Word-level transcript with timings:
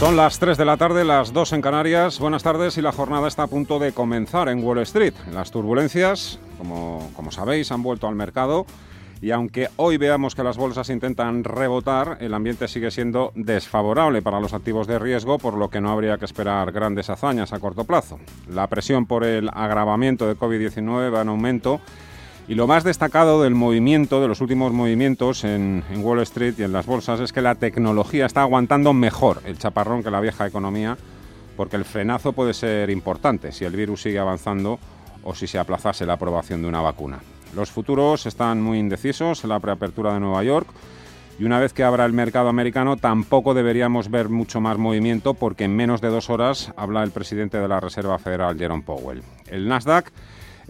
Son 0.00 0.16
las 0.16 0.38
3 0.38 0.56
de 0.56 0.64
la 0.64 0.78
tarde, 0.78 1.04
las 1.04 1.34
2 1.34 1.52
en 1.52 1.60
Canarias. 1.60 2.18
Buenas 2.18 2.42
tardes 2.42 2.78
y 2.78 2.80
la 2.80 2.90
jornada 2.90 3.28
está 3.28 3.42
a 3.42 3.48
punto 3.48 3.78
de 3.78 3.92
comenzar 3.92 4.48
en 4.48 4.64
Wall 4.64 4.78
Street. 4.78 5.12
Las 5.30 5.50
turbulencias, 5.50 6.38
como, 6.56 7.10
como 7.14 7.30
sabéis, 7.30 7.70
han 7.70 7.82
vuelto 7.82 8.08
al 8.08 8.14
mercado 8.14 8.64
y 9.20 9.30
aunque 9.30 9.68
hoy 9.76 9.98
veamos 9.98 10.34
que 10.34 10.42
las 10.42 10.56
bolsas 10.56 10.88
intentan 10.88 11.44
rebotar, 11.44 12.16
el 12.22 12.32
ambiente 12.32 12.66
sigue 12.66 12.90
siendo 12.90 13.32
desfavorable 13.34 14.22
para 14.22 14.40
los 14.40 14.54
activos 14.54 14.86
de 14.86 14.98
riesgo, 14.98 15.36
por 15.36 15.52
lo 15.52 15.68
que 15.68 15.82
no 15.82 15.90
habría 15.90 16.16
que 16.16 16.24
esperar 16.24 16.72
grandes 16.72 17.10
hazañas 17.10 17.52
a 17.52 17.58
corto 17.58 17.84
plazo. 17.84 18.18
La 18.48 18.68
presión 18.68 19.04
por 19.04 19.22
el 19.22 19.50
agravamiento 19.52 20.26
de 20.26 20.34
COVID-19 20.34 21.14
va 21.14 21.20
en 21.20 21.28
aumento 21.28 21.78
y 22.50 22.56
lo 22.56 22.66
más 22.66 22.82
destacado 22.82 23.44
del 23.44 23.54
movimiento, 23.54 24.20
de 24.20 24.26
los 24.26 24.40
últimos 24.40 24.72
movimientos 24.72 25.44
en, 25.44 25.84
Wall 25.98 26.18
Street 26.22 26.54
y 26.58 26.64
en 26.64 26.72
las 26.72 26.84
bolsas, 26.84 27.20
es 27.20 27.32
que 27.32 27.42
la 27.42 27.54
tecnología 27.54 28.26
está 28.26 28.42
aguantando 28.42 28.92
mejor 28.92 29.40
el 29.44 29.56
chaparrón 29.56 30.02
que 30.02 30.10
la 30.10 30.20
vieja 30.20 30.48
economía, 30.48 30.98
porque 31.56 31.76
el 31.76 31.84
frenazo 31.84 32.32
puede 32.32 32.52
ser 32.52 32.90
importante 32.90 33.52
si 33.52 33.64
el 33.64 33.76
virus 33.76 34.02
sigue 34.02 34.18
avanzando 34.18 34.80
o 35.22 35.32
si 35.32 35.46
se 35.46 35.60
aplazase 35.60 36.04
la 36.06 36.14
aprobación 36.14 36.60
de 36.60 36.66
una 36.66 36.80
vacuna. 36.80 37.20
Los 37.54 37.70
futuros 37.70 38.26
están 38.26 38.60
muy 38.60 38.80
indecisos 38.80 39.44
en 39.44 39.50
la 39.50 39.60
preapertura 39.60 40.14
de 40.14 40.18
Nueva 40.18 40.42
York 40.42 40.66
y 41.38 41.44
una 41.44 41.60
vez 41.60 41.72
que 41.72 41.84
abra 41.84 42.04
el 42.04 42.12
mercado 42.12 42.48
americano 42.48 42.96
tampoco 42.96 43.54
deberíamos 43.54 44.10
ver 44.10 44.28
mucho 44.28 44.60
más 44.60 44.76
movimiento 44.76 45.34
porque 45.34 45.66
en 45.66 45.76
menos 45.76 46.00
de 46.00 46.08
dos 46.08 46.30
horas 46.30 46.72
habla 46.76 47.04
el 47.04 47.12
presidente 47.12 47.58
de 47.58 47.68
la 47.68 47.78
Reserva 47.78 48.18
Federal, 48.18 48.58
Jerome 48.58 48.82
Powell. 48.82 49.22
El 49.46 49.68
Nasdaq 49.68 50.10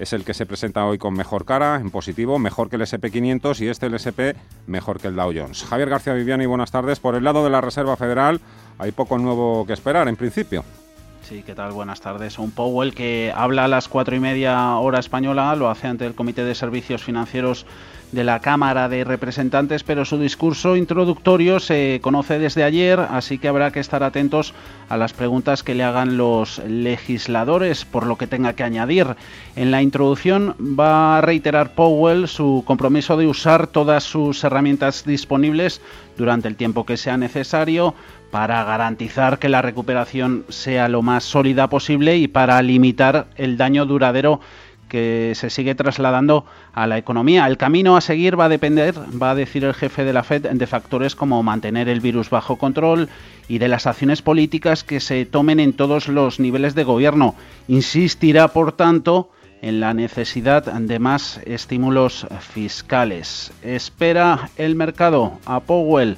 es 0.00 0.14
el 0.14 0.24
que 0.24 0.32
se 0.32 0.46
presenta 0.46 0.86
hoy 0.86 0.96
con 0.96 1.12
mejor 1.12 1.44
cara, 1.44 1.76
en 1.76 1.90
positivo, 1.90 2.38
mejor 2.38 2.70
que 2.70 2.76
el 2.76 2.82
SP500 2.82 3.60
y 3.60 3.68
este 3.68 3.84
el 3.84 3.94
SP 4.00 4.32
mejor 4.66 4.98
que 4.98 5.08
el 5.08 5.14
Dow 5.14 5.30
Jones. 5.36 5.62
Javier 5.64 5.90
García 5.90 6.14
Viviani, 6.14 6.46
buenas 6.46 6.70
tardes. 6.70 6.98
Por 6.98 7.16
el 7.16 7.22
lado 7.22 7.44
de 7.44 7.50
la 7.50 7.60
Reserva 7.60 7.98
Federal 7.98 8.40
hay 8.78 8.92
poco 8.92 9.18
nuevo 9.18 9.66
que 9.66 9.74
esperar 9.74 10.08
en 10.08 10.16
principio. 10.16 10.64
Sí, 11.20 11.42
¿qué 11.44 11.54
tal? 11.54 11.72
Buenas 11.72 12.00
tardes. 12.00 12.38
Un 12.38 12.50
Powell 12.50 12.94
que 12.94 13.30
habla 13.36 13.66
a 13.66 13.68
las 13.68 13.88
cuatro 13.88 14.16
y 14.16 14.20
media 14.20 14.74
hora 14.76 14.98
española, 14.98 15.54
lo 15.54 15.68
hace 15.68 15.86
ante 15.86 16.06
el 16.06 16.14
Comité 16.14 16.44
de 16.44 16.54
Servicios 16.54 17.04
Financieros 17.04 17.66
de 18.12 18.24
la 18.24 18.40
Cámara 18.40 18.88
de 18.88 19.04
Representantes, 19.04 19.84
pero 19.84 20.04
su 20.04 20.18
discurso 20.18 20.76
introductorio 20.76 21.60
se 21.60 22.00
conoce 22.02 22.38
desde 22.38 22.64
ayer, 22.64 22.98
así 22.98 23.38
que 23.38 23.48
habrá 23.48 23.70
que 23.70 23.80
estar 23.80 24.02
atentos 24.02 24.52
a 24.88 24.96
las 24.96 25.12
preguntas 25.12 25.62
que 25.62 25.74
le 25.74 25.84
hagan 25.84 26.16
los 26.16 26.58
legisladores 26.66 27.84
por 27.84 28.06
lo 28.06 28.16
que 28.16 28.26
tenga 28.26 28.54
que 28.54 28.64
añadir. 28.64 29.06
En 29.56 29.70
la 29.70 29.82
introducción 29.82 30.56
va 30.60 31.18
a 31.18 31.20
reiterar 31.20 31.74
Powell 31.74 32.26
su 32.26 32.64
compromiso 32.66 33.16
de 33.16 33.26
usar 33.26 33.66
todas 33.66 34.04
sus 34.04 34.42
herramientas 34.42 35.04
disponibles 35.04 35.80
durante 36.16 36.48
el 36.48 36.56
tiempo 36.56 36.84
que 36.84 36.96
sea 36.96 37.16
necesario 37.16 37.94
para 38.30 38.62
garantizar 38.64 39.38
que 39.38 39.48
la 39.48 39.62
recuperación 39.62 40.44
sea 40.48 40.88
lo 40.88 41.02
más 41.02 41.24
sólida 41.24 41.68
posible 41.68 42.16
y 42.16 42.28
para 42.28 42.60
limitar 42.62 43.26
el 43.36 43.56
daño 43.56 43.86
duradero 43.86 44.40
que 44.88 45.32
se 45.34 45.48
sigue 45.48 45.74
trasladando 45.74 46.44
a 46.72 46.86
la 46.86 46.98
economía. 46.98 47.46
El 47.46 47.56
camino 47.56 47.96
a 47.96 48.00
seguir 48.00 48.38
va 48.38 48.46
a 48.46 48.48
depender, 48.48 48.94
va 49.20 49.32
a 49.32 49.34
decir 49.34 49.64
el 49.64 49.74
jefe 49.74 50.04
de 50.04 50.12
la 50.12 50.22
Fed, 50.22 50.48
de 50.48 50.66
factores 50.66 51.14
como 51.14 51.42
mantener 51.42 51.88
el 51.88 52.00
virus 52.00 52.30
bajo 52.30 52.56
control 52.56 53.08
y 53.48 53.58
de 53.58 53.68
las 53.68 53.86
acciones 53.86 54.22
políticas 54.22 54.84
que 54.84 55.00
se 55.00 55.26
tomen 55.26 55.60
en 55.60 55.72
todos 55.72 56.08
los 56.08 56.40
niveles 56.40 56.74
de 56.74 56.84
gobierno. 56.84 57.34
Insistirá, 57.68 58.48
por 58.48 58.72
tanto, 58.72 59.30
en 59.62 59.80
la 59.80 59.94
necesidad 59.94 60.64
de 60.64 60.98
más 60.98 61.40
estímulos 61.44 62.26
fiscales. 62.40 63.52
Espera 63.62 64.50
el 64.56 64.74
mercado 64.74 65.38
a 65.44 65.60
Powell 65.60 66.16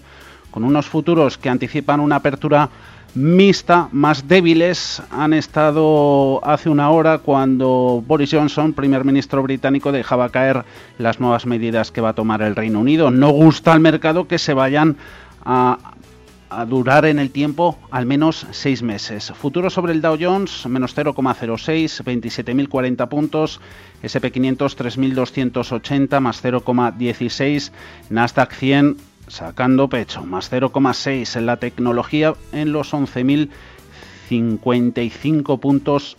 con 0.51 0.65
unos 0.65 0.87
futuros 0.87 1.39
que 1.39 1.49
anticipan 1.49 1.99
una 1.99 2.17
apertura 2.17 2.69
mixta, 3.15 3.89
más 3.93 4.27
débiles, 4.27 5.03
han 5.11 5.33
estado 5.33 6.41
hace 6.45 6.71
una 6.71 6.91
hora 6.91 7.19
cuando 7.19 8.03
Boris 8.07 8.31
Johnson, 8.33 8.73
primer 8.73 9.05
ministro 9.05 9.43
británico, 9.43 9.93
dejaba 9.93 10.31
caer 10.31 10.65
las 10.99 11.21
nuevas 11.21 11.47
medidas 11.47 11.91
que 11.91 12.01
va 12.01 12.11
a 12.11 12.15
tomar 12.15 12.43
el 12.43 12.57
Reino 12.57 12.81
Unido. 12.81 13.11
No 13.11 13.31
gusta 13.31 13.73
al 13.73 13.81
mercado 13.81 14.27
que 14.27 14.39
se 14.39 14.55
vayan 14.55 14.97
a, 15.45 15.79
a 16.53 16.65
durar 16.67 17.05
en 17.07 17.19
el 17.19 17.31
tiempo 17.31 17.79
al 17.91 18.07
menos 18.07 18.47
seis 18.51 18.83
meses. 18.83 19.33
Futuro 19.33 19.71
sobre 19.71 19.93
el 19.93 20.01
Dow 20.01 20.17
Jones, 20.21 20.67
menos 20.67 20.97
0,06, 20.97 22.05
27.040 22.05 23.09
puntos. 23.09 23.61
SP500, 24.03 24.57
3.280, 24.57 26.21
más 26.21 26.45
0,16. 26.45 27.73
Nasdaq 28.11 28.53
100, 28.53 28.97
sacando 29.29 29.89
pecho, 29.89 30.25
más 30.25 30.53
0,6 30.53 31.37
en 31.37 31.47
la 31.47 31.57
tecnología 31.57 32.35
en 32.53 32.73
los 32.73 32.93
11.055 32.93 35.61
puntos 35.61 36.17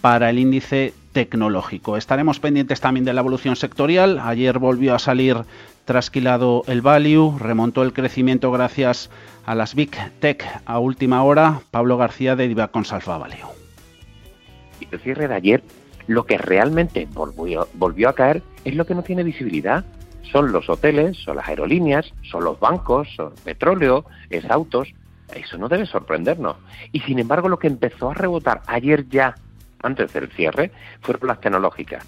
para 0.00 0.30
el 0.30 0.38
índice 0.38 0.94
tecnológico. 1.12 1.96
Estaremos 1.96 2.40
pendientes 2.40 2.80
también 2.80 3.04
de 3.04 3.12
la 3.12 3.20
evolución 3.20 3.56
sectorial. 3.56 4.18
Ayer 4.20 4.58
volvió 4.58 4.94
a 4.94 4.98
salir 4.98 5.36
trasquilado 5.84 6.64
el 6.66 6.82
value, 6.82 7.36
remontó 7.38 7.82
el 7.82 7.92
crecimiento 7.92 8.50
gracias 8.52 9.10
a 9.46 9.54
las 9.54 9.74
Big 9.74 9.90
Tech 10.20 10.44
a 10.66 10.78
última 10.78 11.22
hora. 11.24 11.60
Pablo 11.70 11.96
García 11.96 12.36
de 12.36 12.48
Divacons 12.48 12.92
Alfa 12.92 13.18
Value. 13.18 13.48
Y 14.80 14.88
el 14.90 15.00
cierre 15.00 15.28
de 15.28 15.34
ayer, 15.34 15.62
lo 16.06 16.24
que 16.24 16.38
realmente 16.38 17.08
volvió, 17.12 17.68
volvió 17.74 18.08
a 18.08 18.14
caer 18.14 18.42
es 18.64 18.76
lo 18.76 18.86
que 18.86 18.94
no 18.94 19.02
tiene 19.02 19.24
visibilidad 19.24 19.84
son 20.30 20.52
los 20.52 20.68
hoteles, 20.68 21.16
son 21.18 21.36
las 21.36 21.48
aerolíneas, 21.48 22.12
son 22.22 22.44
los 22.44 22.58
bancos, 22.60 23.08
son 23.16 23.32
petróleo, 23.44 24.04
es 24.30 24.48
autos. 24.50 24.88
Eso 25.34 25.58
no 25.58 25.68
debe 25.68 25.86
sorprendernos. 25.86 26.56
Y 26.92 27.00
sin 27.00 27.18
embargo, 27.18 27.48
lo 27.48 27.58
que 27.58 27.66
empezó 27.66 28.10
a 28.10 28.14
rebotar 28.14 28.62
ayer 28.66 29.08
ya, 29.08 29.34
antes 29.82 30.12
del 30.12 30.28
cierre, 30.30 30.72
fueron 31.02 31.28
las 31.28 31.40
tecnológicas. 31.40 32.06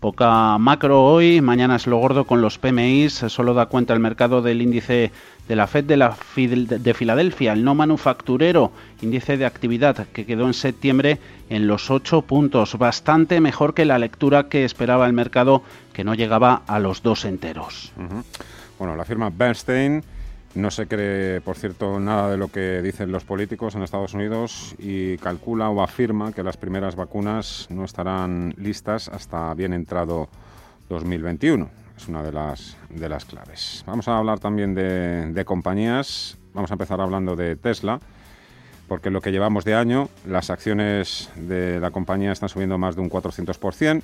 Poca 0.00 0.56
macro 0.56 1.04
hoy, 1.04 1.42
mañana 1.42 1.76
es 1.76 1.86
lo 1.86 1.98
gordo 1.98 2.24
con 2.24 2.40
los 2.40 2.56
PMIs, 2.56 3.12
solo 3.28 3.52
da 3.52 3.66
cuenta 3.66 3.92
el 3.92 4.00
mercado 4.00 4.40
del 4.40 4.62
índice 4.62 5.12
de 5.46 5.56
la 5.56 5.66
Fed 5.66 5.84
de, 5.84 5.98
la, 5.98 6.16
de 6.34 6.94
Filadelfia, 6.94 7.52
el 7.52 7.64
no 7.64 7.74
manufacturero, 7.74 8.72
índice 9.02 9.36
de 9.36 9.44
actividad 9.44 10.06
que 10.06 10.24
quedó 10.24 10.46
en 10.46 10.54
septiembre 10.54 11.18
en 11.50 11.66
los 11.66 11.90
8 11.90 12.22
puntos, 12.22 12.78
bastante 12.78 13.42
mejor 13.42 13.74
que 13.74 13.84
la 13.84 13.98
lectura 13.98 14.48
que 14.48 14.64
esperaba 14.64 15.06
el 15.06 15.12
mercado, 15.12 15.62
que 15.92 16.02
no 16.02 16.14
llegaba 16.14 16.62
a 16.66 16.78
los 16.78 17.02
dos 17.02 17.26
enteros. 17.26 17.92
Bueno, 18.78 18.96
la 18.96 19.04
firma 19.04 19.28
Bernstein 19.28 20.02
no 20.54 20.70
se 20.70 20.86
cree, 20.86 21.40
por 21.40 21.56
cierto, 21.56 22.00
nada 22.00 22.30
de 22.30 22.36
lo 22.36 22.48
que 22.48 22.82
dicen 22.82 23.12
los 23.12 23.24
políticos 23.24 23.74
en 23.74 23.82
Estados 23.82 24.14
Unidos 24.14 24.74
y 24.78 25.16
calcula 25.18 25.70
o 25.70 25.82
afirma 25.82 26.32
que 26.32 26.42
las 26.42 26.56
primeras 26.56 26.96
vacunas 26.96 27.66
no 27.70 27.84
estarán 27.84 28.54
listas 28.56 29.08
hasta 29.08 29.54
bien 29.54 29.72
entrado 29.72 30.28
2021. 30.88 31.70
Es 31.96 32.08
una 32.08 32.22
de 32.22 32.32
las, 32.32 32.76
de 32.88 33.08
las 33.08 33.24
claves. 33.24 33.84
Vamos 33.86 34.08
a 34.08 34.16
hablar 34.16 34.40
también 34.40 34.74
de, 34.74 35.32
de 35.32 35.44
compañías. 35.44 36.36
Vamos 36.54 36.70
a 36.70 36.74
empezar 36.74 37.00
hablando 37.00 37.36
de 37.36 37.56
Tesla 37.56 38.00
porque 38.90 39.10
lo 39.10 39.20
que 39.20 39.30
llevamos 39.30 39.64
de 39.64 39.76
año, 39.76 40.08
las 40.26 40.50
acciones 40.50 41.30
de 41.36 41.78
la 41.78 41.92
compañía 41.92 42.32
están 42.32 42.48
subiendo 42.48 42.76
más 42.76 42.96
de 42.96 43.02
un 43.02 43.08
400%. 43.08 44.02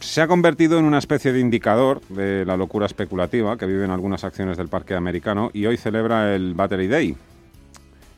Se 0.00 0.22
ha 0.22 0.26
convertido 0.26 0.78
en 0.78 0.86
una 0.86 0.96
especie 0.96 1.30
de 1.30 1.40
indicador 1.40 2.00
de 2.08 2.46
la 2.46 2.56
locura 2.56 2.86
especulativa 2.86 3.58
que 3.58 3.66
viven 3.66 3.90
algunas 3.90 4.24
acciones 4.24 4.56
del 4.56 4.68
parque 4.68 4.94
americano 4.94 5.50
y 5.52 5.66
hoy 5.66 5.76
celebra 5.76 6.34
el 6.34 6.54
Battery 6.54 6.88
Day, 6.88 7.16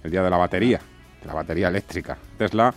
el 0.05 0.11
día 0.11 0.23
de 0.23 0.31
la 0.31 0.37
batería, 0.37 0.81
la 1.27 1.35
batería 1.35 1.69
eléctrica. 1.69 2.17
Tesla 2.39 2.73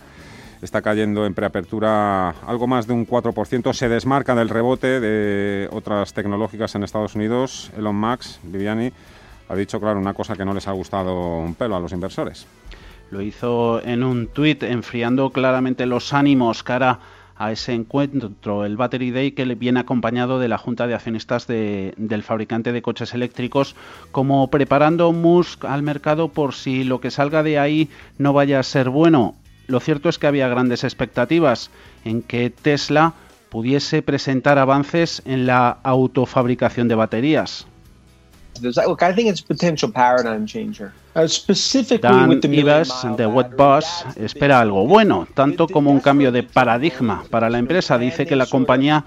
está 0.60 0.82
cayendo 0.82 1.24
en 1.24 1.34
preapertura 1.34 2.30
algo 2.30 2.66
más 2.66 2.88
de 2.88 2.94
un 2.94 3.06
4%, 3.06 3.72
se 3.72 3.88
desmarca 3.88 4.34
del 4.34 4.48
rebote 4.48 4.98
de 4.98 5.68
otras 5.70 6.12
tecnológicas 6.12 6.74
en 6.74 6.82
Estados 6.82 7.14
Unidos. 7.14 7.70
Elon 7.78 7.96
Musk, 7.96 8.40
Viviani, 8.42 8.90
ha 9.48 9.54
dicho, 9.54 9.78
claro, 9.78 10.00
una 10.00 10.14
cosa 10.14 10.34
que 10.34 10.44
no 10.44 10.52
les 10.52 10.66
ha 10.66 10.72
gustado 10.72 11.38
un 11.38 11.54
pelo 11.54 11.76
a 11.76 11.80
los 11.80 11.92
inversores. 11.92 12.48
Lo 13.12 13.22
hizo 13.22 13.80
en 13.84 14.02
un 14.02 14.26
tuit, 14.26 14.64
enfriando 14.64 15.30
claramente 15.30 15.86
los 15.86 16.12
ánimos 16.12 16.64
cara 16.64 16.90
a 16.90 16.98
ese 17.38 17.74
encuentro, 17.74 18.64
el 18.64 18.76
Battery 18.76 19.10
Day, 19.10 19.32
que 19.32 19.44
viene 19.54 19.80
acompañado 19.80 20.38
de 20.38 20.48
la 20.48 20.58
Junta 20.58 20.86
de 20.86 20.94
Accionistas 20.94 21.46
de, 21.46 21.94
del 21.96 22.22
fabricante 22.22 22.72
de 22.72 22.82
coches 22.82 23.14
eléctricos, 23.14 23.76
como 24.10 24.48
preparando 24.50 25.12
Musk 25.12 25.64
al 25.64 25.82
mercado 25.82 26.28
por 26.28 26.54
si 26.54 26.84
lo 26.84 27.00
que 27.00 27.10
salga 27.10 27.42
de 27.42 27.58
ahí 27.58 27.90
no 28.18 28.32
vaya 28.32 28.58
a 28.58 28.62
ser 28.62 28.88
bueno. 28.88 29.34
Lo 29.66 29.80
cierto 29.80 30.08
es 30.08 30.18
que 30.18 30.26
había 30.26 30.48
grandes 30.48 30.84
expectativas 30.84 31.70
en 32.04 32.22
que 32.22 32.50
Tesla 32.50 33.14
pudiese 33.50 34.02
presentar 34.02 34.58
avances 34.58 35.22
en 35.24 35.46
la 35.46 35.78
autofabricación 35.82 36.88
de 36.88 36.94
baterías. 36.94 37.66
Look, 38.62 39.02
I 39.02 39.12
think 39.12 39.28
it's 39.28 39.40
a 39.40 39.46
potential 39.46 39.90
paradigm 39.90 40.46
changer. 40.46 40.92
Uh, 41.16 41.26
Dan 42.02 43.16
de 43.16 43.26
Wetbus 43.26 43.86
espera 44.16 44.60
algo 44.60 44.86
bueno, 44.86 45.26
tanto 45.32 45.66
como 45.66 45.90
un 45.90 46.00
cambio 46.00 46.30
de 46.30 46.42
paradigma 46.42 47.24
para 47.30 47.48
la 47.48 47.58
empresa. 47.58 47.96
Dice 47.96 48.26
que 48.26 48.36
la 48.36 48.44
compañía 48.44 49.02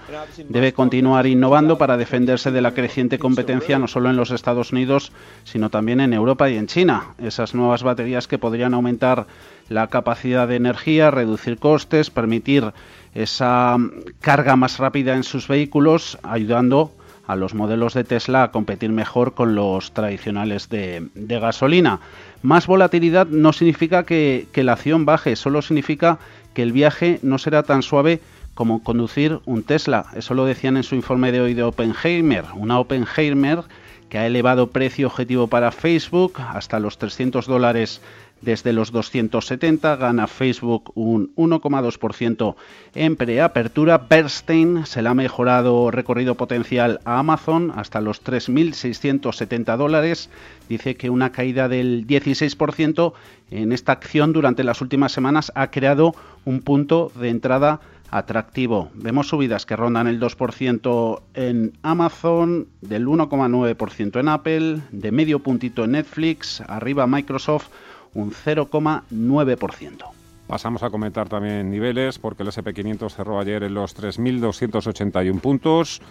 debe 0.48 0.72
continuar 0.72 1.28
innovando 1.28 1.78
para 1.78 1.96
defenderse 1.96 2.50
de 2.50 2.62
la 2.62 2.74
creciente 2.74 3.20
competencia 3.20 3.78
no 3.78 3.86
solo 3.86 4.10
en 4.10 4.16
los 4.16 4.32
Estados 4.32 4.72
Unidos, 4.72 5.12
sino 5.44 5.70
también 5.70 6.00
en 6.00 6.12
Europa 6.12 6.50
y 6.50 6.56
en 6.56 6.66
China. 6.66 7.14
Esas 7.22 7.54
nuevas 7.54 7.84
baterías 7.84 8.26
que 8.26 8.38
podrían 8.38 8.74
aumentar 8.74 9.26
la 9.68 9.86
capacidad 9.86 10.48
de 10.48 10.56
energía, 10.56 11.12
reducir 11.12 11.58
costes, 11.58 12.10
permitir 12.10 12.72
esa 13.14 13.76
carga 14.20 14.56
más 14.56 14.78
rápida 14.78 15.14
en 15.14 15.22
sus 15.22 15.46
vehículos, 15.46 16.18
ayudando 16.24 16.92
a 17.30 17.36
los 17.36 17.54
modelos 17.54 17.94
de 17.94 18.04
Tesla 18.04 18.42
a 18.42 18.50
competir 18.50 18.90
mejor 18.90 19.34
con 19.34 19.54
los 19.54 19.92
tradicionales 19.92 20.68
de, 20.68 21.08
gasolina. 21.14 22.00
Más 22.42 22.66
volatilidad 22.66 23.26
no 23.26 23.52
significa 23.52 24.04
que, 24.04 24.48
que 24.52 24.64
la 24.64 24.72
acción 24.72 25.04
baje, 25.04 25.36
solo 25.36 25.62
significa 25.62 26.18
que 26.54 26.62
el 26.62 26.72
viaje 26.72 27.20
no 27.22 27.38
será 27.38 27.62
tan 27.62 27.82
suave 27.82 28.20
como 28.54 28.82
conducir 28.82 29.40
un 29.46 29.62
Tesla. 29.62 30.06
Eso 30.14 30.34
lo 30.34 30.44
decían 30.44 30.76
en 30.76 30.82
su 30.82 30.94
informe 30.94 31.32
de 31.32 31.40
hoy 31.40 31.54
de 31.54 31.62
Oppenheimer. 31.62 32.44
Una 32.54 32.78
Oppenheimer 32.78 33.62
que 34.08 34.18
ha 34.18 34.26
elevado 34.26 34.70
precio 34.70 35.06
objetivo 35.06 35.46
para 35.46 35.70
Facebook 35.70 36.34
hasta 36.40 36.80
los 36.80 36.98
300 36.98 37.46
dólares 37.46 38.02
desde 38.40 38.72
los 38.72 38.92
270 38.92 39.96
gana 39.96 40.26
Facebook 40.26 40.92
un 40.94 41.34
1,2% 41.36 42.54
en 42.94 43.16
preapertura. 43.16 43.98
Bernstein 44.08 44.86
se 44.86 45.02
le 45.02 45.08
ha 45.08 45.14
mejorado 45.14 45.90
recorrido 45.90 46.34
potencial 46.34 47.00
a 47.04 47.18
Amazon 47.18 47.72
hasta 47.74 48.00
los 48.00 48.24
3.670 48.24 49.76
dólares. 49.76 50.30
Dice 50.68 50.96
que 50.96 51.10
una 51.10 51.32
caída 51.32 51.68
del 51.68 52.06
16% 52.06 53.12
en 53.50 53.72
esta 53.72 53.92
acción 53.92 54.32
durante 54.32 54.64
las 54.64 54.80
últimas 54.80 55.12
semanas 55.12 55.52
ha 55.54 55.70
creado 55.70 56.14
un 56.44 56.60
punto 56.60 57.12
de 57.14 57.28
entrada 57.28 57.80
atractivo. 58.10 58.90
Vemos 58.94 59.28
subidas 59.28 59.66
que 59.66 59.76
rondan 59.76 60.08
el 60.08 60.20
2% 60.20 61.22
en 61.34 61.72
Amazon, 61.82 62.66
del 62.80 63.06
1,9% 63.06 64.18
en 64.18 64.28
Apple, 64.28 64.80
de 64.90 65.12
medio 65.12 65.40
puntito 65.40 65.84
en 65.84 65.92
Netflix, 65.92 66.60
arriba 66.62 67.06
Microsoft 67.06 67.68
un 68.14 68.32
0,9%. 68.32 70.20
Pasamos 70.46 70.82
a 70.82 70.90
comentar 70.90 71.28
también 71.28 71.70
niveles, 71.70 72.18
porque 72.18 72.42
el 72.42 72.48
SP500 72.48 73.10
cerró 73.12 73.38
ayer 73.38 73.62
en 73.62 73.74
los 73.74 73.96
3.281 73.96 75.40
puntos. 75.40 76.02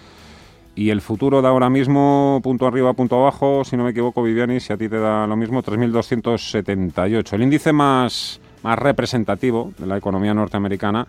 Y 0.75 0.91
el 0.91 1.01
futuro 1.01 1.41
da 1.41 1.49
ahora 1.49 1.69
mismo, 1.69 2.39
punto 2.41 2.65
arriba, 2.65 2.93
punto 2.93 3.17
abajo, 3.17 3.65
si 3.65 3.75
no 3.75 3.83
me 3.83 3.89
equivoco, 3.89 4.23
Viviani, 4.23 4.61
si 4.61 4.71
a 4.71 4.77
ti 4.77 4.87
te 4.87 4.97
da 4.97 5.27
lo 5.27 5.35
mismo, 5.35 5.61
3.278. 5.61 7.33
El 7.33 7.43
índice 7.43 7.73
más, 7.73 8.39
más 8.63 8.79
representativo 8.79 9.73
de 9.77 9.87
la 9.87 9.97
economía 9.97 10.33
norteamericana 10.33 11.05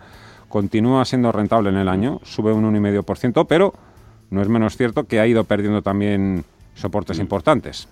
continúa 0.49 1.05
siendo 1.05 1.31
rentable 1.31 1.69
en 1.69 1.77
el 1.77 1.87
año, 1.87 2.19
sube 2.23 2.51
un 2.51 2.65
1,5%, 2.65 3.45
pero 3.47 3.73
no 4.29 4.41
es 4.41 4.49
menos 4.49 4.75
cierto 4.75 5.05
que 5.05 5.21
ha 5.21 5.27
ido 5.27 5.45
perdiendo 5.45 5.81
también 5.81 6.43
soportes 6.75 7.19
mm. 7.19 7.21
importantes 7.21 7.87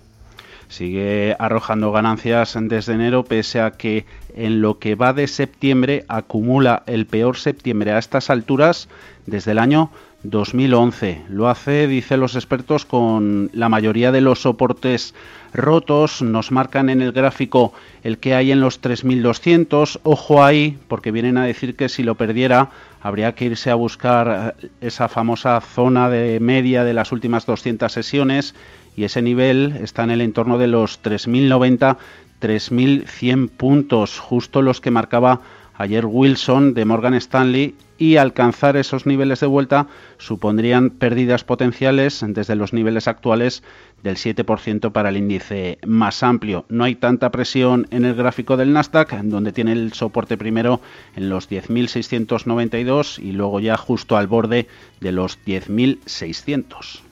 sigue 0.70 1.36
arrojando 1.38 1.92
ganancias 1.92 2.56
desde 2.58 2.94
enero, 2.94 3.24
pese 3.24 3.60
a 3.60 3.72
que 3.72 4.06
en 4.34 4.62
lo 4.62 4.78
que 4.78 4.94
va 4.94 5.12
de 5.12 5.26
septiembre 5.26 6.04
acumula 6.08 6.84
el 6.86 7.06
peor 7.06 7.36
septiembre 7.36 7.92
a 7.92 7.98
estas 7.98 8.30
alturas 8.30 8.88
desde 9.26 9.50
el 9.50 9.58
año 9.58 9.90
2011. 10.22 11.22
Lo 11.28 11.48
hace, 11.48 11.86
dice 11.86 12.16
los 12.16 12.34
expertos, 12.34 12.84
con 12.84 13.50
la 13.52 13.68
mayoría 13.68 14.12
de 14.12 14.20
los 14.20 14.42
soportes 14.42 15.14
rotos. 15.52 16.22
Nos 16.22 16.52
marcan 16.52 16.90
en 16.90 17.00
el 17.02 17.12
gráfico 17.12 17.72
el 18.04 18.18
que 18.18 18.34
hay 18.34 18.52
en 18.52 18.60
los 18.60 18.80
3200. 18.80 20.00
Ojo 20.02 20.44
ahí, 20.44 20.78
porque 20.88 21.10
vienen 21.10 21.38
a 21.38 21.44
decir 21.44 21.74
que 21.74 21.88
si 21.88 22.02
lo 22.02 22.14
perdiera 22.14 22.70
habría 23.02 23.34
que 23.34 23.46
irse 23.46 23.70
a 23.70 23.74
buscar 23.74 24.54
esa 24.80 25.08
famosa 25.08 25.60
zona 25.60 26.10
de 26.10 26.38
media 26.38 26.84
de 26.84 26.92
las 26.92 27.12
últimas 27.12 27.46
200 27.46 27.90
sesiones 27.90 28.54
y 29.00 29.04
ese 29.04 29.22
nivel 29.22 29.78
está 29.82 30.04
en 30.04 30.10
el 30.10 30.20
entorno 30.20 30.58
de 30.58 30.66
los 30.66 31.02
3.090, 31.02 31.96
3.100 32.38 33.48
puntos, 33.48 34.18
justo 34.18 34.60
los 34.60 34.82
que 34.82 34.90
marcaba 34.90 35.40
ayer 35.72 36.04
Wilson 36.04 36.74
de 36.74 36.84
Morgan 36.84 37.14
Stanley 37.14 37.76
y 37.96 38.16
alcanzar 38.16 38.76
esos 38.76 39.06
niveles 39.06 39.40
de 39.40 39.46
vuelta 39.46 39.86
supondrían 40.18 40.90
pérdidas 40.90 41.44
potenciales 41.44 42.22
desde 42.28 42.56
los 42.56 42.74
niveles 42.74 43.08
actuales 43.08 43.62
del 44.02 44.16
7% 44.16 44.92
para 44.92 45.08
el 45.08 45.16
índice 45.16 45.78
más 45.86 46.22
amplio. 46.22 46.66
No 46.68 46.84
hay 46.84 46.94
tanta 46.94 47.30
presión 47.30 47.86
en 47.90 48.04
el 48.04 48.14
gráfico 48.14 48.58
del 48.58 48.74
Nasdaq, 48.74 49.14
donde 49.22 49.52
tiene 49.52 49.72
el 49.72 49.94
soporte 49.94 50.36
primero 50.36 50.82
en 51.16 51.30
los 51.30 51.48
10.692 51.48 53.18
y 53.18 53.32
luego 53.32 53.60
ya 53.60 53.78
justo 53.78 54.18
al 54.18 54.26
borde 54.26 54.68
de 55.00 55.12
los 55.12 55.38
10.600. 55.46 57.09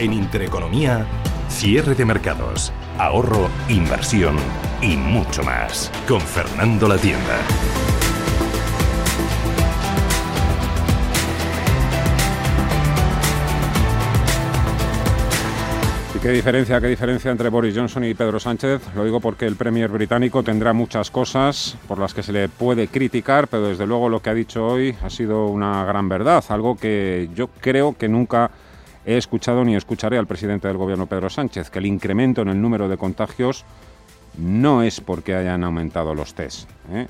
En 0.00 0.14
Intereconomía, 0.14 1.04
cierre 1.50 1.94
de 1.94 2.06
mercados, 2.06 2.72
ahorro, 2.96 3.50
inversión 3.68 4.34
y 4.80 4.96
mucho 4.96 5.42
más. 5.42 5.92
Con 6.08 6.22
Fernando 6.22 6.88
La 6.88 6.96
Tienda. 6.96 7.38
¿Y 16.16 16.18
qué 16.18 16.30
diferencia, 16.30 16.80
qué 16.80 16.86
diferencia 16.86 17.30
entre 17.30 17.50
Boris 17.50 17.76
Johnson 17.76 18.02
y 18.04 18.14
Pedro 18.14 18.40
Sánchez? 18.40 18.80
Lo 18.96 19.04
digo 19.04 19.20
porque 19.20 19.44
el 19.44 19.56
Premier 19.56 19.90
británico 19.90 20.42
tendrá 20.42 20.72
muchas 20.72 21.10
cosas 21.10 21.76
por 21.86 21.98
las 21.98 22.14
que 22.14 22.22
se 22.22 22.32
le 22.32 22.48
puede 22.48 22.88
criticar, 22.88 23.48
pero 23.48 23.68
desde 23.68 23.86
luego 23.86 24.08
lo 24.08 24.22
que 24.22 24.30
ha 24.30 24.34
dicho 24.34 24.66
hoy 24.66 24.96
ha 25.04 25.10
sido 25.10 25.48
una 25.48 25.84
gran 25.84 26.08
verdad, 26.08 26.42
algo 26.48 26.78
que 26.78 27.28
yo 27.34 27.48
creo 27.60 27.98
que 27.98 28.08
nunca 28.08 28.50
he 29.04 29.16
escuchado 29.16 29.64
ni 29.64 29.76
escucharé 29.76 30.18
al 30.18 30.26
presidente 30.26 30.68
del 30.68 30.76
gobierno 30.76 31.06
Pedro 31.06 31.30
Sánchez 31.30 31.70
que 31.70 31.78
el 31.78 31.86
incremento 31.86 32.42
en 32.42 32.48
el 32.48 32.60
número 32.60 32.88
de 32.88 32.96
contagios 32.96 33.64
no 34.38 34.82
es 34.82 35.00
porque 35.00 35.34
hayan 35.34 35.64
aumentado 35.64 36.14
los 36.14 36.34
test. 36.34 36.68
¿eh? 36.92 37.06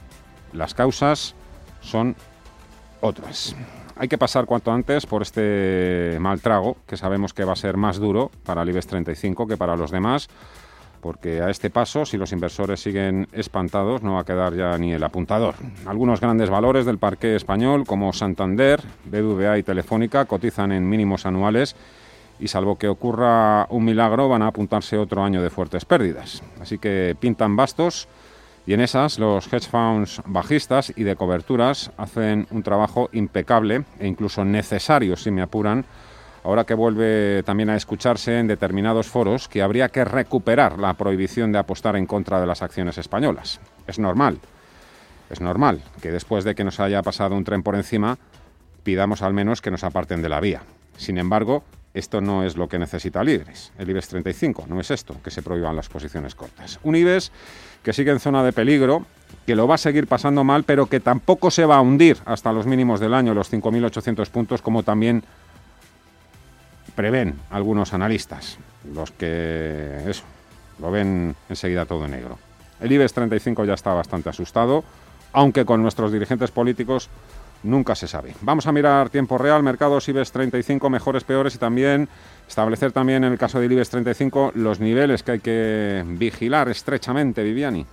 Las 0.52 0.75
causas 0.75 1.34
son 1.81 2.16
otras. 3.00 3.54
Hay 3.96 4.08
que 4.08 4.19
pasar 4.19 4.46
cuanto 4.46 4.72
antes 4.72 5.04
por 5.04 5.22
este 5.22 6.16
mal 6.20 6.40
trago, 6.40 6.78
que 6.87 6.96
sabemos 6.96 7.34
que 7.34 7.44
va 7.44 7.52
a 7.52 7.56
ser 7.56 7.76
más 7.76 7.98
duro 7.98 8.31
para 8.44 8.62
el 8.62 8.70
IBEX 8.70 8.86
35 8.86 9.46
que 9.46 9.56
para 9.56 9.76
los 9.76 9.90
demás 9.90 10.28
porque 11.00 11.41
a 11.41 11.50
este 11.50 11.70
paso, 11.70 12.05
si 12.05 12.17
los 12.17 12.32
inversores 12.32 12.81
siguen 12.81 13.29
espantados, 13.32 14.02
no 14.02 14.14
va 14.14 14.20
a 14.20 14.25
quedar 14.25 14.55
ya 14.55 14.76
ni 14.79 14.93
el 14.93 15.02
apuntador. 15.02 15.55
Algunos 15.87 16.20
grandes 16.20 16.50
valores 16.50 16.87
del 16.87 16.99
parque 16.99 17.37
español, 17.37 17.85
como 17.87 18.12
Santander, 18.12 18.81
BBVA 19.05 19.58
y 19.58 19.62
Telefónica, 19.62 20.25
cotizan 20.25 20.73
en 20.73 20.88
mínimos 20.88 21.26
anuales 21.26 21.76
y 22.38 22.49
salvo 22.49 22.76
que 22.76 22.88
ocurra 22.88 23.67
un 23.70 23.85
milagro, 23.85 24.29
van 24.29 24.43
a 24.43 24.49
apuntarse 24.49 24.97
otro 24.97 25.23
año 25.23 25.43
de 25.43 25.50
fuertes 25.50 25.85
pérdidas. 25.85 26.43
Así 26.60 26.79
que 26.79 27.17
pintan 27.19 27.56
bastos 27.56 28.08
y 28.67 28.72
en 28.72 28.81
esas 28.81 29.19
los 29.19 29.53
hedge 29.53 29.69
funds 29.69 30.22
bajistas 30.27 30.93
y 30.96 31.03
de 31.03 31.17
coberturas 31.17 31.91
hacen 31.96 32.46
un 32.51 32.63
trabajo 32.63 33.08
impecable 33.13 33.84
e 33.98 34.06
incluso 34.06 34.44
necesario, 34.44 35.17
si 35.17 35.31
me 35.31 35.43
apuran, 35.43 35.84
ahora 36.44 36.65
que 36.65 36.75
vuelve 36.75 37.43
también 37.44 37.70
a 37.70 37.77
escucharse 37.77 38.39
en 38.39 38.47
determinados 38.47 39.09
foros 39.09 39.49
que 39.49 39.63
habría 39.63 39.89
que 39.89 40.05
recuperar 40.05 40.79
la 40.79 40.94
prohibición 40.94 41.53
de 41.53 41.59
apostar 41.59 41.97
en 41.97 42.06
contra 42.06 42.41
de 42.41 42.47
las 42.47 42.63
acciones 42.63 42.99
españolas. 42.99 43.61
Es 43.87 43.99
normal, 43.99 44.39
es 45.29 45.41
normal 45.41 45.82
que 46.01 46.11
después 46.11 46.44
de 46.44 46.55
que 46.55 46.65
nos 46.65 46.81
haya 46.81 47.03
pasado 47.03 47.37
un 47.37 47.44
tren 47.44 47.63
por 47.63 47.75
encima, 47.75 48.19
pidamos 48.82 49.23
al 49.23 49.35
menos 49.35 49.61
que 49.61 49.70
nos 49.70 49.85
aparten 49.85 50.23
de 50.23 50.29
la 50.29 50.41
vía. 50.41 50.63
Sin 50.97 51.19
embargo, 51.19 51.65
esto 51.93 52.20
no 52.20 52.44
es 52.44 52.56
lo 52.56 52.69
que 52.69 52.79
necesita 52.79 53.20
el 53.20 53.31
IBEX, 53.31 53.73
el 53.79 53.91
IBEX 53.91 54.09
35, 54.09 54.67
no 54.69 54.81
es 54.81 54.91
esto, 54.91 55.17
que 55.25 55.31
se 55.31 55.43
prohíban 55.43 55.75
las 55.75 55.89
posiciones 55.89 56.35
cortas. 56.35 56.79
Un 56.85 56.94
IBEX 56.94 57.32
que 57.82 57.93
sigue 57.93 58.13
en 58.13 58.20
zona 58.20 58.44
de 58.44 58.53
peligro, 58.53 59.06
que 59.47 59.56
lo 59.56 59.67
va 59.67 59.75
a 59.75 59.79
seguir 59.79 60.06
pasando 60.06 60.44
mal, 60.44 60.65
pero 60.65 60.87
que 60.87 61.01
tampoco 61.01 61.51
se 61.51 61.65
va 61.65 61.77
a 61.77 61.81
hundir 61.81 62.19
hasta 62.27 62.53
los 62.53 62.67
mínimos 62.67 63.01
del 63.01 63.15
año, 63.15 63.35
los 63.35 63.53
5.800 63.53 64.29
puntos, 64.29 64.63
como 64.63 64.82
también 64.82 65.25
prevén 66.94 67.39
algunos 67.51 67.94
analistas, 67.94 68.59
los 68.94 69.11
que 69.11 70.03
eso, 70.06 70.25
lo 70.79 70.91
ven 70.91 71.35
enseguida 71.49 71.87
todo 71.87 72.09
negro. 72.09 72.39
El 72.81 72.93
IBEX 72.93 73.13
35 73.13 73.65
ya 73.65 73.75
está 73.75 73.93
bastante 73.93 74.31
asustado, 74.31 74.85
aunque 75.32 75.65
con 75.65 75.82
nuestros 75.82 76.13
dirigentes 76.13 76.51
políticos 76.51 77.11
nunca 77.63 77.94
se 77.94 78.09
sabe. 78.09 78.35
Vamos 78.41 78.67
a 78.67 78.73
mirar 78.73 79.11
tiempo 79.11 79.37
real, 79.39 79.63
mercados 79.63 80.09
IBEX 80.09 80.32
35, 80.32 80.89
mejores, 80.89 81.25
peores 81.25 81.55
y 81.55 81.59
también 81.59 82.09
establecer 82.49 82.93
también 82.93 83.25
en 83.25 83.32
el 83.32 83.39
caso 83.39 83.61
del 83.61 83.73
IBEX 83.73 83.91
35 83.91 84.53
los 84.55 84.81
niveles 84.81 85.23
que 85.23 85.32
hay 85.32 85.41
que 85.41 86.05
vigilar 86.06 86.69
estrechamente, 86.69 87.43
Viviani. 87.43 87.87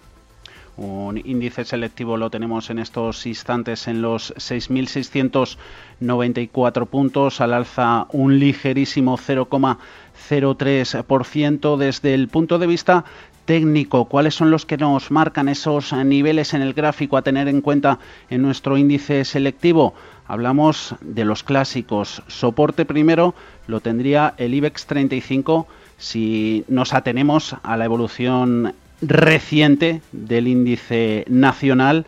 Un 0.78 1.18
índice 1.18 1.66
selectivo 1.66 2.16
lo 2.18 2.30
tenemos 2.30 2.70
en 2.70 2.78
estos 2.78 3.26
instantes 3.26 3.88
en 3.88 4.04
los 4.04 4.36
6.694 4.36 6.86
puntos, 6.86 7.42
al 7.42 7.54
alza 7.54 8.06
un 8.12 8.38
ligerísimo 8.38 9.18
0,03%. 9.18 11.78
Desde 11.78 12.14
el 12.14 12.28
punto 12.28 12.60
de 12.60 12.68
vista 12.68 13.06
técnico, 13.46 14.06
cuáles 14.06 14.36
son 14.36 14.52
los 14.52 14.68
que 14.68 14.78
nos 14.78 15.10
marcan 15.10 15.50
esos 15.50 15.94
niveles 15.94 16.54
en 16.54 16.62
el 16.62 16.76
gráfico 16.76 17.18
a 17.18 17.24
tener 17.24 17.48
en 17.48 17.62
cuenta 17.62 17.98
en 18.30 18.44
nuestro 18.44 18.78
índice 18.78 19.26
selectivo. 19.26 19.96
Hablamos 20.28 20.94
de 21.02 21.26
los 21.26 21.42
clásicos. 21.42 22.22
Soporte 22.28 22.86
primero 22.86 23.34
lo 23.66 23.80
tendría 23.80 24.36
el 24.38 24.54
IBEX 24.54 24.86
35 24.86 25.66
si 25.98 26.66
nos 26.68 26.94
atenemos 26.94 27.56
a 27.64 27.78
la 27.78 27.86
evolución 27.86 28.76
reciente 29.02 30.02
del 30.12 30.48
índice 30.48 31.26
nacional 31.28 32.06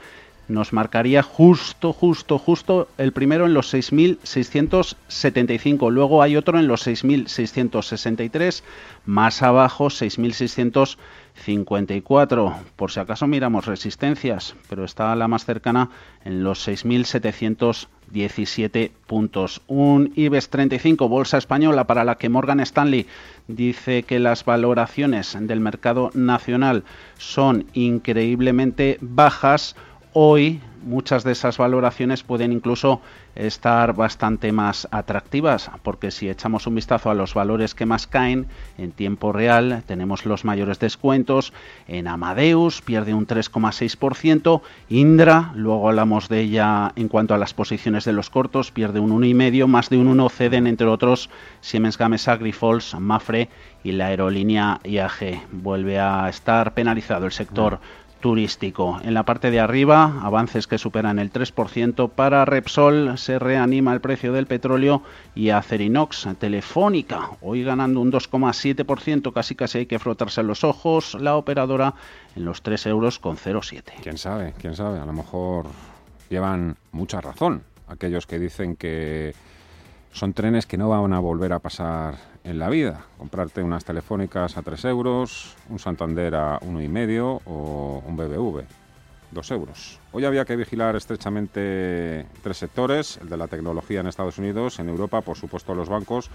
nos 0.49 0.73
marcaría 0.73 1.21
justo, 1.21 1.93
justo, 1.93 2.39
justo 2.39 2.87
el 2.97 3.13
primero 3.13 3.45
en 3.45 3.53
los 3.53 3.71
6.675. 3.73 5.91
Luego 5.91 6.23
hay 6.23 6.35
otro 6.35 6.59
en 6.59 6.67
los 6.67 6.85
6.663. 6.87 8.63
Más 9.05 9.43
abajo 9.43 9.89
6.654. 9.89 12.55
Por 12.75 12.91
si 12.91 12.99
acaso 12.99 13.27
miramos 13.27 13.67
resistencias, 13.67 14.55
pero 14.67 14.83
está 14.83 15.15
la 15.15 15.27
más 15.27 15.45
cercana 15.45 15.91
en 16.25 16.43
los 16.43 16.67
6.717 18.11 18.91
puntos. 19.07 19.61
Un 19.67 20.11
IBEX 20.15 20.49
35, 20.49 21.07
bolsa 21.09 21.37
española, 21.37 21.85
para 21.87 22.03
la 22.03 22.15
que 22.15 22.29
Morgan 22.29 22.59
Stanley 22.59 23.07
dice 23.47 24.03
que 24.03 24.19
las 24.19 24.45
valoraciones 24.45 25.37
del 25.39 25.59
mercado 25.59 26.11
nacional 26.13 26.83
son 27.17 27.65
increíblemente 27.73 28.97
bajas 29.01 29.75
Hoy 30.13 30.59
muchas 30.83 31.23
de 31.23 31.31
esas 31.31 31.57
valoraciones 31.57 32.23
pueden 32.23 32.51
incluso 32.51 33.01
estar 33.35 33.93
bastante 33.93 34.51
más 34.51 34.87
atractivas, 34.91 35.71
porque 35.83 36.11
si 36.11 36.29
echamos 36.29 36.67
un 36.67 36.75
vistazo 36.75 37.09
a 37.09 37.13
los 37.13 37.33
valores 37.33 37.75
que 37.75 37.85
más 37.85 38.07
caen 38.07 38.47
en 38.77 38.91
tiempo 38.91 39.31
real, 39.31 39.83
tenemos 39.85 40.25
los 40.25 40.45
mayores 40.45 40.79
descuentos. 40.79 41.53
En 41.87 42.07
Amadeus 42.07 42.81
pierde 42.81 43.13
un 43.13 43.27
3,6%, 43.27 44.61
Indra, 44.89 45.51
luego 45.55 45.87
hablamos 45.87 46.29
de 46.29 46.41
ella 46.41 46.91
en 46.95 47.07
cuanto 47.07 47.33
a 47.33 47.37
las 47.37 47.53
posiciones 47.53 48.05
de 48.05 48.13
los 48.13 48.29
cortos, 48.29 48.71
pierde 48.71 48.99
un 48.99 49.11
1,5%, 49.11 49.67
más 49.67 49.89
de 49.89 49.97
un 49.97 50.07
1 50.07 50.29
ceden 50.29 50.67
entre 50.67 50.87
otros 50.87 51.29
Siemens 51.61 51.97
Gamesa, 51.97 52.37
Grifols, 52.37 52.95
Mafre 52.99 53.49
y 53.83 53.93
la 53.93 54.07
aerolínea 54.07 54.79
IAG. 54.83 55.47
Vuelve 55.51 55.99
a 55.99 56.27
estar 56.29 56.73
penalizado 56.73 57.25
el 57.25 57.31
sector 57.31 57.79
turístico. 58.19 58.99
En 59.03 59.13
la 59.13 59.23
parte 59.23 59.51
de 59.51 59.59
arriba, 59.59 60.19
avances 60.21 60.67
que 60.67 60.77
superan 60.77 61.19
el 61.19 61.31
3%. 61.31 62.09
Para 62.09 62.45
Repsol 62.45 63.17
se 63.17 63.39
reanima 63.39 63.93
el 63.93 64.01
precio 64.01 64.33
del 64.33 64.47
petróleo 64.47 65.01
y 65.35 65.49
Acerinox, 65.49 66.27
Telefónica, 66.37 67.31
hoy 67.41 67.63
ganando 67.63 68.01
un 68.01 68.11
2,7%, 68.11 69.33
casi 69.33 69.55
casi 69.55 69.79
hay 69.79 69.85
que 69.85 69.99
frotarse 69.99 70.43
los 70.43 70.63
ojos. 70.63 71.15
La 71.15 71.35
operadora 71.35 71.93
en 72.35 72.45
los 72.45 72.61
3 72.61 72.85
euros 72.87 73.19
con 73.19 73.37
0,7. 73.37 74.01
¿Quién 74.01 74.17
sabe? 74.17 74.53
¿Quién 74.59 74.75
sabe? 74.75 74.99
A 74.99 75.05
lo 75.05 75.13
mejor 75.13 75.67
llevan 76.29 76.77
mucha 76.91 77.21
razón 77.21 77.63
aquellos 77.89 78.25
que 78.25 78.39
dicen 78.39 78.75
que 78.75 79.33
son 80.11 80.33
trenes 80.33 80.65
que 80.65 80.77
no 80.77 80.89
van 80.89 81.13
a 81.13 81.19
volver 81.19 81.53
a 81.53 81.59
pasar 81.59 82.15
en 82.49 82.57
la 82.59 82.69
vida. 82.69 83.05
Comprarte 83.17 83.61
unas 83.61 83.85
telefónicas 83.85 84.57
a 84.57 84.63
3 84.63 84.85
euros, 84.85 85.55
un 85.69 85.79
Santander 85.79 86.33
a 86.35 86.59
1,5 86.59 87.41
o 87.45 88.03
un 88.05 88.17
BBV. 88.17 88.63
2 89.31 89.51
euros. 89.51 89.99
Hoy 90.11 90.25
había 90.25 90.43
que 90.43 90.55
vigilar 90.55 90.95
estrechamente 90.95 92.25
tres 92.41 92.57
sectores, 92.57 93.19
el 93.21 93.29
de 93.29 93.37
la 93.37 93.47
tecnología 93.47 93.99
en 93.99 94.07
Estados 94.07 94.39
Unidos, 94.39 94.79
en 94.79 94.89
Europa, 94.89 95.21
por 95.21 95.37
supuesto, 95.37 95.75
los 95.75 95.87
bancos 95.87 96.31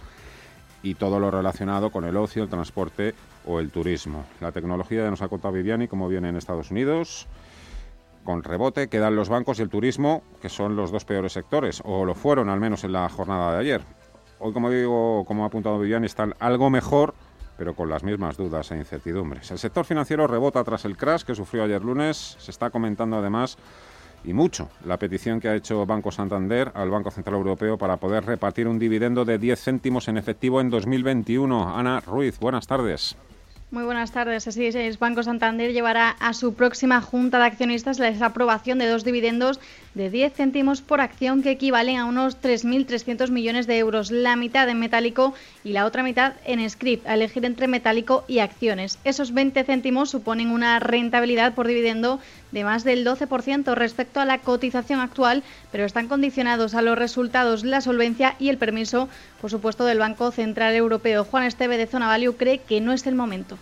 y 0.85 0.95
todo 0.95 1.19
lo 1.19 1.33
relacionado 1.33 1.91
con 1.91 2.05
el 2.05 2.17
ocio, 2.17 2.45
el 2.45 2.49
transporte 2.49 3.15
o 3.45 3.59
el 3.59 3.71
turismo. 3.71 4.25
La 4.41 4.53
tecnología 4.53 5.03
ya 5.03 5.11
nos 5.11 5.23
ha 5.23 5.29
contado 5.29 5.55
Viviani 5.55 5.89
cómo 5.89 6.09
viene 6.09 6.29
en 6.29 6.37
Estados 6.37 6.71
Unidos. 6.71 7.27
Con 8.23 8.45
rebote 8.45 8.89
quedan 8.89 9.17
los 9.17 9.29
bancos 9.29 9.59
y 9.59 9.63
el 9.63 9.71
turismo, 9.71 10.23
que 10.41 10.49
son 10.49 10.77
los 10.77 10.93
dos 10.93 11.05
peores 11.05 11.33
sectores, 11.33 11.83
o 11.85 12.05
lo 12.05 12.15
fueron 12.15 12.49
al 12.49 12.61
menos 12.61 12.85
en 12.85 12.93
la 12.93 13.09
jornada 13.09 13.55
de 13.55 13.59
ayer. 13.59 14.04
Hoy, 14.39 14.53
como 14.53 14.71
digo, 14.71 15.25
como 15.27 15.45
ha 15.45 15.47
apuntado 15.47 15.79
Viviani, 15.79 16.07
están 16.07 16.35
algo 16.39 16.71
mejor, 16.71 17.15
pero 17.57 17.75
con 17.75 17.89
las 17.89 18.03
mismas 18.03 18.37
dudas 18.37 18.71
e 18.73 18.77
incertidumbres. 18.77 19.51
El 19.51 19.59
sector 19.59 19.85
financiero 19.85 20.27
rebota 20.27 20.63
tras 20.65 20.85
el 20.85 20.97
crash 20.97 21.23
que 21.23 21.35
sufrió 21.35 21.65
ayer 21.65 21.83
lunes. 21.83 22.37
Se 22.39 22.51
está 22.51 22.71
comentando 22.71 23.17
además 23.17 23.57
y 24.25 24.33
mucho 24.33 24.69
la 24.85 24.99
petición 24.99 25.41
que 25.41 25.49
ha 25.49 25.55
hecho 25.55 25.87
Banco 25.87 26.11
Santander 26.11 26.73
al 26.75 26.91
Banco 26.91 27.11
Central 27.11 27.37
Europeo 27.37 27.79
para 27.79 27.99
poder 27.99 28.25
repartir 28.25 28.67
un 28.67 28.79
dividendo 28.79 29.25
de 29.25 29.39
10 29.39 29.61
céntimos 29.61 30.09
en 30.09 30.17
efectivo 30.17 30.61
en 30.61 30.71
2021. 30.71 31.77
Ana 31.77 32.01
Ruiz, 32.01 32.39
buenas 32.41 32.67
tardes. 32.67 33.17
Muy 33.75 33.83
buenas 33.83 34.13
tardes. 34.13 34.47
Así 34.47 34.67
es, 34.67 34.99
Banco 35.01 35.25
Santander 35.25 35.73
llevará 35.73 36.11
a 36.11 36.33
su 36.33 36.55
próxima 36.55 37.01
junta 37.01 37.41
de 37.41 37.47
accionistas 37.47 37.99
la 37.99 38.09
desaprobación 38.09 38.79
de 38.79 38.87
dos 38.87 39.03
dividendos 39.03 39.59
de 39.95 40.11
10 40.11 40.33
céntimos 40.33 40.81
por 40.81 41.01
acción 41.01 41.43
que 41.43 41.51
equivalen 41.51 41.97
a 41.97 42.05
unos 42.05 42.41
3.300 42.41 43.31
millones 43.31 43.67
de 43.67 43.79
euros, 43.79 44.13
la 44.13 44.37
mitad 44.37 44.69
en 44.69 44.79
metálico 44.79 45.35
y 45.65 45.73
la 45.73 45.87
otra 45.87 46.05
mitad 46.05 46.35
en 46.45 46.71
script, 46.71 47.05
a 47.09 47.15
elegir 47.15 47.45
entre 47.45 47.67
metálico 47.67 48.25
y 48.29 48.39
acciones. 48.39 49.01
Esos 49.03 49.35
20 49.35 49.65
céntimos 49.65 50.09
suponen 50.09 50.53
una 50.53 50.79
rentabilidad 50.79 51.55
por 51.55 51.67
dividendo 51.67 52.21
de 52.55 52.65
más 52.65 52.85
del 52.85 53.05
12% 53.05 53.75
respecto 53.75 54.21
a 54.21 54.25
la 54.25 54.39
cotización 54.39 55.01
actual, 55.01 55.43
pero 55.73 55.85
están 55.85 56.09
condicionados 56.09 56.75
a 56.75 56.83
los 56.83 56.97
resultados, 56.97 57.65
la 57.65 57.81
solvencia 57.81 58.37
y 58.39 58.49
el 58.49 58.59
permiso, 58.59 59.09
por 59.41 59.51
supuesto, 59.51 59.85
del 59.85 59.99
Banco 59.99 60.31
Central 60.31 60.75
Europeo. 60.75 61.25
Juan 61.25 61.43
Esteve 61.45 61.77
de 61.77 61.89
Zona 61.89 62.07
Value 62.07 62.37
cree 62.37 62.59
que 62.59 62.81
no 62.81 62.93
es 62.93 63.07
el 63.07 63.17
momento. 63.17 63.59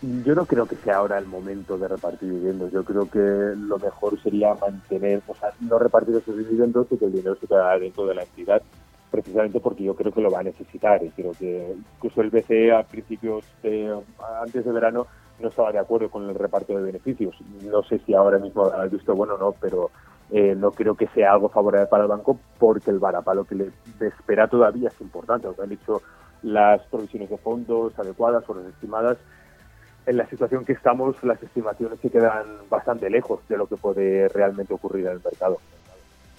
Yo 0.00 0.34
no 0.34 0.46
creo 0.46 0.66
que 0.66 0.76
sea 0.76 0.96
ahora 0.96 1.18
el 1.18 1.26
momento 1.26 1.76
de 1.76 1.88
repartir 1.88 2.30
dividendos. 2.30 2.72
Yo 2.72 2.82
creo 2.84 3.10
que 3.10 3.18
lo 3.18 3.78
mejor 3.78 4.20
sería 4.22 4.54
mantener, 4.54 5.20
o 5.26 5.34
sea, 5.34 5.50
no 5.60 5.78
repartir 5.78 6.16
esos 6.16 6.38
dividendos 6.38 6.86
y 6.90 6.96
que 6.96 7.04
el 7.04 7.12
dinero 7.12 7.36
se 7.38 7.46
quede 7.46 7.80
dentro 7.80 8.06
de 8.06 8.14
la 8.14 8.22
entidad, 8.22 8.62
precisamente 9.10 9.60
porque 9.60 9.84
yo 9.84 9.94
creo 9.94 10.12
que 10.12 10.20
lo 10.22 10.30
va 10.30 10.40
a 10.40 10.44
necesitar. 10.44 11.04
Y 11.04 11.10
creo 11.10 11.32
que 11.32 11.74
incluso 11.96 12.22
el 12.22 12.30
BCE 12.30 12.72
a 12.72 12.84
principios, 12.84 13.44
de, 13.62 13.92
antes 14.40 14.64
de 14.64 14.72
verano, 14.72 15.08
no 15.40 15.48
estaba 15.48 15.72
de 15.72 15.78
acuerdo 15.78 16.10
con 16.10 16.28
el 16.28 16.34
reparto 16.34 16.76
de 16.76 16.82
beneficios. 16.82 17.36
No 17.62 17.82
sé 17.82 18.00
si 18.00 18.14
ahora 18.14 18.38
mismo 18.38 18.64
ha 18.64 18.84
visto 18.86 19.14
bueno 19.14 19.34
o 19.34 19.38
no, 19.38 19.54
pero 19.60 19.90
eh, 20.30 20.54
no 20.56 20.72
creo 20.72 20.94
que 20.94 21.06
sea 21.08 21.32
algo 21.32 21.48
favorable 21.48 21.86
para 21.86 22.04
el 22.04 22.08
banco 22.08 22.38
porque 22.58 22.90
el 22.90 22.98
varapalo 22.98 23.44
que 23.44 23.54
le 23.54 23.70
espera 24.00 24.48
todavía 24.48 24.88
es 24.88 25.00
importante. 25.00 25.46
Lo 25.46 25.54
que 25.54 25.62
han 25.62 25.68
dicho 25.68 26.02
las 26.42 26.82
provisiones 26.86 27.30
de 27.30 27.38
fondos 27.38 27.98
adecuadas 27.98 28.48
o 28.48 28.54
las 28.54 28.66
estimadas, 28.66 29.18
en 30.06 30.16
la 30.16 30.26
situación 30.28 30.64
que 30.64 30.72
estamos, 30.72 31.22
las 31.22 31.42
estimaciones 31.42 32.00
se 32.00 32.10
quedan 32.10 32.46
bastante 32.70 33.10
lejos 33.10 33.40
de 33.48 33.58
lo 33.58 33.66
que 33.66 33.76
puede 33.76 34.28
realmente 34.28 34.72
ocurrir 34.72 35.06
en 35.06 35.12
el 35.12 35.20
mercado. 35.22 35.58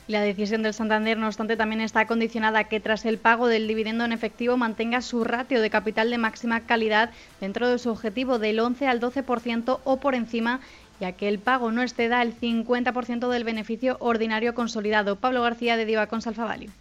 La 0.09 0.21
decisión 0.21 0.63
del 0.63 0.73
Santander, 0.73 1.19
no 1.19 1.27
obstante, 1.27 1.55
también 1.55 1.81
está 1.81 2.07
condicionada 2.07 2.57
a 2.57 2.63
que 2.63 2.79
tras 2.79 3.05
el 3.05 3.19
pago 3.19 3.47
del 3.47 3.67
dividendo 3.67 4.05
en 4.05 4.11
efectivo 4.11 4.57
mantenga 4.57 5.03
su 5.03 5.23
ratio 5.23 5.61
de 5.61 5.69
capital 5.69 6.09
de 6.09 6.17
máxima 6.17 6.61
calidad 6.61 7.11
dentro 7.39 7.69
de 7.69 7.77
su 7.77 7.91
objetivo 7.91 8.39
del 8.39 8.59
11 8.59 8.87
al 8.87 8.99
12% 8.99 9.81
o 9.83 9.97
por 9.99 10.15
encima, 10.15 10.61
ya 10.99 11.11
que 11.11 11.27
el 11.27 11.37
pago 11.37 11.71
no 11.71 11.83
exceda 11.83 12.23
el 12.23 12.33
50% 12.33 13.29
del 13.29 13.43
beneficio 13.43 13.97
ordinario 13.99 14.55
consolidado. 14.55 15.17
Pablo 15.17 15.43
García 15.43 15.77
de 15.77 15.85
Diva 15.85 16.07
con 16.07 16.23
Salfavalio. 16.23 16.71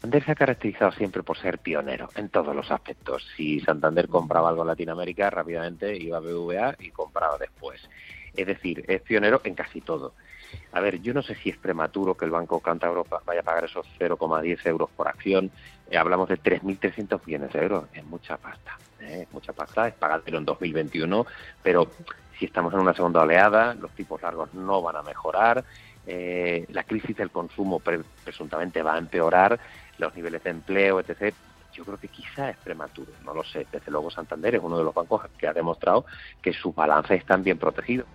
Santander 0.00 0.24
se 0.24 0.30
ha 0.30 0.36
caracterizado 0.36 0.92
siempre 0.92 1.24
por 1.24 1.38
ser 1.38 1.58
pionero 1.58 2.08
en 2.14 2.28
todos 2.28 2.54
los 2.54 2.70
aspectos. 2.70 3.26
Si 3.36 3.58
Santander 3.58 4.06
compraba 4.06 4.50
algo 4.50 4.62
en 4.62 4.68
Latinoamérica, 4.68 5.28
rápidamente 5.28 5.96
iba 5.96 6.18
a 6.18 6.20
BVA 6.20 6.76
y 6.78 6.90
compraba 6.90 7.36
después. 7.36 7.80
Es 8.36 8.46
decir, 8.46 8.84
es 8.86 9.02
pionero 9.02 9.40
en 9.42 9.56
casi 9.56 9.80
todo. 9.80 10.14
A 10.72 10.80
ver, 10.80 11.00
yo 11.00 11.14
no 11.14 11.22
sé 11.22 11.34
si 11.34 11.50
es 11.50 11.56
prematuro 11.56 12.16
que 12.16 12.24
el 12.24 12.30
Banco 12.30 12.60
Canta 12.60 12.86
Europa 12.86 13.22
vaya 13.24 13.40
a 13.40 13.44
pagar 13.44 13.64
esos 13.64 13.86
0,10 13.98 14.66
euros 14.66 14.90
por 14.90 15.08
acción. 15.08 15.50
Eh, 15.90 15.96
hablamos 15.96 16.28
de 16.28 16.38
3.300 16.38 17.20
millones 17.26 17.52
de 17.52 17.60
euros. 17.60 17.84
Es 17.92 18.04
mucha 18.04 18.36
pasta. 18.36 18.78
¿eh? 19.00 19.26
Mucha 19.32 19.52
pasta. 19.52 19.88
Es 19.88 19.94
pagarlo 19.94 20.38
en 20.38 20.44
2021. 20.44 21.26
Pero 21.62 21.90
si 22.38 22.44
estamos 22.44 22.72
en 22.74 22.80
una 22.80 22.94
segunda 22.94 23.22
oleada, 23.22 23.74
los 23.74 23.90
tipos 23.92 24.20
largos 24.22 24.52
no 24.54 24.82
van 24.82 24.96
a 24.96 25.02
mejorar. 25.02 25.64
Eh, 26.06 26.66
la 26.70 26.84
crisis 26.84 27.16
del 27.16 27.30
consumo 27.30 27.80
presuntamente 27.80 28.82
va 28.82 28.94
a 28.94 28.98
empeorar. 28.98 29.58
Los 29.98 30.14
niveles 30.14 30.42
de 30.44 30.50
empleo, 30.50 31.00
etc 31.00 31.34
yo 31.78 31.84
creo 31.84 31.98
que 31.98 32.08
quizá 32.08 32.50
es 32.50 32.56
prematuro, 32.56 33.12
no 33.24 33.32
lo 33.32 33.44
sé. 33.44 33.66
Desde 33.70 33.90
luego 33.90 34.10
Santander 34.10 34.56
es 34.56 34.62
uno 34.62 34.78
de 34.78 34.84
los 34.84 34.92
bancos 34.92 35.22
que 35.38 35.46
ha 35.46 35.52
demostrado 35.52 36.04
que 36.42 36.52
sus 36.52 36.74
balances 36.74 37.20
están 37.20 37.44
bien 37.44 37.56
protegidos. 37.56 38.06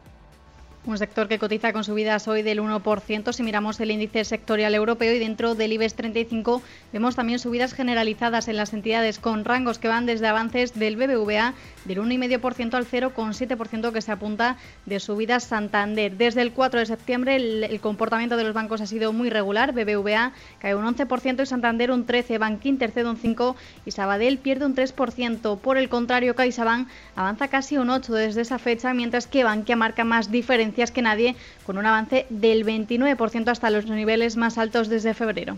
Un 0.85 0.97
sector 0.97 1.29
que 1.29 1.39
cotiza 1.39 1.71
con 1.71 1.85
subidas 1.85 2.27
hoy 2.27 2.41
del 2.41 2.59
1%. 2.59 3.31
Si 3.31 3.41
miramos 3.41 3.79
el 3.79 3.89
índice 3.89 4.25
sectorial 4.25 4.75
europeo 4.75 5.13
y 5.13 5.19
dentro 5.19 5.55
del 5.55 5.71
IBEX 5.71 5.93
35 5.93 6.61
vemos 6.91 7.15
también 7.15 7.39
subidas 7.39 7.73
generalizadas 7.73 8.49
en 8.49 8.57
las 8.57 8.73
entidades 8.73 9.17
con 9.17 9.45
rangos 9.45 9.79
que 9.79 9.87
van 9.87 10.05
desde 10.05 10.27
avances 10.27 10.77
del 10.77 10.97
BBVA 10.97 11.53
del 11.85 11.99
1,5% 11.99 12.73
al 12.73 12.85
0,7% 12.85 13.93
que 13.93 14.01
se 14.01 14.11
apunta 14.11 14.57
de 14.85 14.99
subidas 14.99 15.45
Santander. 15.45 16.17
Desde 16.17 16.41
el 16.41 16.51
4 16.51 16.81
de 16.81 16.85
septiembre 16.85 17.37
el, 17.37 17.79
comportamiento 17.79 18.35
de 18.35 18.43
los 18.43 18.53
bancos 18.53 18.81
ha 18.81 18.85
sido 18.85 19.13
muy 19.13 19.29
regular. 19.29 19.71
BBVA 19.71 20.33
cae 20.59 20.75
un 20.75 20.83
11% 20.83 21.43
y 21.43 21.45
Santander 21.45 21.91
un 21.91 22.05
13%, 22.05 22.39
Bankinter 22.39 22.91
cede 22.91 23.09
un 23.09 23.17
5% 23.17 23.55
y 23.85 23.91
Sabadell 23.91 24.37
pierde 24.37 24.65
un 24.65 24.75
3%. 24.75 25.59
Por 25.59 25.77
el 25.77 25.87
contrario, 25.87 26.35
CaixaBank 26.35 26.89
avanza 27.15 27.47
casi 27.47 27.77
un 27.77 27.87
8% 27.87 28.09
desde 28.09 28.41
esa 28.41 28.59
fecha, 28.59 28.93
mientras 28.93 29.27
que 29.27 29.45
Bankia 29.45 29.77
marca 29.77 30.03
más 30.03 30.29
diferencia 30.29 30.72
que 30.73 31.01
nadie, 31.01 31.35
con 31.65 31.77
un 31.77 31.85
avance 31.85 32.25
del 32.29 32.65
29% 32.65 33.47
hasta 33.47 33.69
los 33.69 33.85
niveles 33.85 34.37
más 34.37 34.57
altos 34.57 34.89
desde 34.89 35.13
febrero. 35.13 35.57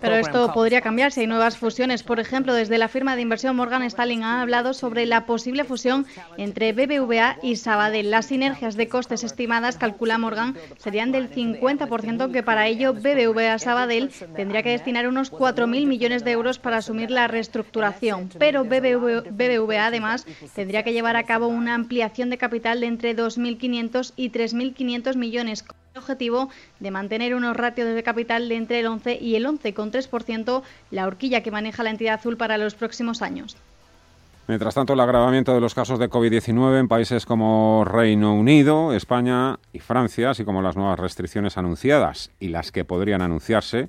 Pero 0.00 0.16
esto 0.16 0.52
podría 0.52 0.80
cambiar 0.80 1.12
si 1.12 1.20
hay 1.20 1.26
nuevas 1.26 1.56
fusiones. 1.56 2.02
Por 2.02 2.18
ejemplo, 2.18 2.52
desde 2.52 2.78
la 2.78 2.88
firma 2.88 3.14
de 3.14 3.22
inversión 3.22 3.54
Morgan 3.54 3.82
Stanley 3.82 4.16
han 4.16 4.40
hablado 4.40 4.74
sobre 4.74 5.06
la 5.06 5.24
posible 5.24 5.64
fusión 5.64 6.06
entre 6.36 6.72
BBVA 6.72 7.36
y 7.42 7.56
Sabadell. 7.56 8.10
Las 8.10 8.26
sinergias 8.26 8.76
de 8.76 8.88
costes 8.88 9.22
estimadas, 9.22 9.76
calcula 9.76 10.18
Morgan, 10.18 10.56
serían 10.78 11.12
del 11.12 11.30
50%, 11.30 12.32
que 12.32 12.42
para 12.42 12.66
ello 12.66 12.92
BBVA 12.92 13.58
Sabadell 13.58 14.10
tendría 14.34 14.62
que 14.62 14.70
destinar 14.70 15.06
unos 15.06 15.32
4.000 15.32 15.86
millones 15.86 16.24
de 16.24 16.32
euros 16.32 16.58
para 16.58 16.78
asumir 16.78 17.10
la 17.10 17.28
reestructuración. 17.28 18.30
Pero 18.38 18.64
BBVA, 18.64 19.86
además, 19.86 20.26
tendría 20.54 20.82
que 20.82 20.92
llevar 20.92 21.16
a 21.16 21.22
cabo 21.22 21.46
una 21.46 21.74
ampliación 21.74 22.30
de 22.30 22.38
capital 22.38 22.80
de 22.80 22.86
entre 22.86 23.16
2.500 23.16 24.12
y 24.16 24.30
3.500 24.30 25.16
millones 25.16 25.64
objetivo 25.96 26.48
de 26.80 26.90
mantener 26.90 27.34
unos 27.34 27.56
ratios 27.56 27.94
de 27.94 28.02
capital 28.02 28.48
de 28.48 28.56
entre 28.56 28.80
el 28.80 28.86
11 28.86 29.18
y 29.20 29.36
el 29.36 29.46
11,3%, 29.46 30.62
la 30.90 31.06
horquilla 31.06 31.42
que 31.42 31.50
maneja 31.50 31.82
la 31.82 31.90
entidad 31.90 32.14
azul 32.14 32.36
para 32.36 32.58
los 32.58 32.74
próximos 32.74 33.22
años. 33.22 33.56
Mientras 34.46 34.74
tanto, 34.74 34.92
el 34.92 35.00
agravamiento 35.00 35.54
de 35.54 35.60
los 35.60 35.74
casos 35.74 35.98
de 35.98 36.10
COVID-19 36.10 36.78
en 36.78 36.88
países 36.88 37.24
como 37.24 37.84
Reino 37.86 38.34
Unido, 38.34 38.92
España 38.92 39.58
y 39.72 39.78
Francia, 39.78 40.30
así 40.30 40.44
como 40.44 40.60
las 40.60 40.76
nuevas 40.76 40.98
restricciones 40.98 41.56
anunciadas 41.56 42.30
y 42.40 42.48
las 42.48 42.70
que 42.70 42.84
podrían 42.84 43.22
anunciarse, 43.22 43.88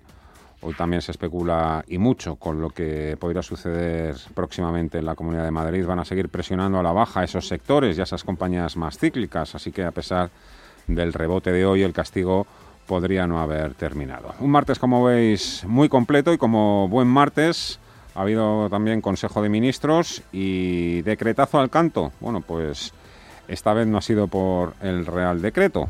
hoy 0.62 0.74
también 0.74 1.01
se 1.01 1.12
especula 1.12 1.83
y 1.89 1.97
mucho 1.97 2.38
con 2.38 2.62
lo 2.62 2.69
que 2.69 3.17
podría 3.19 3.41
suceder 3.41 4.15
próximamente 4.33 4.97
en 4.97 5.05
la 5.05 5.15
Comunidad 5.15 5.43
de 5.43 5.51
Madrid, 5.51 5.85
van 5.85 6.00
a 6.00 6.05
seguir 6.05 6.29
presionando 6.29 6.79
a 6.79 6.83
la 6.83 6.93
baja 6.93 7.25
esos 7.25 7.50
sectores 7.50 7.97
y 7.97 8.00
a 8.00 8.03
esas 8.03 8.24
compañías 8.24 8.77
más 8.77 8.97
cíclicas, 8.97 9.55
así 9.55 9.74
que 9.74 9.83
a 9.83 9.91
pesar 9.91 10.29
del 10.88 11.13
rebote 11.13 11.51
de 11.51 11.65
hoy, 11.65 11.84
el 11.84 11.94
castigo 11.94 12.46
podría 12.86 13.27
no 13.27 13.39
haber 13.39 13.74
terminado. 13.74 14.36
Un 14.39 14.51
martes, 14.51 14.80
como 14.80 15.04
veis, 15.04 15.63
muy 15.68 15.89
completo 15.89 16.34
y 16.34 16.38
como 16.38 16.88
buen 16.88 17.08
martes 17.08 17.80
ha 18.13 18.22
habido 18.22 18.70
también 18.70 19.01
Consejo 19.01 19.42
de 19.42 19.50
Ministros 19.50 20.24
y 20.32 21.01
decretazo 21.01 21.60
al 21.60 21.70
canto. 21.70 22.12
Bueno, 22.20 22.42
pues 22.42 22.94
esta 23.48 23.74
vez 23.74 23.88
no 23.88 23.98
ha 23.98 24.01
sido 24.01 24.27
por 24.27 24.74
el 24.82 25.06
Real 25.06 25.42
Decreto. 25.42 25.89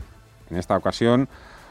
En 0.49 0.57
esta 0.57 0.75
ocasión 0.75 1.27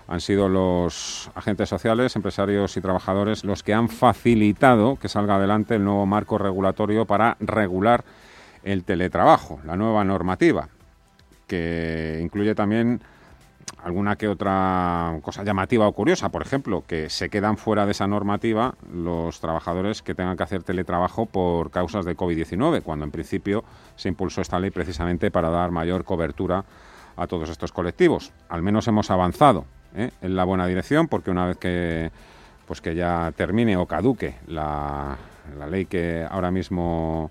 han 0.07 0.21
sido 0.21 0.49
los 0.49 1.31
agentes 1.35 1.69
sociales, 1.69 2.15
empresarios 2.15 2.77
y 2.77 2.81
trabajadores 2.81 3.45
los 3.45 3.63
que 3.63 3.75
han 3.75 3.89
facilitado 3.89 4.97
que 4.97 5.09
salga 5.09 5.37
adelante 5.37 5.77
el 5.77 5.85
nuevo 5.85 6.07
marco 6.07 6.39
regulatorio 6.39 7.07
para 7.07 7.37
regular 7.41 8.05
el 8.63 8.85
teletrabajo, 8.85 9.61
la 9.65 9.77
nueva 9.77 10.05
normativa, 10.05 10.69
que 11.47 12.21
incluye 12.23 12.55
también 12.55 13.01
alguna 13.85 14.17
que 14.17 14.29
otra 14.29 15.19
cosa 15.21 15.45
llamativa 15.45 15.87
o 15.87 15.93
curiosa, 15.93 16.31
por 16.31 16.41
ejemplo, 16.41 16.85
que 16.87 17.11
se 17.11 17.29
quedan 17.29 17.59
fuera 17.59 17.85
de 17.85 17.93
esa 17.93 18.07
normativa 18.07 18.75
los 18.91 19.41
trabajadores 19.41 20.01
que 20.01 20.15
tengan 20.15 20.39
que 20.39 20.43
hacer 20.43 20.63
teletrabajo 20.63 21.27
por 21.27 21.71
causas 21.71 22.07
de 22.07 22.17
COVID-19, 22.17 22.83
cuando 22.83 23.05
en 23.05 23.11
principio 23.11 23.63
se 23.97 24.09
impulsó 24.09 24.41
esta 24.41 24.59
ley 24.59 24.71
precisamente 24.71 25.31
para 25.31 25.51
dar 25.51 25.71
mayor 25.71 26.05
cobertura 26.05 26.65
a 27.17 27.27
todos 27.27 27.51
estos 27.51 27.73
colectivos. 27.73 28.33
Al 28.49 28.63
menos 28.63 28.89
hemos 28.89 29.11
avanzado 29.11 29.67
¿eh? 29.95 30.11
en 30.23 30.35
la 30.35 30.45
buena 30.45 30.67
dirección, 30.67 31.07
porque 31.07 31.31
una 31.31 31.47
vez 31.47 31.59
que 31.59 32.11
pues 32.67 32.81
que 32.81 32.95
ya 32.95 33.33
termine 33.37 33.77
o 33.77 33.85
caduque 33.85 34.37
la, 34.47 35.19
ley 35.71 35.85
que 35.85 36.27
ahora 36.29 36.51
mismo 36.51 37.31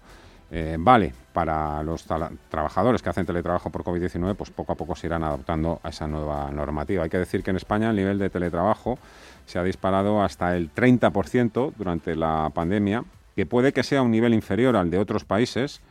eh, 0.52 0.78
vale 0.80 1.14
para 1.34 1.82
los 1.84 2.06
trabajadores 2.50 3.02
que 3.02 3.10
hacen 3.10 3.26
teletrabajo 3.26 3.72
por 3.72 3.84
COVID-19, 3.84 4.36
pues 4.36 4.52
poco 4.52 4.74
a 4.74 4.76
poco 4.76 4.96
se 4.96 5.08
irán 5.08 5.24
adaptando 5.24 5.80
a 5.84 5.90
esa 5.90 6.08
nueva 6.08 6.50
normativa. 6.52 7.04
Hay 7.04 7.10
que 7.10 7.18
decir 7.18 7.44
que 7.44 7.50
en 7.50 7.58
España 7.58 7.90
el 7.90 7.96
nivel 7.96 8.20
de 8.20 8.30
teletrabajo 8.30 9.00
se 9.46 9.60
ha 9.60 9.64
disparado 9.64 10.22
hasta 10.22 10.56
el 10.56 10.74
30% 10.74 11.74
durante 11.76 12.16
la 12.16 12.52
pandemia, 12.54 13.04
que 13.36 13.46
puede 13.46 13.74
que 13.74 13.84
sea 13.84 14.04
un 14.04 14.12
nivel 14.12 14.34
inferior 14.34 14.76
al 14.76 14.92
de 14.92 15.00
otros 15.00 15.26
países, 15.26 15.82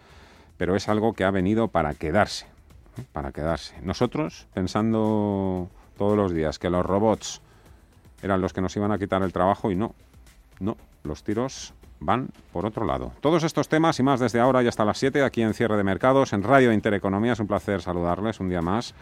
pero 0.57 0.77
es 0.77 0.89
algo 0.89 1.13
que 1.13 1.25
ha 1.25 1.31
venido 1.31 1.69
para 1.69 1.95
quedarse, 1.95 2.47
¿eh? 2.97 3.05
para 3.13 3.33
quedarse. 3.33 3.75
Nosotros, 3.83 4.47
pensando 4.55 5.69
todos 5.99 6.17
los 6.17 6.33
días 6.33 6.61
que 6.61 6.71
los 6.71 6.87
robots 6.87 7.43
eran 8.23 8.41
los 8.41 8.53
que 8.53 8.61
nos 8.61 8.77
iban 8.77 8.93
a 8.93 8.99
quitar 8.99 9.23
el 9.23 9.33
trabajo 9.33 9.73
y 9.73 9.75
no, 9.75 9.95
no, 10.61 10.77
los 11.03 11.25
tiros 11.25 11.75
van 12.05 12.29
por 12.53 12.67
otro 12.67 12.85
lado. 12.85 13.13
Todos 13.21 13.45
estos 13.45 13.69
temas 13.69 13.99
y 13.99 14.03
más 14.03 14.21
desde 14.21 14.41
ahora 14.41 14.63
y 14.63 14.69
hasta 14.69 14.85
las 14.85 14.99
7 14.99 15.23
aquí 15.23 15.43
en 15.43 15.55
Cierre 15.55 15.77
de 15.77 15.85
Mercados, 15.85 16.33
en 16.33 16.43
Radio 16.43 16.73
Intereconomía. 16.73 17.33
Es 17.33 17.41
un 17.41 17.47
placer 17.47 17.83
saludarles 17.83 18.41
un 18.41 18.49
día 18.49 18.63
más. 18.63 18.95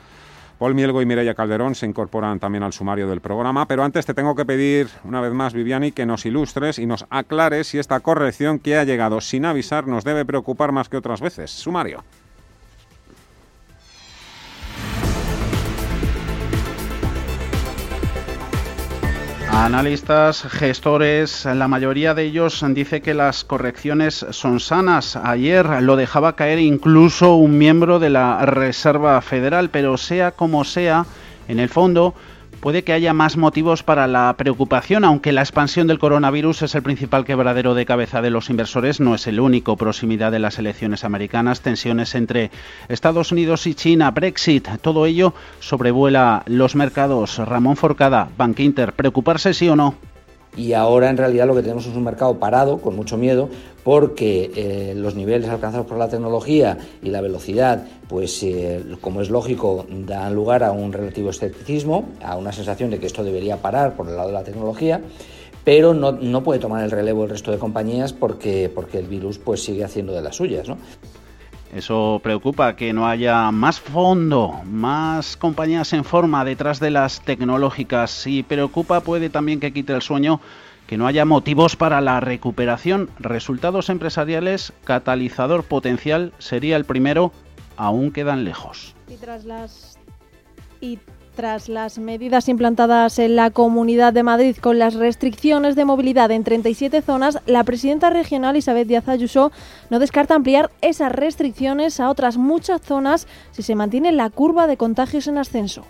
Paul 0.58 0.74
Mielgo 0.74 1.00
y 1.00 1.06
Mireia 1.06 1.34
Calderón 1.34 1.74
se 1.74 1.86
incorporan 1.86 2.38
también 2.38 2.62
al 2.62 2.74
sumario 2.74 3.08
del 3.08 3.22
programa, 3.22 3.66
pero 3.66 3.82
antes 3.82 4.04
te 4.04 4.12
tengo 4.12 4.34
que 4.34 4.44
pedir 4.44 4.88
una 5.04 5.22
vez 5.22 5.32
más, 5.32 5.54
Viviani, 5.54 5.90
que 5.90 6.04
nos 6.04 6.26
ilustres 6.26 6.78
y 6.78 6.84
nos 6.84 7.06
aclares 7.08 7.68
si 7.68 7.78
esta 7.78 8.00
corrección 8.00 8.58
que 8.58 8.76
ha 8.76 8.84
llegado 8.84 9.22
sin 9.22 9.46
avisar 9.46 9.86
nos 9.86 10.04
debe 10.04 10.26
preocupar 10.26 10.70
más 10.70 10.90
que 10.90 10.98
otras 10.98 11.22
veces. 11.22 11.50
Sumario. 11.50 12.04
Analistas, 19.52 20.42
gestores, 20.42 21.44
la 21.44 21.68
mayoría 21.68 22.14
de 22.14 22.24
ellos 22.24 22.64
dice 22.70 23.02
que 23.02 23.14
las 23.14 23.44
correcciones 23.44 24.24
son 24.30 24.60
sanas. 24.60 25.16
Ayer 25.16 25.82
lo 25.82 25.96
dejaba 25.96 26.36
caer 26.36 26.58
incluso 26.58 27.34
un 27.34 27.58
miembro 27.58 27.98
de 27.98 28.10
la 28.10 28.44
Reserva 28.46 29.20
Federal, 29.20 29.70
pero 29.70 29.96
sea 29.96 30.30
como 30.32 30.64
sea, 30.64 31.04
en 31.48 31.58
el 31.58 31.68
fondo 31.68 32.14
puede 32.61 32.85
que 32.85 32.92
haya 32.92 33.12
más 33.12 33.37
motivos 33.37 33.83
para 33.83 34.07
la 34.07 34.35
preocupación, 34.37 35.05
aunque 35.05 35.33
la 35.33 35.40
expansión 35.40 35.87
del 35.87 35.99
coronavirus 35.99 36.62
es 36.62 36.75
el 36.75 36.83
principal 36.83 37.25
quebradero 37.25 37.75
de 37.75 37.87
cabeza 37.87 38.23
de 38.23 38.31
los 38.31 38.51
inversores, 38.51 39.01
no 39.01 39.14
es 39.14 39.27
el 39.27 39.40
único. 39.40 39.77
Proximidad 39.77 40.31
de 40.31 40.38
las 40.38 40.59
elecciones 40.59 41.05
americanas, 41.05 41.62
tensiones 41.62 42.14
entre 42.14 42.51
Estados 42.88 43.33
Unidos 43.33 43.66
y 43.66 43.75
China, 43.75 44.11
Brexit, 44.11 44.68
todo 44.83 45.07
ello 45.07 45.35
sobrevuela 45.61 46.42
los 46.46 46.75
mercados. 46.75 47.38
Ramón 47.38 47.77
Forcada, 47.77 48.29
Bank 48.37 48.61
Inter, 48.61 48.92
¿preocuparse 48.92 49.55
sí 49.55 49.68
o 49.68 49.77
no? 49.77 49.94
Y 50.56 50.72
ahora 50.72 51.10
en 51.10 51.16
realidad 51.16 51.46
lo 51.46 51.54
que 51.54 51.62
tenemos 51.62 51.86
es 51.86 51.94
un 51.94 52.04
mercado 52.04 52.38
parado, 52.38 52.78
con 52.78 52.96
mucho 52.96 53.16
miedo, 53.16 53.48
porque 53.84 54.50
eh, 54.54 54.94
los 54.96 55.14
niveles 55.14 55.48
alcanzados 55.48 55.86
por 55.86 55.96
la 55.96 56.08
tecnología 56.08 56.78
y 57.02 57.10
la 57.10 57.20
velocidad, 57.20 57.86
pues 58.08 58.42
eh, 58.42 58.82
como 59.00 59.20
es 59.20 59.30
lógico, 59.30 59.86
dan 59.88 60.34
lugar 60.34 60.64
a 60.64 60.72
un 60.72 60.92
relativo 60.92 61.30
escepticismo, 61.30 62.08
a 62.22 62.36
una 62.36 62.52
sensación 62.52 62.90
de 62.90 62.98
que 62.98 63.06
esto 63.06 63.24
debería 63.24 63.58
parar 63.58 63.94
por 63.94 64.08
el 64.08 64.16
lado 64.16 64.28
de 64.28 64.34
la 64.34 64.44
tecnología, 64.44 65.00
pero 65.64 65.94
no, 65.94 66.12
no 66.12 66.42
puede 66.42 66.58
tomar 66.58 66.84
el 66.84 66.90
relevo 66.90 67.24
el 67.24 67.30
resto 67.30 67.50
de 67.50 67.58
compañías 67.58 68.12
porque, 68.12 68.70
porque 68.74 68.98
el 68.98 69.06
virus 69.06 69.38
pues 69.38 69.62
sigue 69.62 69.84
haciendo 69.84 70.12
de 70.12 70.22
las 70.22 70.36
suyas. 70.36 70.68
¿no? 70.68 70.78
Eso 71.74 72.20
preocupa, 72.22 72.74
que 72.74 72.92
no 72.92 73.06
haya 73.06 73.50
más 73.52 73.80
fondo, 73.80 74.61
más 74.64 75.37
compañías 75.37 75.92
en 75.92 76.04
forma 76.04 76.44
detrás 76.44 76.80
de 76.80 76.90
las 76.90 77.20
tecnológicas. 77.20 78.26
Y 78.26 78.42
preocupa, 78.42 79.00
puede 79.00 79.30
también 79.30 79.61
que 79.61 79.72
quite 79.72 79.92
el 79.92 80.02
sueño 80.02 80.40
que 80.88 80.98
no 80.98 81.06
haya 81.06 81.24
motivos 81.24 81.76
para 81.76 82.00
la 82.00 82.18
recuperación. 82.18 83.11
Resultados 83.20 83.88
empresariales, 83.90 84.72
catalizador 84.83 85.62
potencial 85.62 86.33
sería 86.38 86.76
el 86.76 86.85
primero, 86.85 87.33
aún 87.76 88.11
quedan 88.11 88.44
lejos. 88.44 88.96
Y 89.09 89.14
tras 89.14 89.44
las 89.44 90.00
tras 91.35 91.69
las 91.69 91.99
medidas 91.99 92.49
implantadas 92.49 93.19
en 93.19 93.37
la 93.37 93.51
Comunidad 93.51 94.12
de 94.12 94.23
Madrid 94.23 94.57
con 94.61 94.79
las 94.79 94.95
restricciones 94.95 95.77
de 95.77 95.85
movilidad 95.85 96.31
en 96.31 96.45
37 96.45 97.03
zonas, 97.03 97.38
la 97.47 97.64
presidenta 97.64 98.11
regional 98.11 98.57
Isabel 98.57 98.87
Díaz 98.87 99.09
Ayuso 99.09 99.53
no 99.90 99.99
descarta 99.99 100.35
ampliar 100.35 100.71
esas 100.81 101.12
restricciones 101.12 102.01
a 102.01 102.11
otras 102.11 102.37
muchas 102.37 102.81
zonas 102.83 103.27
si 103.53 103.62
se 103.62 103.75
mantiene 103.75 104.12
la 104.12 104.31
curva 104.31 104.66
de 104.66 104.77
contagios 104.77 105.27
en 105.27 105.38
ascenso. 105.38 105.85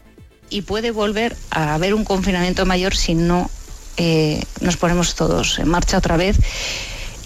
Y 0.50 0.62
puede 0.62 0.90
volver 0.90 1.36
a 1.50 1.74
haber 1.74 1.94
un 1.94 2.04
confinamiento 2.04 2.66
mayor 2.66 2.94
si 2.94 3.14
no 3.14 3.48
eh, 3.96 4.42
nos 4.60 4.76
ponemos 4.76 5.14
todos 5.14 5.58
en 5.58 5.68
marcha 5.68 5.98
otra 5.98 6.16
vez 6.16 6.38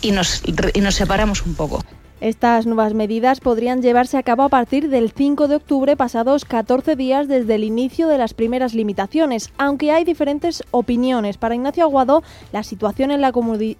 y 0.02 0.12
nos, 0.12 0.42
y 0.74 0.80
nos 0.80 0.94
separamos 0.94 1.44
un 1.46 1.54
poco. 1.54 1.84
Estas 2.24 2.64
nuevas 2.64 2.94
medidas 2.94 3.40
podrían 3.40 3.82
llevarse 3.82 4.16
a 4.16 4.22
cabo 4.22 4.44
a 4.44 4.48
partir 4.48 4.88
del 4.88 5.12
5 5.12 5.46
de 5.46 5.56
octubre, 5.56 5.94
pasados 5.94 6.46
14 6.46 6.96
días 6.96 7.28
desde 7.28 7.56
el 7.56 7.64
inicio 7.64 8.08
de 8.08 8.16
las 8.16 8.32
primeras 8.32 8.72
limitaciones, 8.72 9.52
aunque 9.58 9.92
hay 9.92 10.04
diferentes 10.04 10.64
opiniones. 10.70 11.36
Para 11.36 11.54
Ignacio 11.54 11.84
Aguado, 11.84 12.22
la 12.50 12.62
situación 12.62 13.10
en 13.10 13.20
la, 13.20 13.30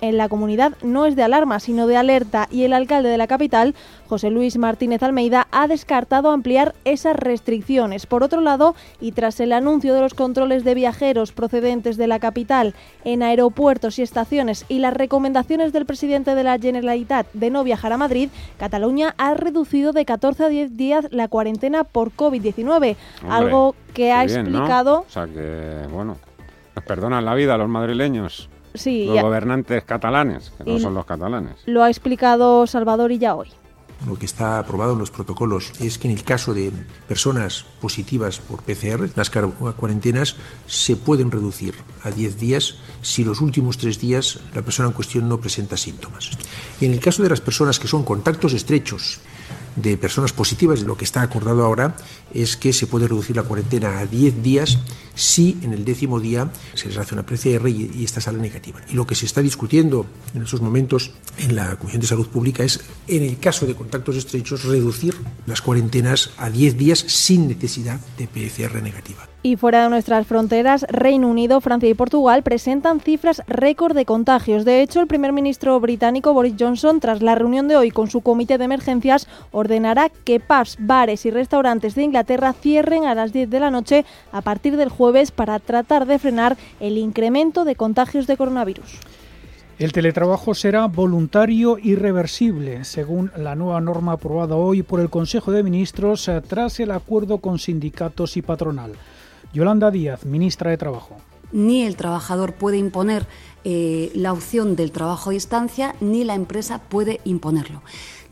en 0.03 0.19
la 0.19 0.29
comunidad 0.29 0.75
no 0.83 1.07
es 1.07 1.17
de 1.17 1.23
alarma, 1.23 1.59
sino 1.59 1.87
de 1.87 1.97
alerta, 1.97 2.47
y 2.51 2.65
el 2.65 2.75
alcalde 2.75 3.09
de 3.09 3.17
la 3.17 3.27
capital, 3.27 3.75
José 4.09 4.29
Luis 4.29 4.59
Martínez 4.59 5.03
Almeida, 5.03 5.49
ha 5.51 5.67
descartado 5.67 6.31
ampliar 6.31 6.75
esas 6.85 7.17
restricciones. 7.17 8.05
Por 8.05 8.23
otro 8.23 8.43
lado, 8.43 8.75
y 9.01 9.13
tras 9.13 9.41
el 9.41 9.55
anuncio 9.55 9.95
de 9.95 10.03
los 10.03 10.13
controles 10.13 10.65
de 10.65 10.75
viajeros 10.75 11.33
procedentes 11.33 11.97
de 11.97 12.09
la 12.09 12.19
capital 12.19 12.75
en 13.05 13.23
aeropuertos 13.23 13.99
y 13.99 14.03
estaciones 14.03 14.67
y 14.69 14.81
las 14.81 14.93
recomendaciones 14.93 15.73
del 15.73 15.87
presidente 15.87 16.35
de 16.35 16.45
la 16.45 16.59
Generalitat 16.59 17.27
de 17.33 17.49
no 17.49 17.65
viajar 17.65 17.95
a 17.95 17.97
Madrid, 17.97 18.29
Cataluña 18.59 19.15
ha 19.19 19.35
reducido 19.35 19.93
de 19.93 20.05
14 20.05 20.45
a 20.45 20.49
10 20.49 20.77
días 20.77 21.07
la 21.11 21.29
cuarentena 21.29 21.85
por 21.85 22.13
COVID-19, 22.13 22.97
algo 23.29 23.75
que 23.93 24.13
ha 24.13 24.25
explicado... 24.25 25.01
O 25.01 25.11
sea 25.11 25.27
que, 25.27 25.87
bueno, 25.91 26.17
nos 26.75 26.85
perdonan 26.85 27.25
la 27.25 27.35
vida 27.35 27.55
a 27.55 27.59
los 27.59 27.69
madrileños. 27.69 28.49
Sí, 28.75 29.07
los 29.07 29.23
gobernantes 29.23 29.85
catalanes, 29.85 30.51
que 30.51 30.65
no 30.65 30.79
son 30.79 30.95
los 30.95 31.07
catalanes. 31.07 31.63
Lo 31.67 31.85
ha 31.85 31.89
explicado 31.89 32.67
Salvador 32.67 33.13
y 33.13 33.19
ya 33.19 33.37
hoy. 33.37 33.49
Lo 34.07 34.19
que 34.19 34.27
está 34.27 34.59
aprobado 34.59 34.93
en 34.93 34.99
los 34.99 35.11
protocolos 35.11 35.73
es 35.81 35.99
que 35.99 36.09
en 36.09 36.15
el 36.15 36.25
caso 36.25 36.53
de 36.53 36.73
personas 37.09 37.65
positivas 37.81 38.39
por 38.39 38.63
PCR, 38.63 39.09
las 39.17 39.31
cuarentenas 39.31 40.37
se 40.67 40.97
pueden 40.97 41.31
reducir 41.31 41.75
a 42.03 42.11
10 42.11 42.39
días 42.39 42.77
si 43.03 43.25
los 43.25 43.41
últimos 43.41 43.79
tres 43.79 43.99
días 43.99 44.41
la 44.55 44.63
persona 44.63 44.89
en 44.89 44.95
cuestión 44.95 45.29
no 45.29 45.41
presenta 45.41 45.77
síntomas. 45.77 46.31
Y 46.81 46.87
en 46.87 46.93
el 46.93 47.01
caso 47.01 47.23
de 47.23 47.31
las 47.31 47.41
personas 47.41 47.79
que 47.79 47.89
son 47.89 48.05
contactos 48.05 48.53
estrechos 48.53 49.21
de 49.77 49.97
personas 49.97 50.33
positivas, 50.33 50.83
lo 50.83 50.97
que 50.97 51.05
está 51.05 51.23
acordado 51.23 51.65
ahora 51.65 51.97
es 52.33 52.57
que 52.57 52.73
se 52.73 52.87
puede 52.87 53.09
reducir 53.09 53.37
la 53.37 53.43
cuarentena 53.43 53.99
a 53.99 54.07
10 54.07 54.43
días 54.43 54.79
si 55.15 55.59
en 55.63 55.73
el 55.73 55.85
décimo 55.85 56.21
día 56.21 56.51
se 56.75 56.89
les 56.89 56.99
hace 56.99 57.15
una 57.15 57.25
PCR 57.25 57.69
y, 57.69 57.91
y 57.95 58.05
esta 58.05 58.21
sale 58.21 58.39
negativa. 58.39 58.81
Y 58.89 58.95
lo 58.95 59.07
que 59.07 59.15
se 59.15 59.27
está 59.27 59.41
discutiendo 59.43 60.07
en 60.35 60.43
estos 60.43 60.61
momentos 60.61 61.13
en 61.39 61.57
la 61.57 61.77
Comisión 61.77 62.01
de 62.01 62.07
Salud 62.07 62.27
Pública 62.29 62.65
es, 62.65 62.81
en 63.07 63.23
el 63.23 63.39
caso 63.39 63.67
de 63.67 63.75
contactos 63.75 64.17
estrechos, 64.17 64.65
reducir 64.65 65.15
las 65.47 65.61
cuarentenas 65.61 66.31
a 66.39 66.51
10 66.51 66.77
días 66.77 66.99
sin 66.99 67.49
necesidad 67.49 68.01
de 68.19 68.27
PCR 68.27 68.83
negativa. 68.83 69.29
Y 69.47 69.57
fuera 69.57 69.83
de 69.83 69.91
nuestras 69.91 70.27
fronteras, 70.27 70.87
Reino 70.89 71.29
Unido, 71.29 71.61
Francia 71.61 71.87
y 71.87 71.93
Portugal 71.93 72.43
presentan 72.43 73.01
cifras 73.01 73.43
récord 73.47 73.95
de 73.95 74.07
contagios. 74.07 74.65
De 74.65 74.81
hecho, 74.81 75.03
el 75.03 75.07
primer 75.07 75.35
ministro 75.35 75.79
británico 75.81 76.33
Boris 76.33 76.55
Johnson, 76.59 76.99
tras 76.99 77.21
la 77.21 77.35
reunión 77.35 77.69
de 77.69 77.77
hoy 77.77 77.91
con 77.91 78.09
su 78.09 78.23
comité 78.23 78.57
de 78.57 78.65
emergencias, 78.65 79.29
ordenará 79.65 80.11
que 80.11 80.41
pubs, 80.41 80.77
bares 80.79 81.25
y 81.25 81.31
restaurantes 81.31 81.95
de 81.95 82.03
Inglaterra 82.03 82.53
cierren 82.53 83.07
a 83.07 83.15
las 83.15 83.33
10 83.33 83.49
de 83.49 83.61
la 83.61 83.71
noche 83.71 84.05
a 84.31 84.43
partir 84.43 84.77
del 84.77 84.91
jueves 84.91 85.31
para 85.31 85.59
tratar 85.59 86.07
de 86.07 86.19
frenar 86.19 86.57
el 86.81 86.99
incremento 86.99 87.65
de 87.65 87.75
contagios 87.75 88.27
de 88.27 88.37
coronavirus. 88.37 89.01
El 89.79 89.93
teletrabajo 89.93 90.55
será 90.55 90.87
voluntario 90.87 91.79
y 91.83 91.97
reversible, 91.97 92.85
según 92.85 93.33
la 93.37 93.57
nueva 93.57 93.81
norma 93.81 94.13
aprobada 94.13 94.55
hoy 94.55 94.83
por 94.83 95.01
el 95.01 95.11
Consejo 95.11 95.51
de 95.51 95.65
Ministros 95.65 96.29
eh, 96.29 96.41
tras 96.47 96.79
el 96.79 96.93
acuerdo 96.93 97.39
con 97.39 97.59
sindicatos 97.59 98.37
y 98.37 98.43
patronal. 98.43 98.93
Yolanda 99.53 99.91
Díaz, 99.91 100.27
ministra 100.27 100.71
de 100.71 100.77
Trabajo. 100.77 101.17
Ni 101.51 101.83
el 101.83 101.97
trabajador 101.97 102.55
puede 102.55 102.79
imponer 102.79 103.27
eh, 103.65 104.11
la 104.15 104.33
opción 104.33 104.77
del 104.77 104.93
trabajo 104.93 105.31
a 105.31 105.33
distancia, 105.33 105.95
ni 106.01 106.23
la 106.23 106.35
empresa 106.35 106.79
puede 106.79 107.21
imponerlo. 107.25 107.83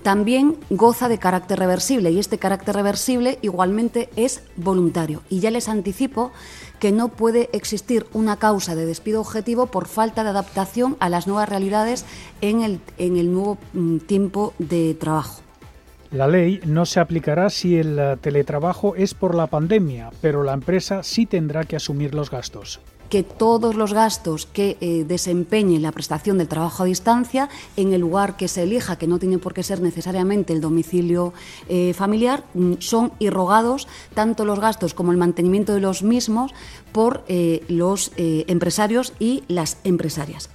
También 0.03 0.57
goza 0.69 1.09
de 1.09 1.19
carácter 1.19 1.61
reversible 1.61 2.11
y 2.11 2.19
este 2.19 2.39
carácter 2.39 2.75
reversible 2.75 3.39
igualmente 3.41 4.09
es 4.17 4.43
voluntario. 4.57 5.23
Y 5.29 5.39
ya 5.39 5.53
les 5.53 5.69
anticipo 5.69 6.33
que 6.81 6.91
no 6.91 7.09
puede 7.09 7.49
existir 7.53 8.07
una 8.13 8.37
causa 8.37 8.75
de 8.75 8.85
despido 8.85 9.21
objetivo 9.21 9.67
por 9.67 9.87
falta 9.87 10.25
de 10.25 10.31
adaptación 10.31 10.97
a 10.99 11.09
las 11.09 11.29
nuevas 11.29 11.49
realidades 11.49 12.05
en 12.41 12.63
el, 12.63 12.81
en 12.99 13.17
el 13.17 13.33
nuevo 13.33 13.59
mm, 13.75 13.99
tiempo 13.99 14.55
de 14.59 14.95
trabajo. 14.95 15.41
La 16.11 16.27
ley 16.27 16.61
no 16.67 16.85
se 16.85 16.99
aplicará 16.99 17.49
si 17.49 17.77
el 17.77 17.99
eh, 17.99 18.17
teletrabajo 18.21 18.97
es 18.97 19.15
por 19.15 19.37
la 19.37 19.47
pandemia, 19.47 20.11
pero 20.21 20.43
la 20.43 20.53
empresa 20.53 21.05
sí 21.05 21.27
tendrá 21.27 21.65
que 21.65 21.77
asumir 21.77 22.13
los 22.15 22.29
gastos 22.29 22.81
que 23.13 23.23
todos 23.23 23.75
los 23.75 23.93
gastos 23.93 24.47
que 24.47 24.79
eh, 24.81 25.05
desempeñe 25.07 25.79
la 25.81 25.93
prestación 25.93 26.39
del 26.39 26.49
trabajo 26.49 26.83
a 26.83 26.87
distancia 26.87 27.51
en 27.77 27.93
el 27.93 28.01
lugar 28.01 28.39
que 28.39 28.49
se 28.49 28.63
elija, 28.63 28.97
que 28.97 29.07
no 29.07 29.19
tiene 29.19 29.37
por 29.37 29.53
qué 29.53 29.63
ser 29.63 29.83
necesariamente 29.83 30.55
el 30.55 30.63
domicilio 30.63 31.35
eh, 31.69 31.93
familiar, 31.93 32.45
mm, 32.55 32.77
son 32.79 33.13
irrogados 33.19 33.87
tanto 34.15 34.47
los 34.47 34.61
gastos 34.61 34.95
como 34.95 35.13
el 35.13 35.19
mantenimiento 35.19 35.75
de 35.75 35.81
los 35.81 36.03
mismos 36.03 36.55
por 36.91 37.25
los 37.69 38.13
empresarios 38.17 39.13
y 39.19 39.45
las 39.49 39.79
empresarias. 39.85 40.49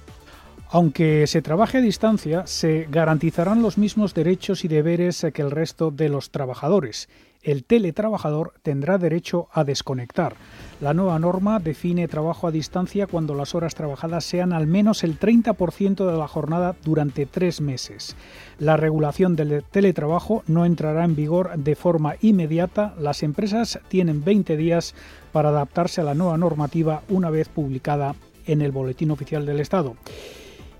Aunque 0.70 1.26
se 1.26 1.42
trabaje 1.42 1.78
a 1.78 1.80
distancia, 1.80 2.46
se 2.46 2.86
garantizarán 2.90 3.62
los 3.62 3.78
mismos 3.78 4.14
derechos 4.14 4.64
y 4.64 4.68
deberes 4.68 5.24
que 5.32 5.42
el 5.42 5.50
resto 5.50 5.90
de 5.90 6.08
los 6.08 6.30
trabajadores. 6.30 7.08
El 7.42 7.64
teletrabajador 7.64 8.54
tendrá 8.62 8.98
derecho 8.98 9.48
a 9.52 9.62
desconectar. 9.62 10.34
La 10.80 10.92
nueva 10.92 11.18
norma 11.18 11.60
define 11.60 12.08
trabajo 12.08 12.46
a 12.46 12.50
distancia 12.50 13.06
cuando 13.06 13.34
las 13.34 13.54
horas 13.54 13.76
trabajadas 13.76 14.24
sean 14.24 14.52
al 14.52 14.66
menos 14.66 15.04
el 15.04 15.18
30% 15.18 16.10
de 16.10 16.18
la 16.18 16.26
jornada 16.26 16.74
durante 16.84 17.26
tres 17.26 17.60
meses. 17.60 18.16
La 18.58 18.76
regulación 18.76 19.36
del 19.36 19.62
teletrabajo 19.70 20.42
no 20.46 20.64
entrará 20.64 21.04
en 21.04 21.14
vigor 21.14 21.56
de 21.56 21.76
forma 21.76 22.16
inmediata. 22.20 22.94
Las 22.98 23.22
empresas 23.22 23.78
tienen 23.88 24.24
20 24.24 24.56
días 24.56 24.94
para 25.30 25.50
adaptarse 25.50 26.00
a 26.00 26.04
la 26.04 26.14
nueva 26.14 26.38
normativa 26.38 27.02
una 27.08 27.30
vez 27.30 27.48
publicada 27.48 28.16
en 28.46 28.62
el 28.62 28.72
Boletín 28.72 29.12
Oficial 29.12 29.46
del 29.46 29.60
Estado. 29.60 29.96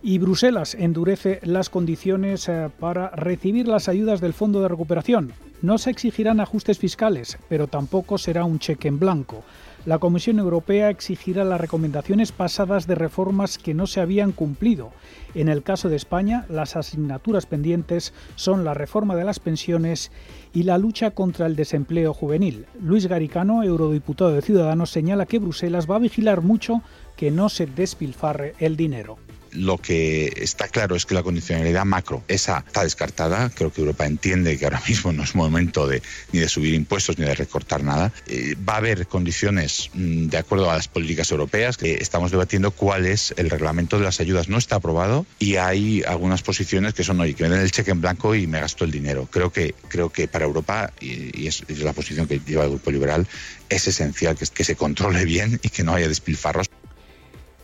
Y 0.02 0.18
Bruselas 0.18 0.74
endurece 0.74 1.40
las 1.42 1.70
condiciones 1.70 2.48
eh, 2.48 2.68
para 2.78 3.10
recibir 3.10 3.68
las 3.68 3.88
ayudas 3.88 4.20
del 4.20 4.32
Fondo 4.32 4.60
de 4.62 4.68
Recuperación. 4.68 5.32
No 5.60 5.76
se 5.76 5.90
exigirán 5.90 6.38
ajustes 6.38 6.78
fiscales, 6.78 7.36
pero 7.48 7.66
tampoco 7.66 8.16
será 8.16 8.44
un 8.44 8.60
cheque 8.60 8.86
en 8.86 9.00
blanco. 9.00 9.42
La 9.86 9.98
Comisión 9.98 10.38
Europea 10.38 10.88
exigirá 10.88 11.44
las 11.44 11.60
recomendaciones 11.60 12.30
pasadas 12.30 12.86
de 12.86 12.94
reformas 12.94 13.58
que 13.58 13.74
no 13.74 13.88
se 13.88 14.00
habían 14.00 14.30
cumplido. 14.30 14.92
En 15.34 15.48
el 15.48 15.64
caso 15.64 15.88
de 15.88 15.96
España, 15.96 16.46
las 16.48 16.76
asignaturas 16.76 17.46
pendientes 17.46 18.12
son 18.36 18.64
la 18.64 18.74
reforma 18.74 19.16
de 19.16 19.24
las 19.24 19.40
pensiones 19.40 20.12
y 20.52 20.62
la 20.62 20.78
lucha 20.78 21.10
contra 21.10 21.46
el 21.46 21.56
desempleo 21.56 22.14
juvenil. 22.14 22.66
Luis 22.80 23.08
Garicano, 23.08 23.64
eurodiputado 23.64 24.32
de 24.32 24.42
Ciudadanos, 24.42 24.90
señala 24.90 25.26
que 25.26 25.40
Bruselas 25.40 25.90
va 25.90 25.96
a 25.96 26.00
vigilar 26.00 26.40
mucho 26.40 26.82
que 27.16 27.32
no 27.32 27.48
se 27.48 27.66
despilfarre 27.66 28.54
el 28.60 28.76
dinero 28.76 29.18
lo 29.52 29.78
que 29.78 30.32
está 30.36 30.68
claro 30.68 30.96
es 30.96 31.06
que 31.06 31.14
la 31.14 31.22
condicionalidad 31.22 31.84
macro, 31.84 32.22
esa 32.28 32.64
está 32.66 32.84
descartada. 32.84 33.50
Creo 33.50 33.72
que 33.72 33.80
Europa 33.80 34.06
entiende 34.06 34.58
que 34.58 34.64
ahora 34.64 34.82
mismo 34.88 35.12
no 35.12 35.22
es 35.22 35.34
momento 35.34 35.86
de, 35.86 36.02
ni 36.32 36.40
de 36.40 36.48
subir 36.48 36.74
impuestos 36.74 37.18
ni 37.18 37.24
de 37.24 37.34
recortar 37.34 37.82
nada. 37.82 38.12
Eh, 38.26 38.56
va 38.68 38.74
a 38.74 38.76
haber 38.78 39.06
condiciones 39.06 39.90
mm, 39.94 40.26
de 40.26 40.38
acuerdo 40.38 40.70
a 40.70 40.76
las 40.76 40.88
políticas 40.88 41.30
europeas. 41.30 41.76
que 41.76 41.94
estamos 41.94 42.30
debatiendo 42.30 42.70
cuál 42.70 43.06
es 43.06 43.34
el 43.36 43.50
reglamento 43.50 43.98
de 43.98 44.04
las 44.04 44.20
ayudas. 44.20 44.48
No 44.48 44.58
está 44.58 44.76
aprobado 44.76 45.26
y 45.38 45.56
hay 45.56 46.02
algunas 46.06 46.42
posiciones 46.42 46.94
que 46.94 47.04
son, 47.04 47.20
oye, 47.20 47.34
que 47.34 47.44
me 47.44 47.50
den 47.50 47.60
el 47.60 47.70
cheque 47.70 47.90
en 47.90 48.00
blanco 48.00 48.34
y 48.34 48.46
me 48.46 48.60
gasto 48.60 48.84
el 48.84 48.90
dinero. 48.90 49.28
Creo 49.30 49.52
que, 49.52 49.74
creo 49.88 50.10
que 50.10 50.28
para 50.28 50.44
Europa, 50.44 50.92
y, 51.00 51.46
es, 51.46 51.64
la 51.78 51.92
posición 51.92 52.26
que 52.26 52.40
lleva 52.40 52.64
el 52.64 52.70
Grupo 52.70 52.90
Liberal, 52.90 53.26
es 53.68 53.86
esencial 53.86 54.36
que, 54.36 54.46
que 54.46 54.64
se 54.64 54.76
controle 54.76 55.24
bien 55.24 55.60
y 55.62 55.68
que 55.68 55.84
no 55.84 55.94
haya 55.94 56.08
despilfarros 56.08 56.68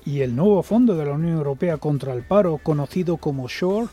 y 0.04 0.20
el 0.20 0.36
nuevo 0.36 0.62
fondo 0.62 0.96
de 0.96 1.06
la 1.06 1.12
Unión 1.12 1.36
Europea 1.36 1.78
contra 1.78 2.12
el 2.12 2.22
paro, 2.22 2.58
conocido 2.58 3.16
como 3.16 3.48
SHORE, 3.48 3.88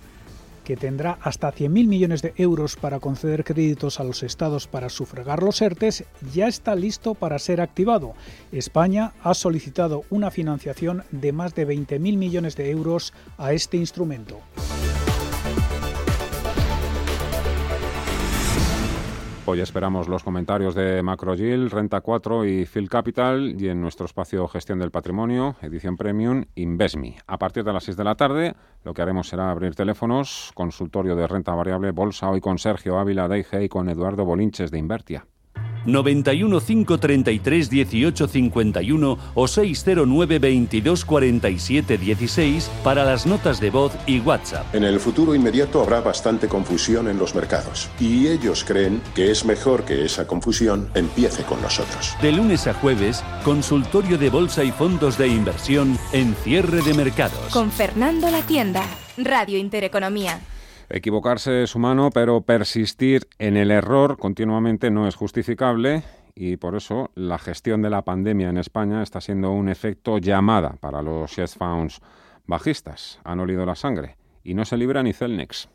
que 0.64 0.78
tendrá 0.78 1.18
hasta 1.22 1.52
100.000 1.52 1.70
millones 1.88 2.22
de 2.22 2.34
euros 2.38 2.76
para 2.76 3.00
conceder 3.00 3.44
créditos 3.44 4.00
a 4.00 4.04
los 4.04 4.24
estados 4.24 4.68
para 4.68 4.90
sufragar 4.90 5.42
los 5.42 5.62
ERTES, 5.62 6.06
ya 6.34 6.48
está 6.48 6.76
listo 6.76 7.16
para 7.16 7.40
ser 7.40 7.62
activado. 7.62 8.14
España 8.52 9.14
ha 9.24 9.34
solicitado 9.34 10.04
una 10.10 10.32
financiación 10.32 11.04
de 11.12 11.32
más 11.32 11.56
de 11.56 11.68
20.000 11.68 12.00
millones 12.18 12.56
de 12.56 12.70
euros 12.70 13.14
a 13.38 13.54
este 13.54 13.78
instrumento. 13.78 14.40
Hoy 19.52 19.60
esperamos 19.60 20.08
los 20.08 20.24
comentarios 20.24 20.76
de 20.76 21.04
Macrogil, 21.04 21.70
Renta 21.70 22.00
4 22.00 22.46
y 22.46 22.66
Phil 22.66 22.88
Capital 22.88 23.58
y 23.60 23.68
en 23.68 23.82
nuestro 23.82 24.06
espacio 24.06 24.48
Gestión 24.48 24.80
del 24.80 24.92
Patrimonio, 24.92 25.58
edición 25.62 25.98
Premium, 25.98 26.46
Investme. 26.56 27.18
A 27.28 27.38
partir 27.38 27.66
de 27.66 27.74
las 27.74 27.84
6 27.84 27.98
de 27.98 28.04
la 28.06 28.16
tarde 28.16 28.56
lo 28.86 28.94
que 28.94 29.02
haremos 29.02 29.28
será 29.28 29.52
abrir 29.52 29.76
teléfonos, 29.76 30.52
consultorio 30.54 31.18
de 31.18 31.28
renta 31.28 31.54
variable, 31.54 31.92
bolsa 31.92 32.30
hoy 32.30 32.40
con 32.40 32.60
Sergio 32.60 32.98
Ávila 32.98 33.28
de 33.28 33.40
IG 33.40 33.64
y 33.64 33.68
con 33.68 33.90
Eduardo 33.90 34.24
Bolinches 34.24 34.72
de 34.72 34.78
Invertia. 34.78 35.26
91 35.86 36.60
533 36.60 37.70
18 37.70 38.28
51 38.28 39.18
o 39.34 39.48
609 39.48 40.40
22 40.40 41.06
47 41.06 41.98
16 41.98 42.72
para 42.84 43.06
las 43.06 43.26
notas 43.26 43.60
de 43.60 43.70
voz 43.70 43.94
y 44.06 44.20
WhatsApp. 44.20 44.74
En 44.74 44.84
el 44.84 45.00
futuro 45.00 45.36
inmediato 45.36 45.82
habrá 45.82 46.02
bastante 46.02 46.48
confusión 46.48 47.08
en 47.08 47.18
los 47.18 47.36
mercados 47.36 47.90
y 48.00 48.28
ellos 48.28 48.64
creen 48.64 49.02
que 49.16 49.32
es 49.32 49.46
mejor 49.46 49.84
que 49.84 50.06
esa 50.06 50.28
confusión 50.28 50.90
empiece 50.94 51.44
con 51.44 51.62
nosotros. 51.62 52.16
De 52.22 52.32
lunes 52.32 52.68
a 52.68 52.74
jueves, 52.74 53.24
consultorio 53.44 54.18
de 54.18 54.30
bolsa 54.30 54.64
y 54.64 54.72
fondos 54.72 55.18
de 55.18 55.28
inversión 55.28 55.98
en 56.12 56.36
cierre 56.36 56.82
de 56.82 56.94
mercados. 56.94 57.52
Con 57.52 57.72
Fernando 57.72 58.30
La 58.30 58.42
Tienda, 58.42 58.84
Radio 59.18 59.58
Intereconomía. 59.58 60.40
Equivocarse 60.94 61.64
es 61.64 61.74
humano, 61.74 62.10
pero 62.14 62.42
persistir 62.42 63.26
en 63.40 63.56
el 63.56 63.72
error 63.72 64.18
continuamente 64.18 64.92
no 64.92 65.08
es 65.08 65.16
justificable 65.16 66.04
y 66.36 66.58
por 66.58 66.76
eso 66.76 67.12
la 67.16 67.38
gestión 67.38 67.82
de 67.82 67.90
la 67.90 68.02
pandemia 68.02 68.50
en 68.50 68.58
España 68.58 69.02
está 69.02 69.22
siendo 69.22 69.52
un 69.52 69.70
efecto 69.70 70.18
llamada 70.18 70.76
para 70.82 71.02
los 71.02 71.38
hedge 71.38 71.58
bajistas. 72.46 73.22
Han 73.24 73.40
olido 73.40 73.66
la 73.66 73.76
sangre 73.76 74.18
y 74.44 74.54
no 74.54 74.66
se 74.66 74.76
libra 74.76 75.02
ni 75.02 75.14
Celnex 75.14 75.70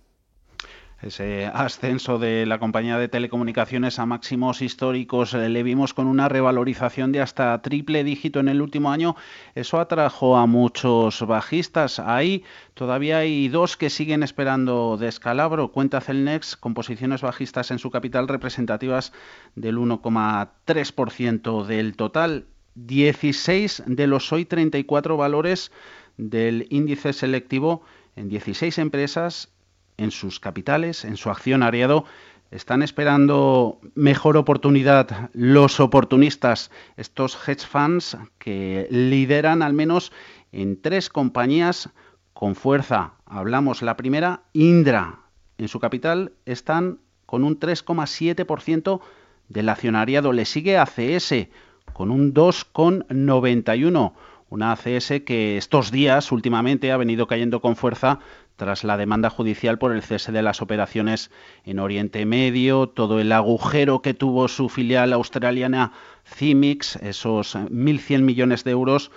ese 1.02 1.46
ascenso 1.46 2.18
de 2.18 2.46
la 2.46 2.58
compañía 2.58 2.98
de 2.98 3.08
telecomunicaciones 3.08 3.98
a 3.98 4.06
máximos 4.06 4.62
históricos 4.62 5.34
eh, 5.34 5.50
le 5.50 5.62
vimos 5.62 5.92
con 5.92 6.06
una 6.06 6.28
revalorización 6.28 7.12
de 7.12 7.20
hasta 7.20 7.60
triple 7.60 8.02
dígito 8.02 8.40
en 8.40 8.48
el 8.48 8.62
último 8.62 8.90
año. 8.90 9.14
Eso 9.54 9.78
atrajo 9.78 10.36
a 10.36 10.46
muchos 10.46 11.26
bajistas. 11.26 11.98
Ahí 11.98 12.44
todavía 12.72 13.18
hay 13.18 13.48
dos 13.48 13.76
que 13.76 13.90
siguen 13.90 14.22
esperando 14.22 14.96
descalabro. 14.96 15.70
Cuenta 15.70 16.00
Celnex 16.00 16.56
con 16.56 16.72
posiciones 16.72 17.20
bajistas 17.20 17.70
en 17.70 17.78
su 17.78 17.90
capital 17.90 18.26
representativas 18.26 19.12
del 19.54 19.76
1,3% 19.76 21.64
del 21.66 21.96
total. 21.96 22.46
16 22.74 23.84
de 23.86 24.06
los 24.06 24.32
hoy 24.32 24.44
34 24.44 25.16
valores 25.16 25.72
del 26.16 26.66
índice 26.70 27.12
selectivo 27.12 27.82
en 28.16 28.28
16 28.28 28.78
empresas 28.78 29.55
en 29.96 30.10
sus 30.10 30.40
capitales, 30.40 31.04
en 31.04 31.16
su 31.16 31.30
accionariado, 31.30 32.04
están 32.50 32.82
esperando 32.82 33.80
mejor 33.94 34.36
oportunidad 34.36 35.30
los 35.32 35.80
oportunistas, 35.80 36.70
estos 36.96 37.36
hedge 37.46 37.66
funds 37.66 38.16
que 38.38 38.86
lideran 38.90 39.62
al 39.62 39.72
menos 39.72 40.12
en 40.52 40.80
tres 40.80 41.08
compañías 41.08 41.90
con 42.32 42.54
fuerza. 42.54 43.14
Hablamos 43.24 43.82
la 43.82 43.96
primera, 43.96 44.42
Indra. 44.52 45.20
En 45.58 45.68
su 45.68 45.80
capital 45.80 46.32
están 46.44 47.00
con 47.24 47.44
un 47.44 47.58
3,7% 47.58 49.00
del 49.48 49.68
accionariado. 49.68 50.32
Le 50.32 50.44
sigue 50.44 50.78
ACS 50.78 51.48
con 51.92 52.10
un 52.10 52.32
2,91%. 52.34 54.12
Una 54.48 54.70
ACS 54.70 55.22
que 55.26 55.56
estos 55.56 55.90
días 55.90 56.30
últimamente 56.30 56.92
ha 56.92 56.96
venido 56.96 57.26
cayendo 57.26 57.60
con 57.60 57.74
fuerza 57.74 58.20
tras 58.56 58.84
la 58.84 58.96
demanda 58.96 59.30
judicial 59.30 59.78
por 59.78 59.92
el 59.92 60.02
cese 60.02 60.32
de 60.32 60.42
las 60.42 60.62
operaciones 60.62 61.30
en 61.64 61.78
Oriente 61.78 62.26
Medio, 62.26 62.88
todo 62.88 63.20
el 63.20 63.30
agujero 63.32 64.02
que 64.02 64.14
tuvo 64.14 64.48
su 64.48 64.68
filial 64.68 65.12
australiana 65.12 65.92
CIMIX, 66.24 66.96
esos 66.96 67.54
1.100 67.54 68.22
millones 68.22 68.64
de 68.64 68.72
euros, 68.72 69.10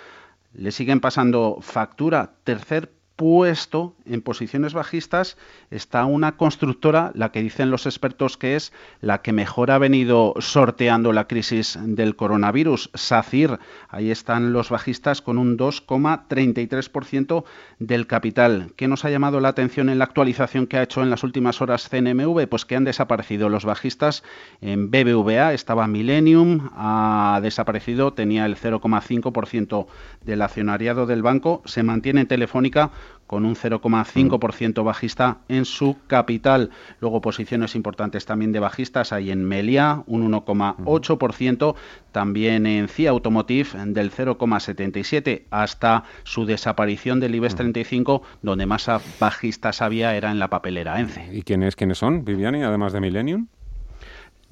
le 0.52 0.70
siguen 0.70 1.00
pasando 1.00 1.58
factura. 1.60 2.34
Tercer 2.44 2.92
puesto 3.20 3.92
en 4.06 4.22
posiciones 4.22 4.72
bajistas 4.72 5.36
está 5.70 6.06
una 6.06 6.38
constructora, 6.38 7.12
la 7.14 7.32
que 7.32 7.42
dicen 7.42 7.70
los 7.70 7.84
expertos 7.84 8.38
que 8.38 8.56
es 8.56 8.72
la 9.02 9.20
que 9.20 9.34
mejor 9.34 9.70
ha 9.70 9.76
venido 9.76 10.32
sorteando 10.38 11.12
la 11.12 11.26
crisis 11.26 11.78
del 11.82 12.16
coronavirus, 12.16 12.88
SACIR. 12.94 13.58
Ahí 13.90 14.10
están 14.10 14.54
los 14.54 14.70
bajistas 14.70 15.20
con 15.20 15.36
un 15.36 15.58
2,33% 15.58 17.44
del 17.78 18.06
capital. 18.06 18.72
¿Qué 18.76 18.88
nos 18.88 19.04
ha 19.04 19.10
llamado 19.10 19.38
la 19.40 19.48
atención 19.48 19.90
en 19.90 19.98
la 19.98 20.04
actualización 20.06 20.66
que 20.66 20.78
ha 20.78 20.82
hecho 20.82 21.02
en 21.02 21.10
las 21.10 21.22
últimas 21.22 21.60
horas 21.60 21.90
CNMV? 21.90 22.48
Pues 22.48 22.64
que 22.64 22.76
han 22.76 22.84
desaparecido 22.84 23.50
los 23.50 23.66
bajistas 23.66 24.22
en 24.62 24.90
BBVA, 24.90 25.52
estaba 25.52 25.86
Millennium, 25.88 26.70
ha 26.74 27.40
desaparecido, 27.42 28.14
tenía 28.14 28.46
el 28.46 28.56
0,5% 28.56 29.86
del 30.24 30.40
accionariado 30.40 31.04
del 31.04 31.20
banco, 31.20 31.60
se 31.66 31.82
mantiene 31.82 32.22
en 32.22 32.26
Telefónica 32.26 32.92
con 33.26 33.44
un 33.44 33.54
0,5% 33.54 34.82
bajista 34.84 35.38
en 35.48 35.64
su 35.64 35.96
capital. 36.06 36.70
Luego 37.00 37.20
posiciones 37.20 37.76
importantes 37.76 38.26
también 38.26 38.50
de 38.50 38.58
bajistas 38.58 39.12
hay 39.12 39.30
en 39.30 39.44
Melia, 39.44 40.02
un 40.06 40.30
1,8%, 40.32 41.74
también 42.10 42.66
en 42.66 42.88
CIA 42.88 43.10
Automotive 43.10 43.68
del 43.86 44.10
0,77 44.10 45.44
hasta 45.50 46.04
su 46.24 46.44
desaparición 46.44 47.20
del 47.20 47.34
IBEX 47.36 47.54
35, 47.54 48.22
donde 48.42 48.66
más 48.66 48.90
bajistas 49.20 49.82
había 49.82 50.16
era 50.16 50.30
en 50.32 50.38
la 50.38 50.48
papelera 50.48 50.98
ENCE. 50.98 51.28
¿Y 51.32 51.42
quiénes, 51.42 51.76
quiénes 51.76 51.98
son, 51.98 52.24
Viviani, 52.24 52.62
además 52.62 52.92
de 52.92 53.00
Millennium? 53.00 53.46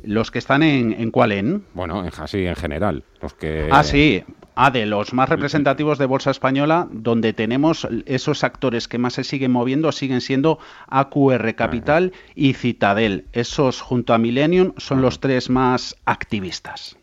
Los 0.02 0.30
que 0.30 0.38
están 0.38 0.62
en, 0.62 0.92
en 0.92 1.10
cuál 1.10 1.32
en? 1.32 1.64
Bueno, 1.74 2.04
en, 2.04 2.12
sí, 2.28 2.46
en 2.46 2.56
general. 2.56 3.04
Los 3.20 3.34
que... 3.34 3.68
Ah, 3.70 3.82
sí. 3.82 4.22
Ah, 4.54 4.70
de 4.70 4.86
los 4.86 5.12
más 5.12 5.28
representativos 5.28 5.98
de 5.98 6.06
Bolsa 6.06 6.32
Española, 6.32 6.88
donde 6.90 7.32
tenemos 7.32 7.86
esos 8.06 8.42
actores 8.42 8.88
que 8.88 8.98
más 8.98 9.14
se 9.14 9.22
siguen 9.22 9.52
moviendo, 9.52 9.92
siguen 9.92 10.20
siendo 10.20 10.58
AQR 10.88 11.54
Capital 11.54 12.12
y 12.34 12.54
Citadel. 12.54 13.26
Esos, 13.32 13.80
junto 13.80 14.14
a 14.14 14.18
Millennium, 14.18 14.72
son 14.76 15.00
los 15.00 15.20
tres 15.20 15.48
más 15.48 15.96
activistas. 16.06 16.96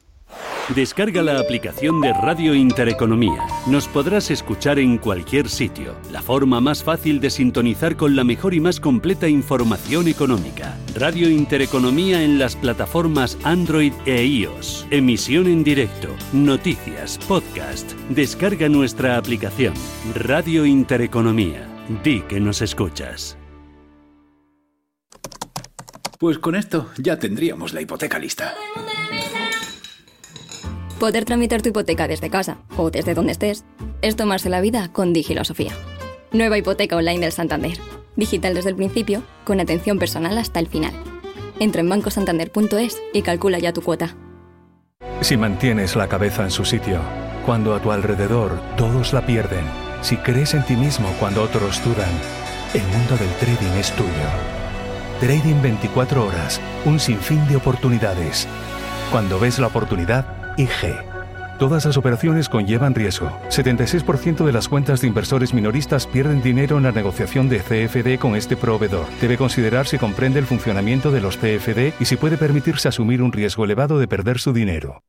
Descarga 0.74 1.22
la 1.22 1.40
aplicación 1.40 2.02
de 2.02 2.12
Radio 2.12 2.56
Intereconomía. 2.56 3.46
Nos 3.68 3.88
podrás 3.88 4.32
escuchar 4.32 4.80
en 4.80 4.98
cualquier 4.98 5.48
sitio. 5.48 5.96
La 6.12 6.24
forma 6.24 6.60
más 6.60 6.84
fácil 6.84 7.20
de 7.20 7.30
sintonizar 7.30 7.96
con 7.96 8.16
la 8.16 8.24
mejor 8.24 8.56
y 8.56 8.60
más 8.60 8.80
completa 8.80 9.28
información 9.28 10.08
económica. 10.08 10.76
Radio 10.96 11.30
Intereconomía 11.30 12.24
en 12.24 12.40
las 12.40 12.56
plataformas 12.56 13.38
Android 13.44 13.94
e 14.08 14.26
iOS. 14.26 14.88
Emisión 14.90 15.46
en 15.46 15.64
directo, 15.64 16.10
noticias, 16.34 17.20
podcast. 17.28 17.92
Descarga 18.10 18.68
nuestra 18.68 19.18
aplicación. 19.18 19.76
Radio 20.16 20.66
Intereconomía. 20.66 21.68
Di 22.04 22.22
que 22.22 22.40
nos 22.40 22.64
escuchas. 22.64 23.38
Pues 26.18 26.40
con 26.40 26.56
esto 26.56 26.90
ya 26.98 27.20
tendríamos 27.20 27.72
la 27.74 27.82
hipoteca 27.82 28.18
lista. 28.18 28.56
Poder 31.00 31.26
tramitar 31.26 31.62
tu 31.62 31.70
hipoteca 31.70 32.08
desde 32.08 32.30
casa 32.30 32.58
o 32.78 32.90
desde 32.90 33.14
donde 33.14 33.34
estés 33.34 33.66
es 34.02 34.16
tomarse 34.16 34.50
la 34.50 34.62
vida 34.62 34.90
con 34.94 35.12
Digilosofía. 35.12 35.74
Nueva 36.32 36.58
hipoteca 36.58 36.96
online 36.96 37.20
del 37.20 37.34
Santander. 37.34 37.78
Digital 38.16 38.54
desde 38.54 38.70
el 38.70 38.78
principio, 38.78 39.22
con 39.44 39.60
atención 39.60 40.00
personal 40.00 40.38
hasta 40.38 40.62
el 40.62 40.68
final. 40.68 40.94
Entra 41.60 41.82
en 41.82 41.90
bancosantander.es 41.90 43.02
y 43.14 43.22
calcula 43.24 43.60
ya 43.60 43.74
tu 43.74 43.82
cuota. 43.82 44.16
Si 45.20 45.36
mantienes 45.36 45.98
la 45.98 46.08
cabeza 46.08 46.44
en 46.44 46.52
su 46.52 46.64
sitio, 46.64 47.02
cuando 47.46 47.76
a 47.76 47.82
tu 47.82 47.92
alrededor 47.92 48.62
todos 48.78 49.12
la 49.12 49.26
pierden, 49.26 49.66
si 50.02 50.16
crees 50.18 50.54
en 50.54 50.64
ti 50.64 50.78
mismo 50.78 51.10
cuando 51.20 51.44
otros 51.44 51.84
dudan, 51.84 52.10
el 52.74 52.84
mundo 52.84 53.18
del 53.18 53.30
trading 53.40 53.78
es 53.78 53.92
tuyo. 53.92 54.10
Trading 55.20 55.62
24 55.62 56.26
horas, 56.26 56.62
un 56.86 57.00
sinfín 57.00 57.46
de 57.48 57.58
oportunidades. 57.58 58.48
Cuando 59.12 59.40
ves 59.40 59.60
la 59.60 59.68
oportunidad, 59.68 60.45
IG. 60.58 60.96
Todas 61.60 61.86
las 61.86 61.96
operaciones 61.96 62.50
conllevan 62.50 62.96
riesgo. 62.96 63.32
76% 63.50 64.46
de 64.46 64.52
las 64.52 64.68
cuentas 64.68 65.02
de 65.02 65.08
inversores 65.08 65.54
minoristas 65.54 66.06
pierden 66.06 66.42
dinero 66.42 66.78
en 66.78 66.84
la 66.84 66.92
negociación 66.92 67.48
de 67.48 67.60
CFD 67.60 68.20
con 68.20 68.36
este 68.36 68.58
proveedor. 68.58 69.06
Debe 69.22 69.38
considerar 69.38 69.88
si 69.88 69.98
comprende 69.98 70.40
el 70.40 70.46
funcionamiento 70.46 71.12
de 71.12 71.22
los 71.22 71.38
CFD 71.38 71.94
y 72.00 72.06
si 72.06 72.18
puede 72.18 72.38
permitirse 72.38 72.90
asumir 72.90 73.22
un 73.22 73.32
riesgo 73.32 73.64
elevado 73.64 74.00
de 74.00 74.08
perder 74.08 74.40
su 74.40 74.52
dinero. 74.52 75.04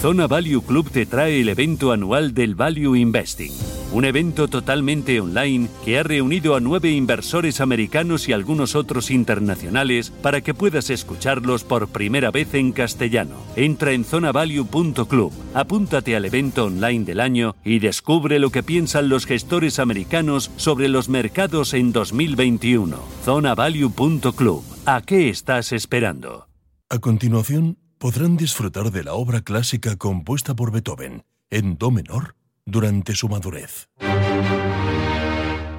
Zona 0.00 0.26
Value 0.26 0.62
Club 0.62 0.90
te 0.90 1.06
trae 1.06 1.40
el 1.40 1.48
evento 1.48 1.92
anual 1.92 2.34
del 2.34 2.54
Value 2.54 2.96
Investing 2.96 3.52
un 3.92 4.04
evento 4.04 4.48
totalmente 4.48 5.20
online 5.20 5.68
que 5.84 5.98
ha 5.98 6.02
reunido 6.02 6.54
a 6.54 6.60
nueve 6.60 6.90
inversores 6.90 7.60
americanos 7.60 8.28
y 8.28 8.32
algunos 8.32 8.74
otros 8.74 9.10
internacionales 9.10 10.10
para 10.22 10.40
que 10.40 10.54
puedas 10.54 10.90
escucharlos 10.90 11.64
por 11.64 11.88
primera 11.88 12.30
vez 12.30 12.54
en 12.54 12.72
castellano. 12.72 13.36
Entra 13.56 13.92
en 13.92 14.04
zonavalue.club, 14.04 15.32
apúntate 15.54 16.16
al 16.16 16.24
evento 16.24 16.66
online 16.66 17.04
del 17.04 17.20
año 17.20 17.56
y 17.64 17.78
descubre 17.78 18.38
lo 18.38 18.50
que 18.50 18.62
piensan 18.62 19.08
los 19.08 19.26
gestores 19.26 19.78
americanos 19.78 20.50
sobre 20.56 20.88
los 20.88 21.08
mercados 21.08 21.74
en 21.74 21.92
2021. 21.92 22.98
Zonavalue.club. 23.24 24.64
¿A 24.86 25.02
qué 25.02 25.28
estás 25.28 25.72
esperando? 25.72 26.48
A 26.90 26.98
continuación, 26.98 27.78
podrán 27.98 28.36
disfrutar 28.36 28.90
de 28.90 29.04
la 29.04 29.14
obra 29.14 29.42
clásica 29.42 29.96
compuesta 29.96 30.54
por 30.54 30.72
Beethoven 30.72 31.24
en 31.50 31.78
Do 31.78 31.90
menor 31.90 32.37
durante 32.68 33.14
su 33.14 33.28
madurez. 33.28 33.88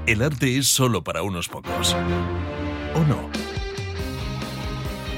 El 0.08 0.24
arte 0.24 0.58
es 0.58 0.68
solo 0.68 1.04
para 1.04 1.22
unos 1.22 1.48
pocos. 1.48 1.96
¿O 2.96 3.04
no? 3.08 3.30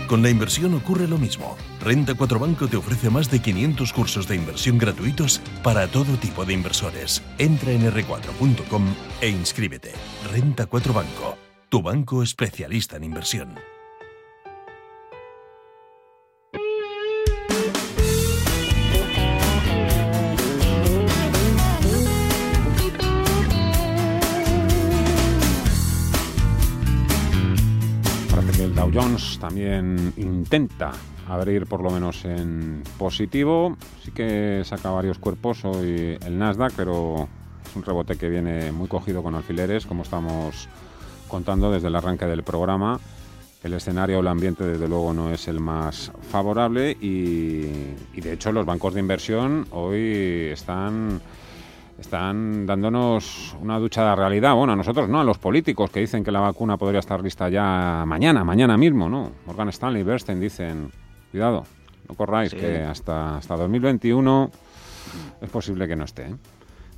Con 0.08 0.22
la 0.22 0.30
inversión 0.30 0.74
ocurre 0.74 1.08
lo 1.08 1.18
mismo. 1.18 1.56
Renta 1.80 2.14
4 2.14 2.38
Banco 2.38 2.68
te 2.68 2.76
ofrece 2.76 3.10
más 3.10 3.32
de 3.32 3.42
500 3.42 3.94
cursos 3.94 4.28
de 4.28 4.36
inversión 4.36 4.78
gratuitos 4.78 5.40
para 5.64 5.88
todo 5.88 6.18
tipo 6.18 6.44
de 6.44 6.54
inversores. 6.54 7.24
Entra 7.38 7.72
en 7.72 7.90
r4.com 7.90 8.84
e 9.22 9.30
inscríbete. 9.30 9.94
Renta 10.30 10.66
4 10.66 10.94
Banco, 10.94 11.38
tu 11.70 11.82
banco 11.82 12.22
especialista 12.22 12.98
en 12.98 13.06
inversión. 13.06 13.56
Dow 28.70 28.92
Jones 28.94 29.40
también 29.40 30.14
intenta 30.18 30.92
abrir 31.28 31.66
por 31.66 31.82
lo 31.82 31.90
menos 31.90 32.24
en 32.26 32.84
positivo. 32.98 33.76
Sí 34.04 34.12
que 34.12 34.62
saca 34.64 34.92
varios 34.92 35.18
cuerpos 35.18 35.66
hoy 35.66 36.18
el 36.24 36.38
Nasdaq, 36.38 36.74
pero 36.76 37.28
es 37.66 37.76
un 37.76 37.84
rebote 37.84 38.18
que 38.18 38.30
viene 38.30 38.72
muy 38.72 38.88
cogido 38.88 39.24
con 39.24 39.34
alfileres, 39.34 39.86
como 39.86 40.04
estamos 40.04 40.70
contando 41.28 41.72
desde 41.72 41.88
el 41.88 41.96
arranque 41.96 42.26
del 42.26 42.44
programa. 42.44 43.00
El 43.64 43.74
escenario 43.74 44.18
o 44.18 44.22
el 44.22 44.28
ambiente, 44.28 44.64
desde 44.64 44.88
luego, 44.88 45.14
no 45.14 45.32
es 45.32 45.48
el 45.48 45.60
más 45.60 46.12
favorable 46.30 46.92
y, 47.02 47.66
y 48.14 48.22
de 48.22 48.34
hecho 48.34 48.52
los 48.52 48.66
bancos 48.66 48.94
de 48.94 49.00
inversión 49.00 49.68
hoy 49.72 50.50
están 50.52 51.22
están 52.02 52.66
dándonos 52.66 53.56
una 53.62 53.80
ducha 53.80 54.04
de 54.10 54.16
realidad. 54.16 54.56
Bueno, 54.56 54.74
a 54.74 54.76
nosotros 54.76 55.08
no, 55.08 55.22
a 55.22 55.24
los 55.24 55.38
políticos 55.38 55.90
que 55.92 56.02
dicen 56.02 56.24
que 56.24 56.32
la 56.32 56.40
vacuna 56.40 56.78
podría 56.78 57.00
estar 57.00 57.24
lista 57.24 57.48
ya 57.48 58.04
mañana, 58.06 58.44
mañana 58.44 58.76
mismo, 58.76 59.08
¿no? 59.08 59.32
Morgan 59.46 59.70
Stanley 59.70 60.02
y 60.02 60.04
Bernstein 60.04 60.40
dicen, 60.40 60.92
cuidado, 61.32 61.66
no 62.10 62.16
corráis, 62.16 62.54
que 62.54 62.80
hasta, 62.80 63.38
hasta 63.38 63.56
2021 63.56 64.52
es 65.42 65.50
posible 65.50 65.88
que 65.88 65.96
no 65.96 66.06
esté. 66.06 66.24
¿eh? 66.24 66.36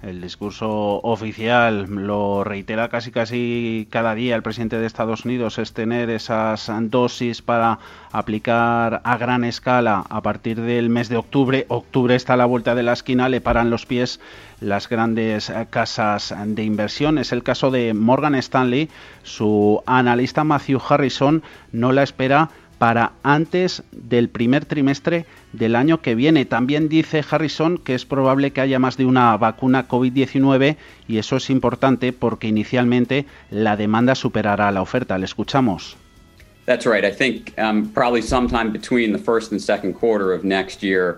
El 0.03 0.19
discurso 0.19 0.99
oficial 1.01 1.85
lo 1.89 2.43
reitera 2.43 2.89
casi 2.89 3.09
casi 3.09 3.87
cada 3.89 4.13
día 4.15 4.35
el 4.35 4.43
presidente 4.43 4.77
de 4.77 4.85
Estados 4.85 5.23
Unidos 5.23 5.59
es 5.59 5.71
tener 5.71 6.09
esas 6.09 6.69
dosis 6.89 7.41
para 7.41 7.79
aplicar 8.11 8.99
a 9.05 9.17
gran 9.17 9.45
escala 9.45 10.03
a 10.09 10.21
partir 10.21 10.59
del 10.59 10.89
mes 10.89 11.07
de 11.07 11.15
octubre. 11.15 11.65
Octubre 11.69 12.15
está 12.15 12.33
a 12.33 12.37
la 12.37 12.43
vuelta 12.43 12.75
de 12.75 12.83
la 12.83 12.91
esquina, 12.91 13.29
le 13.29 13.39
paran 13.39 13.69
los 13.69 13.85
pies 13.85 14.19
las 14.59 14.89
grandes 14.89 15.53
casas 15.69 16.35
de 16.47 16.63
inversión. 16.65 17.17
Es 17.17 17.31
el 17.31 17.41
caso 17.41 17.71
de 17.71 17.93
Morgan 17.93 18.35
Stanley. 18.35 18.89
Su 19.23 19.83
analista 19.85 20.43
Matthew 20.43 20.81
Harrison 20.85 21.43
no 21.71 21.93
la 21.93 22.03
espera 22.03 22.49
para 22.77 23.13
antes 23.23 23.83
del 23.91 24.29
primer 24.29 24.65
trimestre 24.65 25.25
del 25.53 25.75
año 25.75 26.01
que 26.01 26.15
viene. 26.15 26.45
También 26.45 26.89
dice 26.89 27.23
Harrison 27.29 27.77
que 27.77 27.95
es 27.95 28.05
probable 28.05 28.51
que 28.51 28.61
haya 28.61 28.79
más 28.79 28.97
de 28.97 29.05
una 29.05 29.35
vacuna 29.37 29.87
COVID-19 29.87 30.77
y 31.07 31.17
eso 31.17 31.37
es 31.37 31.49
importante 31.49 32.13
porque 32.13 32.47
inicialmente 32.47 33.25
la 33.49 33.77
demanda 33.77 34.15
superará 34.15 34.71
la 34.71 34.81
oferta. 34.81 35.17
Le 35.17 35.25
escuchamos. 35.25 35.97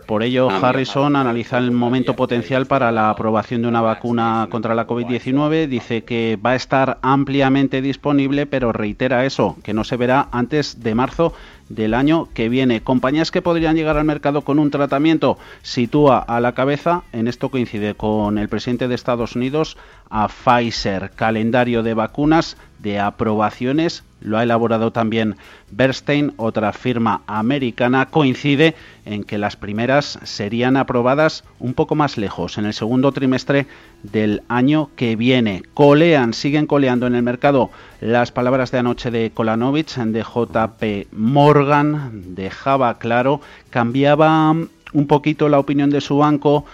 Por 0.08 0.24
ello, 0.24 0.48
um, 0.48 0.54
Harrison 0.54 1.16
analiza 1.16 1.60
el 1.60 1.70
momento 1.70 2.16
potencial 2.16 2.66
para 2.66 2.92
la 2.92 3.12
aprobación 3.12 3.62
de 3.62 3.68
una 3.68 3.82
vacuna 3.82 4.48
contra 4.50 4.74
la 4.74 4.88
COVID-19. 4.88 5.68
Dice 5.68 6.04
que 6.04 6.40
va 6.44 6.52
a 6.52 6.56
estar 6.56 6.98
ampliamente 7.04 7.84
disponible, 7.84 8.48
pero 8.48 8.72
reitera 8.72 9.26
eso, 9.26 9.56
que 9.64 9.74
no 9.74 9.84
se 9.84 9.98
verá 9.98 10.30
antes 10.32 10.82
de 10.82 10.96
marzo 10.96 11.34
del 11.70 11.94
año 11.94 12.28
que 12.34 12.50
viene. 12.50 12.82
Compañías 12.82 13.32
que 13.32 13.42
podrían 13.42 13.76
llegar 13.76 13.98
al 13.98 14.06
mercado 14.06 14.42
con 14.42 14.60
un 14.60 14.72
tratamiento 14.72 15.38
sitúa 15.62 16.20
a 16.20 16.40
la 16.40 16.54
cabeza, 16.54 17.04
en 17.12 17.28
esto 17.28 17.50
coincide 17.50 17.96
con 17.96 18.38
el 18.38 18.50
presidente 18.50 18.88
de 18.88 18.96
Estados 18.96 19.36
Unidos, 19.36 19.78
a 20.10 20.28
Pfizer. 20.28 21.12
Calendario 21.12 21.84
de 21.84 21.94
vacunas 21.94 22.58
de 22.80 23.00
aprobaciones 23.00 24.04
lo 24.22 24.38
ha 24.38 24.44
elaborado 24.44 24.92
también 24.92 25.36
Bernstein, 25.72 26.34
otra 26.38 26.74
firma 26.74 27.22
americana, 27.28 28.08
coincide 28.08 28.76
en 29.06 29.24
que 29.24 29.38
las 29.38 29.56
primeras 29.56 30.20
serían 30.24 30.78
aprobadas 30.78 31.44
un 31.60 31.74
poco 31.74 31.96
más 31.96 32.18
lejos, 32.18 32.58
en 32.58 32.66
el 32.66 32.74
segundo 32.74 33.12
trimestre 33.12 33.68
del 34.04 34.42
año 34.50 34.90
que 34.96 35.16
viene. 35.16 35.64
Colean, 35.74 36.34
siguen 36.34 36.66
coleando 36.66 37.08
en 37.08 37.16
el 37.16 37.24
mercado 37.24 37.70
las 38.02 38.32
palabras 38.32 38.72
de 38.72 38.80
anoche 38.80 39.12
de 39.12 39.32
Kolanovich, 39.32 39.96
de 39.96 40.24
JP 40.24 41.14
Morgan, 41.14 42.36
dejaba 42.36 42.98
claro, 42.98 43.42
cambiaba 43.70 44.56
un 44.96 45.08
poquito 45.08 45.50
la 45.50 45.60
opinión 45.60 45.90
de 45.90 46.02
su 46.02 46.18
banco, 46.18 46.66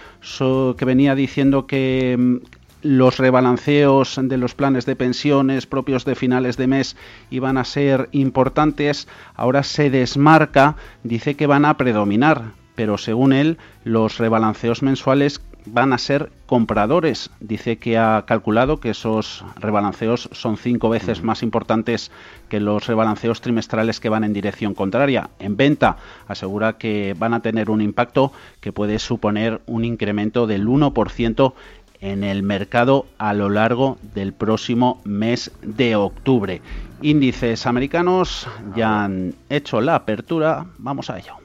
que 0.78 0.84
venía 0.84 1.14
diciendo 1.14 1.66
que 1.66 2.16
mm, 2.18 2.36
los 2.82 3.18
rebalanceos 3.18 4.18
de 4.22 4.36
los 4.36 4.54
planes 4.54 4.86
de 4.86 4.96
pensiones 4.96 5.66
propios 5.66 6.04
de 6.04 6.14
finales 6.14 6.56
de 6.56 6.66
mes 6.66 6.96
iban 7.30 7.58
a 7.58 7.64
ser 7.64 8.08
importantes, 8.12 9.08
ahora 9.34 9.62
se 9.62 9.90
desmarca, 9.90 10.76
dice 11.02 11.34
que 11.34 11.46
van 11.46 11.64
a 11.64 11.76
predominar, 11.76 12.52
pero 12.74 12.98
según 12.98 13.32
él 13.32 13.58
los 13.84 14.18
rebalanceos 14.18 14.82
mensuales 14.82 15.40
van 15.66 15.92
a 15.92 15.98
ser 15.98 16.30
compradores. 16.46 17.30
Dice 17.40 17.78
que 17.78 17.98
ha 17.98 18.24
calculado 18.26 18.80
que 18.80 18.90
esos 18.90 19.44
rebalanceos 19.56 20.28
son 20.32 20.56
cinco 20.56 20.88
veces 20.88 21.22
más 21.22 21.42
importantes 21.42 22.10
que 22.48 22.60
los 22.60 22.86
rebalanceos 22.86 23.40
trimestrales 23.40 24.00
que 24.00 24.08
van 24.08 24.24
en 24.24 24.32
dirección 24.32 24.74
contraria. 24.74 25.30
En 25.38 25.56
venta 25.56 25.96
asegura 26.26 26.78
que 26.78 27.14
van 27.18 27.34
a 27.34 27.40
tener 27.40 27.70
un 27.70 27.80
impacto 27.80 28.32
que 28.60 28.72
puede 28.72 28.98
suponer 28.98 29.60
un 29.66 29.84
incremento 29.84 30.46
del 30.46 30.66
1% 30.66 31.54
en 32.02 32.22
el 32.24 32.42
mercado 32.42 33.06
a 33.16 33.32
lo 33.32 33.48
largo 33.48 33.96
del 34.14 34.34
próximo 34.34 35.00
mes 35.04 35.50
de 35.62 35.96
octubre. 35.96 36.60
Índices 37.00 37.64
americanos 37.66 38.46
ya 38.76 39.04
han 39.04 39.34
hecho 39.48 39.80
la 39.80 39.94
apertura. 39.94 40.66
Vamos 40.78 41.08
a 41.08 41.18
ello. 41.18 41.36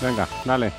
Venga, 0.00 0.28
dale. 0.44 0.70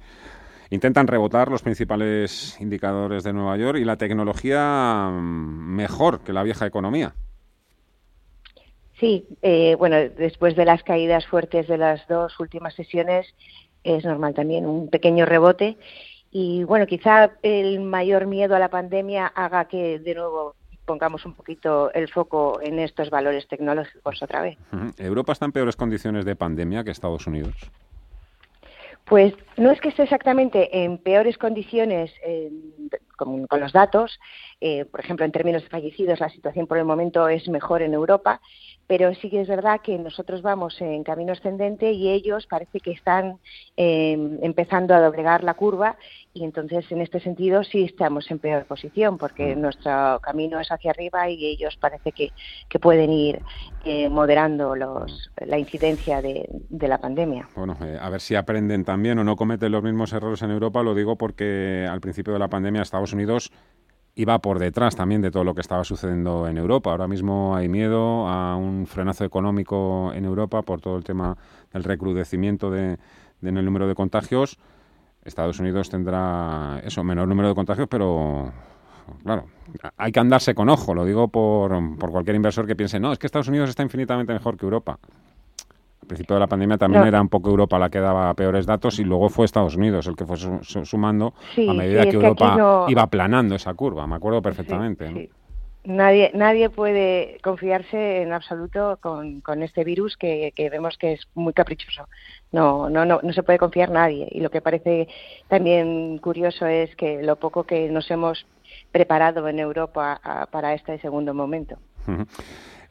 Intentan 0.70 1.06
rebotar 1.06 1.50
los 1.50 1.62
principales 1.62 2.60
indicadores 2.62 3.24
de 3.24 3.34
Nueva 3.34 3.58
York 3.58 3.78
y 3.78 3.84
la 3.84 3.98
tecnología 3.98 5.10
mm, 5.12 5.76
mejor 5.76 6.22
que 6.22 6.32
la 6.32 6.44
vieja 6.44 6.66
economía. 6.66 7.14
Sí, 8.98 9.28
eh, 9.42 9.76
bueno, 9.76 9.98
después 9.98 10.56
de 10.56 10.64
las 10.64 10.82
caídas 10.82 11.28
fuertes 11.28 11.68
de 11.68 11.78
las 11.78 12.08
dos 12.08 12.40
últimas 12.40 12.74
sesiones, 12.74 13.36
es 13.84 14.06
normal 14.06 14.34
también 14.34 14.66
un 14.66 14.90
pequeño 14.90 15.26
rebote. 15.26 15.78
Y 16.32 16.64
bueno, 16.64 16.88
quizá 16.88 17.32
el 17.44 17.82
mayor 17.82 18.28
miedo 18.28 18.56
a 18.56 18.60
la 18.60 18.70
pandemia 18.70 19.28
haga 19.28 19.66
que 19.66 20.00
de 20.00 20.16
nuevo 20.16 20.56
pongamos 20.86 21.26
un 21.26 21.34
poquito 21.34 21.92
el 21.94 22.08
foco 22.10 22.60
en 22.62 22.80
estos 22.80 23.10
valores 23.10 23.48
tecnológicos 23.48 24.22
otra 24.22 24.42
vez. 24.42 24.58
¿Europa 24.98 25.34
está 25.34 25.46
en 25.46 25.52
peores 25.52 25.76
condiciones 25.76 26.26
de 26.26 26.36
pandemia 26.36 26.84
que 26.84 26.92
Estados 26.92 27.28
Unidos? 27.28 27.56
Pues 29.06 29.34
no 29.58 29.72
es 29.72 29.80
que 29.82 29.90
esté 29.90 30.04
exactamente 30.04 30.84
en 30.84 30.98
peores 30.98 31.38
condiciones 31.38 32.12
con, 33.16 33.48
los 33.50 33.72
datos. 33.74 34.20
Eh, 34.62 34.86
por 34.86 35.00
ejemplo, 35.00 35.26
en 35.26 35.32
términos 35.32 35.64
de 35.64 35.70
fallecidos, 35.70 36.20
la 36.20 36.30
situación 36.30 36.68
por 36.68 36.78
el 36.78 36.86
momento 36.86 37.28
es 37.28 37.48
mejor 37.48 37.82
en 37.82 37.94
Europa, 37.94 38.42
pero 38.88 39.14
sí 39.16 39.30
que 39.30 39.42
es 39.42 39.48
verdad 39.48 39.82
que 39.82 39.98
nosotros 39.98 40.42
vamos 40.42 40.80
en 40.82 41.04
camino 41.04 41.34
ascendente 41.34 41.92
y 41.92 42.10
ellos 42.10 42.46
parece 42.48 42.80
que 42.80 42.92
están 42.92 43.40
eh, 43.78 44.38
empezando 44.42 44.94
a 44.94 45.02
doblegar 45.02 45.44
la 45.44 45.56
curva 45.56 45.98
y 46.34 46.44
entonces 46.44 46.86
en 46.92 47.02
este 47.02 47.20
sentido 47.20 47.64
sí 47.64 47.84
estamos 47.84 48.30
en 48.30 48.40
peor 48.40 48.66
posición 48.66 49.18
porque 49.18 49.56
nuestro 49.56 50.20
camino 50.22 50.60
es 50.60 50.72
hacia 50.72 50.92
arriba 50.92 51.30
y 51.30 51.46
ellos 51.46 51.78
parece 51.78 52.12
que, 52.12 52.32
que 52.70 52.80
pueden 52.80 53.12
ir 53.12 53.42
eh, 53.86 54.10
moderando 54.10 54.76
los, 54.76 55.32
la 55.46 55.58
incidencia 55.58 56.22
de, 56.22 56.50
de 56.70 56.88
la 56.88 57.00
pandemia. 57.00 57.48
Bueno, 57.56 57.78
eh, 57.82 57.98
a 58.00 58.10
ver 58.10 58.22
si 58.22 58.36
aprenden 58.36 58.84
también 58.84 59.18
o 59.20 59.24
no 59.24 59.36
cometen 59.36 59.72
los 59.72 59.84
mismos 59.84 60.12
errores 60.14 60.42
en 60.42 60.52
Europa, 60.52 60.84
lo 60.84 60.94
digo 60.94 61.18
porque 61.18 61.88
al 61.90 62.02
principio 62.02 62.34
de 62.34 62.40
la 62.40 62.50
pandemia 62.50 62.82
Estados 63.06 63.14
Unidos 63.14 63.52
iba 64.16 64.40
por 64.40 64.60
detrás 64.60 64.96
también 64.96 65.22
de 65.22 65.30
todo 65.30 65.44
lo 65.44 65.54
que 65.54 65.62
estaba 65.62 65.84
sucediendo 65.84 66.48
en 66.48 66.58
Europa. 66.58 66.90
Ahora 66.90 67.08
mismo 67.08 67.56
hay 67.56 67.68
miedo 67.68 68.28
a 68.28 68.56
un 68.56 68.88
frenazo 68.88 69.26
económico 69.26 70.12
en 70.14 70.26
Europa 70.26 70.62
por 70.64 70.82
todo 70.82 70.98
el 70.98 71.04
tema 71.04 71.38
del 71.72 71.84
recrudecimiento 71.84 72.72
de, 72.72 72.98
en 73.44 73.58
el 73.58 73.66
número 73.66 73.88
de 73.88 73.94
contagios. 73.94 74.58
Estados 75.24 75.60
Unidos 75.60 75.90
tendrá 75.90 76.82
eso, 76.84 77.04
menor 77.04 77.28
número 77.28 77.50
de 77.50 77.56
contagios, 77.56 77.88
pero 77.90 78.52
claro, 79.24 79.46
hay 79.98 80.12
que 80.12 80.20
andarse 80.20 80.56
con 80.56 80.70
ojo, 80.70 80.94
lo 80.94 81.06
digo 81.06 81.28
por, 81.28 81.72
por 81.98 82.12
cualquier 82.12 82.36
inversor 82.36 82.66
que 82.66 82.76
piense, 82.76 83.00
no, 83.00 83.12
es 83.12 83.20
que 83.20 83.28
Estados 83.28 83.48
Unidos 83.48 83.70
está 83.70 83.84
infinitamente 83.84 84.34
mejor 84.34 84.58
que 84.58 84.66
Europa 84.66 84.98
al 86.06 86.08
principio 86.08 86.36
de 86.36 86.40
la 86.40 86.48
pandemia 86.48 86.78
también 86.78 87.04
era 87.04 87.20
un 87.20 87.30
poco 87.30 87.50
Europa 87.50 87.80
la 87.80 87.90
que 87.90 88.00
daba 88.00 88.32
peores 88.36 88.68
datos 88.68 89.00
y 89.00 89.04
luego 89.04 89.28
fue 89.30 89.46
Estados 89.46 89.76
Unidos 89.76 90.06
el 90.06 90.16
que 90.16 90.26
fue 90.26 90.38
sumando 90.38 91.34
a 91.68 91.74
medida 91.74 92.04
que 92.04 92.16
Europa 92.16 92.86
iba 92.88 93.02
aplanando 93.02 93.56
esa 93.56 93.74
curva, 93.74 94.06
me 94.06 94.16
acuerdo 94.16 94.42
perfectamente. 94.42 95.32
Nadie, 95.84 96.32
nadie 96.34 96.70
puede 96.70 97.38
confiarse 97.44 98.22
en 98.22 98.34
absoluto 98.34 98.98
con, 99.02 99.42
con 99.42 99.62
este 99.62 99.84
virus 99.84 100.18
que, 100.18 100.52
que, 100.56 100.70
vemos 100.72 100.98
que 100.98 101.14
es 101.14 101.28
muy 101.36 101.54
caprichoso. 101.54 102.08
No, 102.52 102.90
no, 102.90 103.06
no, 103.06 103.20
no 103.22 103.34
se 103.34 103.44
puede 103.44 103.60
confiar 103.60 103.92
nadie. 103.92 104.28
Y 104.32 104.40
lo 104.40 104.50
que 104.50 104.62
parece 104.62 105.08
también 105.48 106.18
curioso 106.18 106.66
es 106.66 106.96
que 106.96 107.22
lo 107.22 107.36
poco 107.36 107.66
que 107.66 107.88
nos 107.90 108.10
hemos 108.10 108.48
preparado 108.92 109.48
en 109.48 109.60
Europa 109.60 110.20
para 110.50 110.74
este 110.74 110.98
segundo 111.00 111.36
momento. 111.36 111.78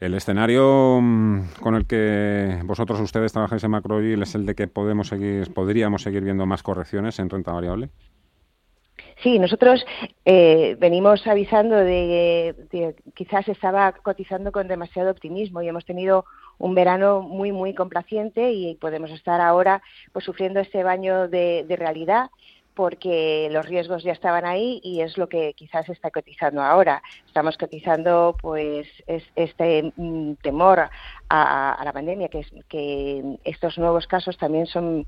El 0.05 0.13
escenario 0.13 0.99
mm, 1.01 1.61
con 1.61 1.73
el 1.73 1.87
que 1.87 2.61
vosotros 2.63 2.99
ustedes 2.99 3.33
trabajáis 3.33 3.63
en 3.63 3.71
Macroyield 3.71 4.21
es 4.21 4.35
el 4.35 4.45
de 4.45 4.53
que 4.53 4.67
podemos 4.67 5.07
seguir, 5.07 5.51
podríamos 5.51 6.03
seguir 6.03 6.23
viendo 6.23 6.45
más 6.45 6.61
correcciones 6.61 7.17
en 7.17 7.27
renta 7.27 7.51
variable. 7.51 7.89
Sí, 9.23 9.39
nosotros 9.39 9.83
eh, 10.25 10.77
venimos 10.79 11.25
avisando 11.25 11.75
de 11.77 12.53
que 12.69 12.95
quizás 13.15 13.47
estaba 13.47 13.93
cotizando 13.93 14.51
con 14.51 14.67
demasiado 14.67 15.09
optimismo 15.09 15.63
y 15.63 15.69
hemos 15.69 15.85
tenido 15.85 16.25
un 16.59 16.75
verano 16.75 17.21
muy 17.21 17.51
muy 17.51 17.73
complaciente 17.73 18.51
y 18.51 18.75
podemos 18.75 19.09
estar 19.09 19.41
ahora 19.41 19.81
pues 20.13 20.23
sufriendo 20.23 20.59
este 20.59 20.83
baño 20.83 21.27
de 21.27 21.75
realidad 21.79 22.29
porque 22.75 23.49
los 23.51 23.65
riesgos 23.65 24.03
ya 24.03 24.11
estaban 24.11 24.45
ahí 24.45 24.79
y 24.83 25.01
es 25.01 25.17
lo 25.17 25.27
que 25.27 25.53
quizás 25.53 25.87
está 25.89 26.11
cotizando 26.11 26.61
ahora. 26.61 27.01
Estamos 27.25 27.57
cotizando 27.57 28.35
pues 28.41 28.87
este 29.07 29.93
mm, 29.95 30.33
temor 30.43 30.89
a, 31.29 31.81
la 31.83 31.93
pandemia, 31.93 32.29
es, 32.31 32.51
que 32.67 33.37
estos 33.43 33.77
nuevos 33.77 34.07
casos 34.07 34.37
también 34.37 34.67
son 34.67 35.07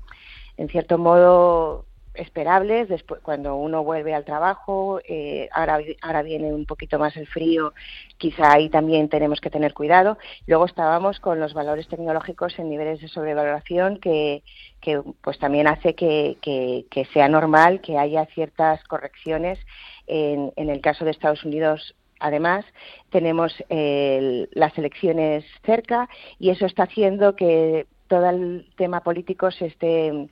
en 0.56 0.68
cierto 0.68 0.98
modo 0.98 1.84
esperables 2.18 2.88
después 2.88 3.20
cuando 3.22 3.56
uno 3.56 3.82
vuelve 3.84 4.14
al 4.14 4.24
trabajo 4.24 5.00
eh, 5.08 5.48
ahora 5.52 5.78
ahora 6.02 6.22
viene 6.22 6.52
un 6.52 6.66
poquito 6.66 6.98
más 6.98 7.16
el 7.16 7.26
frío 7.26 7.72
quizá 8.18 8.52
ahí 8.52 8.68
también 8.68 9.08
tenemos 9.08 9.40
que 9.40 9.50
tener 9.50 9.72
cuidado. 9.72 10.18
Luego 10.46 10.66
estábamos 10.66 11.20
con 11.20 11.40
los 11.40 11.54
valores 11.54 11.88
tecnológicos 11.88 12.58
en 12.58 12.68
niveles 12.68 13.00
de 13.00 13.08
sobrevaloración 13.08 13.98
que, 13.98 14.42
que 14.80 15.00
pues 15.22 15.38
también 15.38 15.68
hace 15.68 15.94
que, 15.94 16.36
que, 16.42 17.04
sea 17.12 17.28
normal 17.28 17.80
que 17.80 17.96
haya 17.96 18.26
ciertas 18.26 18.82
correcciones 18.84 19.58
en, 20.06 20.52
en 20.56 20.68
el 20.68 20.80
caso 20.80 21.04
de 21.04 21.12
Estados 21.12 21.44
Unidos. 21.44 21.94
Además, 22.20 22.64
tenemos 23.10 23.54
las 23.70 24.76
elecciones 24.76 25.44
cerca 25.64 26.08
y 26.40 26.50
eso 26.50 26.66
está 26.66 26.82
haciendo 26.82 27.36
que 27.36 27.86
todo 28.08 28.28
el 28.30 28.66
tema 28.76 29.02
político 29.02 29.50
se 29.52 29.66
esté 29.66 30.28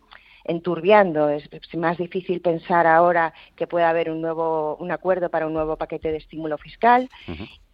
enturbiando. 0.47 1.29
Es 1.29 1.49
más 1.77 1.99
difícil 1.99 2.41
pensar 2.41 2.87
ahora 2.87 3.35
que 3.57 3.67
pueda 3.67 3.91
haber 3.91 4.11
un 4.11 4.21
nuevo 4.21 4.77
un 4.77 4.91
acuerdo 4.91 5.29
para 5.29 5.47
un 5.47 5.53
nuevo 5.53 5.77
paquete 5.77 6.11
de 6.11 6.19
estímulo 6.19 6.59
fiscal. 6.59 7.09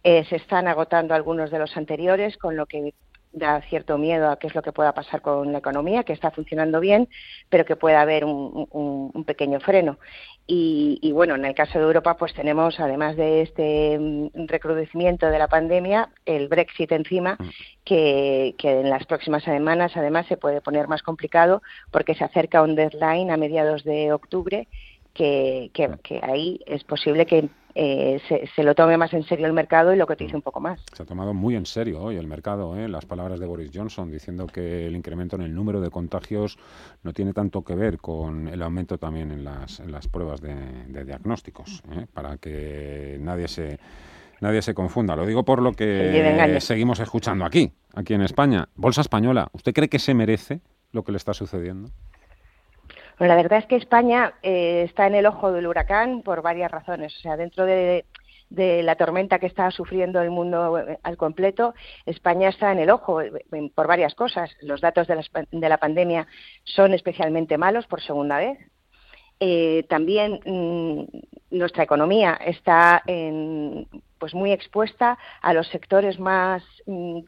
Eh, 0.03 0.25
se 0.25 0.35
están 0.35 0.67
agotando 0.67 1.13
algunos 1.13 1.49
de 1.49 1.59
los 1.59 1.77
anteriores, 1.77 2.37
con 2.37 2.57
lo 2.57 2.65
que 2.65 2.93
da 3.33 3.61
cierto 3.61 3.97
miedo 3.97 4.29
a 4.29 4.37
qué 4.37 4.47
es 4.47 4.55
lo 4.55 4.61
que 4.61 4.71
pueda 4.71 4.93
pasar 4.93 5.21
con 5.21 5.51
la 5.51 5.57
economía, 5.57 6.03
que 6.03 6.13
está 6.13 6.31
funcionando 6.31 6.79
bien, 6.79 7.09
pero 7.49 7.65
que 7.65 7.75
pueda 7.75 8.01
haber 8.01 8.23
un, 8.23 9.23
pequeño 9.25 9.59
freno. 9.59 9.97
Y, 10.45 11.11
bueno, 11.13 11.35
en 11.35 11.45
el 11.45 11.55
caso 11.55 11.79
de 11.79 11.85
Europa, 11.85 12.17
pues 12.17 12.33
tenemos, 12.33 12.79
además 12.79 13.15
de 13.15 13.41
este 13.41 13.97
mm, 13.97 14.47
recrudecimiento 14.47 15.27
de 15.27 15.39
la 15.39 15.47
pandemia, 15.47 16.09
el 16.25 16.47
Brexit 16.47 16.91
encima, 16.91 17.37
mm. 17.39 17.49
que, 17.85 18.55
que, 18.57 18.81
en 18.81 18.89
las 18.89 19.05
próximas 19.05 19.43
semanas, 19.43 19.93
además, 19.95 20.27
se 20.27 20.37
puede 20.37 20.61
poner 20.61 20.87
más 20.87 21.01
complicado 21.01 21.61
porque 21.91 22.13
se 22.13 22.25
acerca 22.25 22.61
un 22.61 22.75
deadline 22.75 23.31
a 23.31 23.37
mediados 23.37 23.83
de 23.83 24.11
octubre, 24.11 24.67
que, 25.13 25.71
que, 25.73 25.89
que 26.03 26.19
ahí 26.23 26.59
es 26.65 26.83
posible 26.83 27.25
que 27.25 27.49
eh, 27.75 28.21
se, 28.55 28.63
lo 28.63 28.75
tome 28.75 28.97
más 28.97 29.13
en 29.13 29.23
serio 29.23 29.47
el 29.47 29.53
mercado 29.53 29.93
y 29.93 29.97
lo 29.97 30.05
cotice 30.05 30.35
un 30.35 30.43
poco 30.43 30.59
más. 30.59 30.79
Se 30.93 31.03
ha 31.03 31.05
tomado 31.05 31.33
muy 31.33 31.55
en 31.55 31.65
serio 31.65 32.01
hoy 32.01 32.17
el 32.17 32.27
mercado, 32.27 32.77
¿eh? 32.77 32.87
las 32.87 33.05
palabras 33.05 33.39
de 33.39 33.47
Boris 33.47 33.71
Johnson 33.73 34.11
diciendo 34.11 34.45
que 34.45 34.85
el 34.85 34.95
incremento 34.95 35.35
en 35.35 35.41
el 35.41 35.55
número 35.55 35.81
de 35.81 35.89
contagios 35.89 36.57
no 37.01 37.13
tiene 37.13 37.33
tanto 37.33 37.63
que 37.63 37.75
ver 37.75 37.97
con 37.97 38.47
el 38.47 38.61
aumento 38.61 38.99
también 38.99 39.31
en 39.31 39.43
las, 39.43 39.79
en 39.79 39.91
las 39.91 40.07
pruebas 40.07 40.39
de, 40.41 41.03
diagnósticos, 41.03 41.81
¿eh? 41.91 42.05
para 42.13 42.37
que 42.37 43.17
nadie 43.19 43.47
se 43.47 43.79
nadie 44.39 44.61
se 44.61 44.73
confunda. 44.73 45.15
Lo 45.15 45.25
digo 45.25 45.43
por 45.43 45.61
lo 45.61 45.71
que 45.71 46.57
seguimos 46.59 46.99
escuchando 46.99 47.45
aquí, 47.45 47.71
aquí 47.95 48.13
en 48.13 48.21
España. 48.21 48.67
Bolsa 48.75 49.01
española, 49.01 49.47
¿usted 49.53 49.73
cree 49.73 49.89
que 49.89 49.99
se 49.99 50.13
merece 50.13 50.59
lo 50.91 51.03
que 51.03 51.11
le 51.11 51.17
está 51.17 51.33
sucediendo? 51.33 51.89
Bueno, 53.19 53.35
la 53.35 53.41
verdad 53.41 53.59
es 53.59 53.65
que 53.67 53.75
España 53.75 54.33
eh, 54.41 54.83
está 54.87 55.07
en 55.07 55.15
el 55.15 55.25
ojo 55.25 55.51
del 55.51 55.67
huracán 55.67 56.21
por 56.23 56.41
varias 56.41 56.71
razones. 56.71 57.15
O 57.17 57.19
sea, 57.19 57.37
dentro 57.37 57.65
de, 57.65 58.05
la 58.49 58.95
tormenta 58.95 59.39
que 59.39 59.47
está 59.47 59.71
sufriendo 59.71 60.21
el 60.21 60.29
mundo 60.29 60.77
eh, 60.77 60.99
al 61.03 61.17
completo, 61.17 61.73
España 62.05 62.49
está 62.49 62.71
en 62.71 62.79
el 62.79 62.89
ojo 62.89 63.21
eh, 63.21 63.31
por 63.73 63.87
varias 63.87 64.15
cosas. 64.15 64.51
Los 64.61 64.81
datos 64.81 65.07
de 65.07 65.69
la, 65.69 65.77
pandemia 65.77 66.27
son 66.63 66.93
especialmente 66.93 67.57
malos 67.57 67.87
por 67.87 68.01
segunda 68.01 68.37
vez. 68.37 68.57
también 69.89 70.39
mm, 70.45 71.03
nuestra 71.51 71.83
economía 71.83 72.39
está 72.45 73.03
pues 74.19 74.33
muy 74.33 74.51
expuesta 74.51 75.17
a 75.41 75.53
los 75.53 75.67
sectores 75.67 76.19
más 76.19 76.63
mm, 76.85 77.19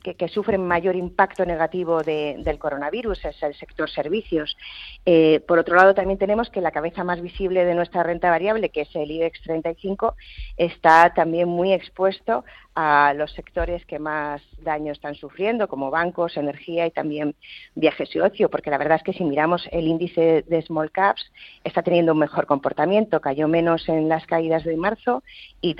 que, 0.00 0.28
sufren 0.28 0.66
mayor 0.66 0.96
impacto 0.96 1.44
negativo 1.44 2.02
del 2.02 2.58
coronavirus, 2.58 3.24
es 3.24 3.42
el 3.42 3.54
sector 3.54 3.90
servicios. 3.90 4.56
Eh, 5.04 5.40
por 5.46 5.58
otro 5.58 5.76
lado, 5.76 5.94
también 5.94 6.18
tenemos 6.18 6.50
que 6.50 6.60
la 6.60 6.70
cabeza 6.70 7.04
más 7.04 7.20
visible 7.20 7.64
de 7.64 7.74
nuestra 7.74 8.02
renta 8.02 8.30
variable, 8.30 8.70
que 8.70 8.82
es 8.82 8.94
el 8.94 9.10
IBEX 9.10 9.42
35, 9.42 10.14
está 10.56 11.12
también 11.14 11.48
muy 11.48 11.72
expuesto 11.72 12.44
a 12.74 13.14
los 13.14 13.32
sectores 13.32 13.84
que 13.86 13.98
más 13.98 14.42
daño 14.62 14.92
están 14.92 15.14
sufriendo, 15.14 15.68
como 15.68 15.90
bancos, 15.90 16.36
energía 16.36 16.86
y 16.86 16.90
también 16.90 17.34
viajes 17.74 18.14
y 18.14 18.20
ocio, 18.20 18.50
porque 18.50 18.70
la 18.70 18.78
verdad 18.78 18.96
es 18.96 19.02
que 19.02 19.12
si 19.12 19.24
miramos 19.24 19.68
el 19.70 19.86
índice 19.86 20.44
de 20.48 20.62
small 20.62 20.90
caps 20.90 21.30
está 21.62 21.82
teniendo 21.82 22.12
un 22.12 22.18
mejor 22.18 22.46
comportamiento, 22.46 23.20
cayó 23.20 23.46
menos 23.46 23.88
en 23.88 24.08
las 24.08 24.26
caídas 24.26 24.64
de 24.64 24.76
marzo 24.76 25.22
y, 25.60 25.74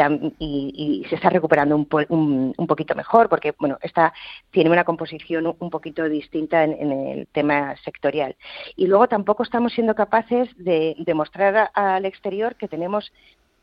se 1.09 1.17
está 1.17 1.31
recuperando 1.31 1.77
un, 1.77 2.55
un, 2.57 2.67
poquito 2.67 2.95
mejor, 2.95 3.29
porque 3.29 3.55
bueno, 3.59 3.79
está, 3.83 4.13
tiene 4.51 4.71
una 4.71 4.85
composición 4.85 5.47
un 5.59 5.71
poquito 5.71 6.09
distinta 6.09 6.65
en, 6.65 6.93
el 6.93 7.27
tema 7.29 7.77
sectorial. 7.85 8.37
Y 8.77 8.87
luego 8.87 9.09
tampoco 9.09 9.43
estamos 9.43 9.73
siendo 9.73 9.95
capaces 9.95 10.49
de 10.57 10.95
demostrar 10.99 11.71
al 11.75 12.05
exterior 12.05 12.57
que 12.57 12.69
tenemos 12.69 13.13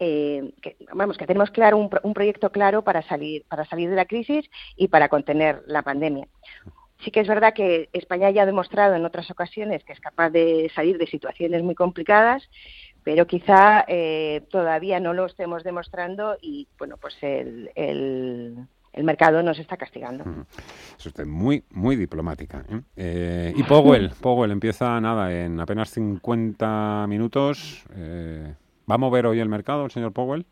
eh, 0.03 0.55
que, 0.63 0.77
vamos, 0.95 1.15
que 1.15 1.27
tenemos 1.27 1.51
claro 1.51 1.77
un, 1.77 2.13
proyecto 2.15 2.51
claro 2.51 2.81
para 2.81 3.03
salir, 3.03 3.45
para 3.47 3.65
salir 3.65 3.87
de 3.87 3.95
la 3.95 4.05
crisis 4.05 4.49
y 4.75 4.87
para 4.87 5.09
contener 5.09 5.61
la 5.67 5.83
pandemia. 5.83 6.27
Sí 7.03 7.11
que 7.11 7.19
es 7.19 7.27
verdad 7.27 7.53
que 7.53 7.87
España 7.93 8.31
ya 8.31 8.41
ha 8.41 8.45
demostrado 8.47 8.95
en 8.95 9.05
otras 9.05 9.29
ocasiones 9.29 9.83
que 9.83 9.93
es 9.93 9.99
capaz 9.99 10.31
de 10.31 10.71
salir 10.73 10.97
de 10.97 11.05
situaciones 11.05 11.61
muy 11.61 11.75
complicadas, 11.75 12.49
pero 13.03 13.27
quizá 13.27 13.85
eh, 13.87 14.41
todavía 14.49 14.99
no 14.99 15.13
lo 15.13 15.27
estemos 15.27 15.63
demostrando 15.63 16.35
y 16.41 16.67
bueno, 16.79 16.97
pues 16.97 17.15
el, 17.21 17.69
el, 17.75 18.55
mercado 19.03 19.43
nos 19.43 19.59
está 19.59 19.77
castigando. 19.77 20.23
Es 20.97 21.05
usted 21.05 21.27
muy, 21.27 21.63
muy 21.69 21.95
diplomática. 21.95 22.65
¿eh? 22.97 23.53
y 23.55 23.61
Powell, 23.61 24.09
Powell 24.19 24.49
empieza 24.49 24.99
nada, 24.99 25.31
en 25.31 25.59
apenas 25.59 25.91
50 25.91 27.05
minutos. 27.07 27.85
¿Va 28.91 28.95
a 28.95 28.97
mover 28.97 29.25
hoy 29.25 29.39
el 29.39 29.47
mercado 29.47 29.85
el 29.85 29.91
señor 29.91 30.11
Powell? 30.11 30.45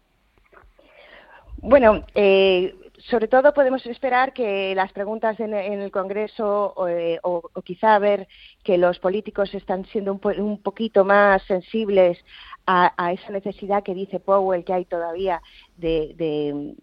Bueno, 1.57 2.05
eh, 2.15 2.73
sobre 2.99 3.27
todo 3.27 3.53
podemos 3.53 3.85
esperar 3.85 4.31
que 4.31 4.73
las 4.75 4.93
preguntas 4.93 5.37
en, 5.41 5.53
el 5.53 5.91
Congreso 5.91 6.73
eh, 6.87 7.19
o, 7.21 7.41
quizá 7.65 7.99
ver 7.99 8.29
que 8.63 8.77
los 8.77 8.97
políticos 8.99 9.53
están 9.53 9.83
siendo 9.87 10.13
un, 10.13 10.61
poquito 10.61 11.03
más 11.03 11.43
sensibles 11.47 12.17
a, 12.65 13.11
esa 13.11 13.33
necesidad 13.33 13.83
que 13.83 13.93
dice 13.93 14.21
Powell 14.21 14.63
que 14.63 14.71
hay 14.71 14.85
todavía 14.85 15.41
de, 15.75 16.75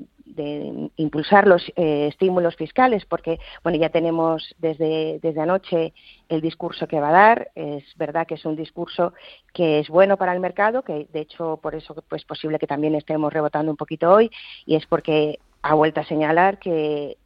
impulsar 0.97 1.47
los 1.47 1.62
eh, 1.77 2.09
estímulos 2.09 2.57
fiscales, 2.57 3.05
porque 3.07 3.39
bueno 3.62 3.79
ya 3.79 3.91
tenemos 3.91 4.55
desde, 4.59 5.18
desde 5.22 5.41
anoche 5.41 5.93
el 6.29 6.41
discurso 6.41 6.87
que 6.89 7.01
va 7.01 7.09
a 7.09 7.12
dar. 7.12 7.51
Es 7.55 7.85
verdad 7.97 8.27
que 8.27 8.35
es 8.35 8.45
un 8.45 8.57
discurso 8.57 9.12
que 9.53 9.79
es 9.79 9.89
bueno 9.89 10.16
para 10.16 10.33
el 10.33 10.41
mercado, 10.41 10.83
que 10.83 11.07
de 11.12 11.20
hecho 11.20 11.59
por 11.62 11.74
eso 11.74 11.95
pues 12.09 12.24
posible 12.24 12.59
que 12.59 12.66
también 12.66 12.95
estemos 12.95 13.33
rebotando 13.33 13.70
un 13.70 13.77
poquito 13.77 14.11
hoy, 14.11 14.31
y 14.66 14.74
es 14.77 14.87
porque 14.87 15.39
ha 15.62 15.74
vuelto 15.74 16.01
a 16.01 16.05
señalar 16.05 16.59
que, 16.59 17.16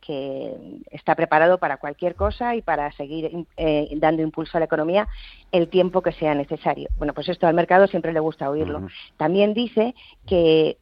está 0.90 1.14
preparado 1.14 1.58
para 1.58 1.76
cualquier 1.76 2.16
cosa 2.16 2.56
y 2.56 2.62
para 2.62 2.90
seguir 2.92 3.46
eh, 3.56 3.88
dando 3.98 4.22
impulso 4.22 4.56
a 4.56 4.60
la 4.60 4.64
economía 4.64 5.06
el 5.52 5.68
tiempo 5.68 6.02
que 6.02 6.10
sea 6.10 6.34
necesario. 6.34 6.88
Bueno, 6.98 7.14
pues 7.14 7.28
esto 7.28 7.46
al 7.46 7.54
mercado 7.54 7.86
siempre 7.86 8.12
le 8.12 8.18
gusta 8.18 8.50
oírlo. 8.50 8.88
También 9.16 9.54
dice 9.54 9.94
que 10.26 10.78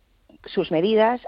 sus 0.47 0.71
medidas 0.71 1.21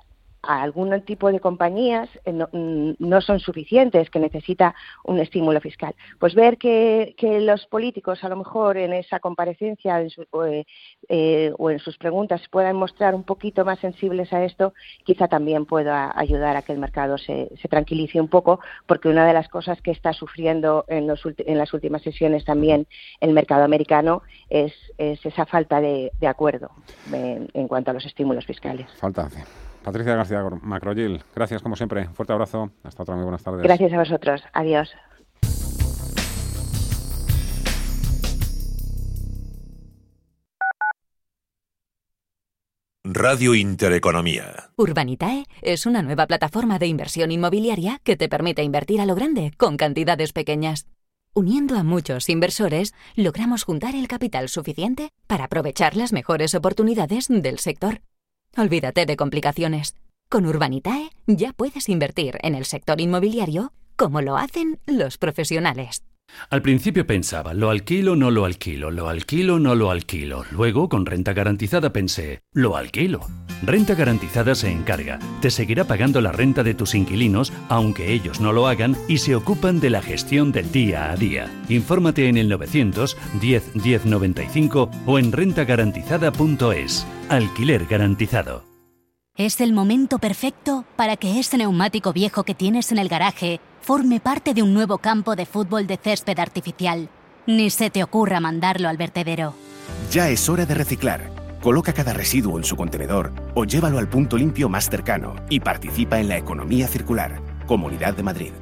a 0.42 0.62
algún 0.62 0.98
tipo 1.02 1.30
de 1.30 1.40
compañías 1.40 2.08
eh, 2.24 2.32
mm, 2.32 2.92
no, 2.98 3.20
son 3.20 3.40
suficientes, 3.40 4.10
que 4.10 4.18
necesita 4.18 4.74
un 5.04 5.18
estímulo 5.18 5.60
fiscal. 5.60 5.94
Pues 6.18 6.34
ver 6.34 6.58
que, 6.58 7.14
los 7.40 7.66
políticos, 7.66 8.22
a 8.24 8.28
lo 8.28 8.36
mejor 8.36 8.76
en 8.76 8.92
esa 8.92 9.20
comparecencia 9.20 10.00
eh, 10.02 10.64
eh, 11.08 11.52
o 11.58 11.70
en 11.70 11.78
sus 11.78 11.96
preguntas, 11.98 12.42
puedan 12.50 12.76
mostrar 12.76 13.14
un 13.14 13.24
poquito 13.24 13.64
más 13.64 13.78
sensibles 13.78 14.32
a 14.32 14.44
esto, 14.44 14.74
quizá 15.04 15.28
también 15.28 15.66
pueda 15.66 16.12
ayudar 16.18 16.56
a 16.56 16.62
que 16.62 16.72
el 16.72 16.78
mercado 16.78 17.18
se, 17.18 17.50
tranquilice 17.68 18.20
un 18.20 18.28
poco, 18.28 18.60
porque 18.86 19.08
una 19.08 19.26
de 19.26 19.32
las 19.32 19.48
cosas 19.48 19.80
que 19.80 19.90
está 19.90 20.12
sufriendo 20.12 20.84
en, 20.88 21.06
las 21.06 21.74
últimas 21.74 22.02
sesiones 22.02 22.44
también 22.44 22.86
el 23.20 23.32
mercado 23.32 23.64
americano 23.64 24.22
es, 24.48 24.72
esa 24.98 25.46
falta 25.46 25.80
de, 25.80 26.10
acuerdo 26.26 26.70
en, 27.12 27.68
cuanto 27.68 27.90
a 27.90 27.94
los 27.94 28.04
estímulos 28.04 28.44
fiscales. 28.44 28.86
Falta. 28.98 29.28
Patricia 29.82 30.14
García 30.14 30.42
Macrogil, 30.62 31.22
gracias 31.34 31.62
como 31.62 31.76
siempre. 31.76 32.08
Fuerte 32.08 32.32
abrazo. 32.32 32.70
Hasta 32.82 33.02
otra 33.02 33.14
muy 33.14 33.24
buenas 33.24 33.42
tardes. 33.42 33.62
Gracias 33.62 33.92
a 33.92 33.98
vosotros. 33.98 34.42
Adiós. 34.52 34.94
Radio 43.02 43.54
Intereconomía. 43.54 44.70
Urbanitae 44.76 45.44
es 45.62 45.86
una 45.86 46.02
nueva 46.02 46.26
plataforma 46.26 46.78
de 46.78 46.86
inversión 46.86 47.32
inmobiliaria 47.32 47.98
que 48.04 48.16
te 48.16 48.28
permite 48.28 48.62
invertir 48.62 49.00
a 49.00 49.06
lo 49.06 49.14
grande 49.14 49.52
con 49.56 49.76
cantidades 49.76 50.32
pequeñas. 50.32 50.86
Uniendo 51.32 51.76
a 51.76 51.82
muchos 51.82 52.28
inversores, 52.28 52.92
logramos 53.16 53.64
juntar 53.64 53.94
el 53.94 54.06
capital 54.06 54.48
suficiente 54.48 55.10
para 55.26 55.44
aprovechar 55.44 55.96
las 55.96 56.12
mejores 56.12 56.54
oportunidades 56.54 57.26
del 57.28 57.58
sector. 57.58 58.02
Olvídate 58.56 59.06
de 59.06 59.16
complicaciones. 59.16 59.94
Con 60.28 60.44
Urbanitae 60.44 61.10
ya 61.26 61.52
puedes 61.52 61.88
invertir 61.88 62.38
en 62.42 62.54
el 62.56 62.64
sector 62.64 63.00
inmobiliario 63.00 63.72
como 63.96 64.22
lo 64.22 64.36
hacen 64.36 64.80
los 64.86 65.18
profesionales. 65.18 66.02
Al 66.48 66.62
principio 66.62 67.06
pensaba, 67.06 67.54
lo 67.54 67.70
alquilo, 67.70 68.16
no 68.16 68.30
lo 68.30 68.44
alquilo, 68.44 68.90
lo 68.90 69.08
alquilo, 69.08 69.58
no 69.58 69.74
lo 69.74 69.90
alquilo. 69.90 70.44
Luego, 70.50 70.88
con 70.88 71.06
renta 71.06 71.32
garantizada 71.32 71.92
pensé, 71.92 72.42
lo 72.52 72.76
alquilo. 72.76 73.20
Renta 73.62 73.94
garantizada 73.94 74.54
se 74.54 74.70
encarga, 74.70 75.18
te 75.40 75.50
seguirá 75.50 75.84
pagando 75.84 76.20
la 76.20 76.32
renta 76.32 76.62
de 76.62 76.74
tus 76.74 76.94
inquilinos, 76.94 77.52
aunque 77.68 78.12
ellos 78.12 78.40
no 78.40 78.52
lo 78.52 78.66
hagan, 78.66 78.96
y 79.06 79.18
se 79.18 79.34
ocupan 79.34 79.80
de 79.80 79.90
la 79.90 80.02
gestión 80.02 80.50
del 80.50 80.72
día 80.72 81.10
a 81.10 81.16
día. 81.16 81.50
Infórmate 81.68 82.28
en 82.28 82.38
el 82.38 82.48
900 82.48 83.16
10 83.40 83.74
10 83.74 84.06
95 84.06 84.90
o 85.06 85.18
en 85.18 85.32
rentagarantizada.es. 85.32 87.06
Alquiler 87.28 87.86
garantizado. 87.86 88.64
Es 89.36 89.60
el 89.60 89.72
momento 89.72 90.18
perfecto 90.18 90.84
para 90.96 91.16
que 91.16 91.38
ese 91.38 91.56
neumático 91.56 92.12
viejo 92.12 92.44
que 92.44 92.54
tienes 92.54 92.92
en 92.92 92.98
el 92.98 93.08
garaje 93.08 93.60
forme 93.80 94.20
parte 94.20 94.54
de 94.54 94.62
un 94.62 94.74
nuevo 94.74 94.98
campo 94.98 95.36
de 95.36 95.46
fútbol 95.46 95.86
de 95.86 95.96
césped 95.96 96.38
artificial. 96.38 97.08
Ni 97.46 97.70
se 97.70 97.90
te 97.90 98.02
ocurra 98.02 98.40
mandarlo 98.40 98.88
al 98.88 98.96
vertedero. 98.96 99.54
Ya 100.10 100.28
es 100.28 100.48
hora 100.48 100.66
de 100.66 100.74
reciclar. 100.74 101.30
Coloca 101.62 101.92
cada 101.92 102.12
residuo 102.12 102.58
en 102.58 102.64
su 102.64 102.76
contenedor 102.76 103.32
o 103.54 103.64
llévalo 103.64 103.98
al 103.98 104.08
punto 104.08 104.36
limpio 104.36 104.68
más 104.68 104.88
cercano 104.88 105.36
y 105.50 105.60
participa 105.60 106.18
en 106.18 106.28
la 106.28 106.38
economía 106.38 106.88
circular. 106.88 107.40
Comunidad 107.66 108.14
de 108.14 108.22
Madrid. 108.22 108.52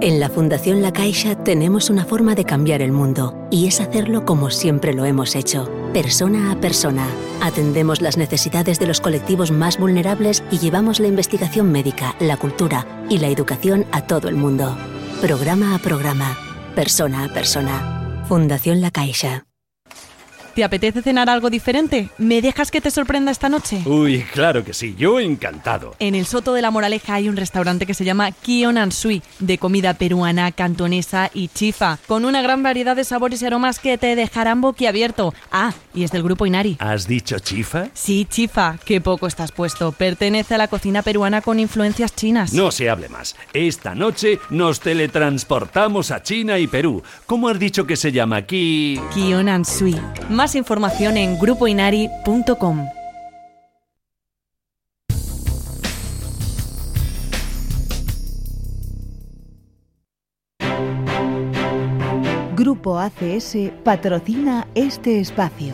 En 0.00 0.20
la 0.20 0.28
Fundación 0.28 0.80
La 0.80 0.92
Caixa 0.92 1.34
tenemos 1.34 1.90
una 1.90 2.04
forma 2.04 2.36
de 2.36 2.44
cambiar 2.44 2.82
el 2.82 2.92
mundo 2.92 3.48
y 3.50 3.66
es 3.66 3.80
hacerlo 3.80 4.24
como 4.24 4.50
siempre 4.50 4.94
lo 4.94 5.04
hemos 5.04 5.34
hecho, 5.34 5.68
persona 5.92 6.52
a 6.52 6.60
persona. 6.60 7.06
Atendemos 7.40 8.00
las 8.00 8.16
necesidades 8.16 8.78
de 8.78 8.86
los 8.86 9.00
colectivos 9.00 9.50
más 9.50 9.78
vulnerables 9.78 10.42
y 10.50 10.58
llevamos 10.58 11.00
la 11.00 11.08
investigación 11.08 11.72
médica, 11.72 12.14
la 12.20 12.36
cultura 12.36 12.86
y 13.08 13.18
la 13.18 13.28
educación 13.28 13.86
a 13.92 14.02
todo 14.02 14.28
el 14.28 14.36
mundo. 14.36 14.76
Programa 15.20 15.74
a 15.74 15.78
programa, 15.78 16.36
persona 16.74 17.24
a 17.24 17.28
persona. 17.28 18.24
Fundación 18.28 18.80
La 18.80 18.90
Caixa. 18.90 19.47
¿Te 20.58 20.64
apetece 20.64 21.02
cenar 21.02 21.30
algo 21.30 21.50
diferente? 21.50 22.08
¿Me 22.18 22.42
dejas 22.42 22.72
que 22.72 22.80
te 22.80 22.90
sorprenda 22.90 23.30
esta 23.30 23.48
noche? 23.48 23.80
Uy, 23.84 24.24
claro 24.32 24.64
que 24.64 24.74
sí, 24.74 24.96
yo 24.98 25.20
encantado. 25.20 25.94
En 26.00 26.16
el 26.16 26.26
Soto 26.26 26.52
de 26.52 26.62
la 26.62 26.72
Moraleja 26.72 27.14
hay 27.14 27.28
un 27.28 27.36
restaurante 27.36 27.86
que 27.86 27.94
se 27.94 28.04
llama 28.04 28.32
Kion 28.32 28.90
Sui, 28.90 29.22
de 29.38 29.58
comida 29.58 29.94
peruana, 29.94 30.50
cantonesa 30.50 31.30
y 31.32 31.46
chifa, 31.46 32.00
con 32.08 32.24
una 32.24 32.42
gran 32.42 32.64
variedad 32.64 32.96
de 32.96 33.04
sabores 33.04 33.40
y 33.40 33.46
aromas 33.46 33.78
que 33.78 33.98
te 33.98 34.16
dejarán 34.16 34.60
boquiabierto. 34.60 35.32
Ah, 35.52 35.74
y 35.94 36.02
es 36.02 36.10
del 36.10 36.24
grupo 36.24 36.44
Inari. 36.44 36.76
¿Has 36.80 37.06
dicho 37.06 37.38
chifa? 37.38 37.90
Sí, 37.94 38.26
chifa, 38.28 38.78
qué 38.84 39.00
poco 39.00 39.28
estás 39.28 39.52
puesto. 39.52 39.92
Pertenece 39.92 40.56
a 40.56 40.58
la 40.58 40.66
cocina 40.66 41.02
peruana 41.02 41.40
con 41.40 41.60
influencias 41.60 42.16
chinas. 42.16 42.52
No 42.52 42.72
se 42.72 42.90
hable 42.90 43.08
más. 43.08 43.36
Esta 43.52 43.94
noche 43.94 44.40
nos 44.50 44.80
teletransportamos 44.80 46.10
a 46.10 46.24
China 46.24 46.58
y 46.58 46.66
Perú. 46.66 47.04
¿Cómo 47.26 47.48
has 47.48 47.60
dicho 47.60 47.86
que 47.86 47.94
se 47.94 48.10
llama 48.10 48.38
aquí? 48.38 49.00
Kion 49.14 49.64
Sui. 49.64 49.94
Más 50.28 50.47
información 50.54 51.16
en 51.16 51.38
grupoinari.com. 51.38 52.86
Grupo 62.54 62.98
ACS 62.98 63.56
patrocina 63.82 64.66
este 64.74 65.20
espacio. 65.20 65.72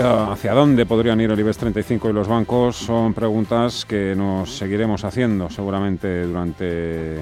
¿Hacia 0.00 0.52
dónde 0.52 0.86
podrían 0.86 1.20
ir 1.20 1.30
el 1.30 1.40
IBEX 1.40 1.58
35 1.58 2.10
y 2.10 2.12
los 2.12 2.28
bancos? 2.28 2.76
Son 2.76 3.12
preguntas 3.14 3.84
que 3.84 4.14
nos 4.14 4.56
seguiremos 4.56 5.04
haciendo 5.04 5.50
seguramente 5.50 6.24
durante 6.24 7.18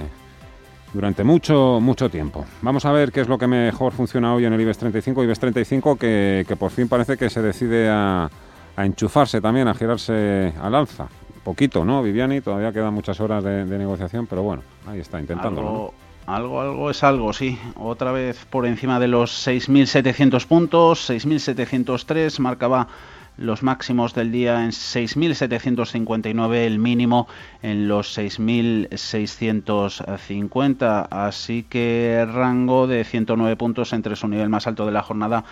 durante 0.96 1.24
mucho, 1.24 1.78
mucho 1.80 2.08
tiempo. 2.08 2.46
Vamos 2.62 2.86
a 2.86 2.92
ver 2.92 3.12
qué 3.12 3.20
es 3.20 3.28
lo 3.28 3.36
que 3.36 3.46
mejor 3.46 3.92
funciona 3.92 4.34
hoy 4.34 4.46
en 4.46 4.54
el 4.54 4.60
IBEX 4.62 4.78
35. 4.78 5.22
IBEX 5.24 5.38
35 5.38 5.96
que, 5.96 6.46
que 6.48 6.56
por 6.56 6.70
fin 6.70 6.88
parece 6.88 7.18
que 7.18 7.28
se 7.28 7.42
decide 7.42 7.90
a, 7.90 8.30
enchufarse 8.78 9.42
también, 9.42 9.68
a 9.68 9.74
girarse 9.74 10.54
al 10.58 10.74
alza. 10.74 11.06
Poquito, 11.44 11.84
¿no, 11.84 12.02
Viviani? 12.02 12.40
Todavía 12.40 12.72
quedan 12.72 12.94
muchas 12.94 13.20
horas 13.20 13.44
de, 13.44 13.66
negociación, 13.66 14.26
pero 14.26 14.42
bueno, 14.42 14.62
ahí 14.86 15.00
está, 15.00 15.20
intentándolo. 15.20 15.68
Algo, 15.68 15.94
algo, 16.26 16.60
algo 16.62 16.90
es 16.90 17.04
algo, 17.04 17.32
sí. 17.34 17.58
Otra 17.76 18.12
vez 18.12 18.46
por 18.46 18.64
encima 18.64 18.98
de 18.98 19.08
los 19.08 19.46
6.700 19.46 20.46
puntos, 20.46 21.10
6.703 21.10 22.38
marcaba 22.38 22.88
los 23.36 23.62
máximos 23.62 24.14
del 24.14 24.32
día 24.32 24.64
en 24.64 24.70
6.759, 24.70 26.54
el 26.54 26.78
mínimo 26.78 27.28
en 27.62 27.88
los 27.88 28.16
6.650. 28.16 31.08
Así 31.10 31.64
que 31.64 32.26
rango 32.30 32.86
de 32.86 33.04
109 33.04 33.56
puntos 33.56 33.92
entre 33.92 34.16
su 34.16 34.26
nivel 34.28 34.48
más 34.48 34.66
alto 34.66 34.86
de 34.86 34.92
la 34.92 35.02
jornada 35.02 35.44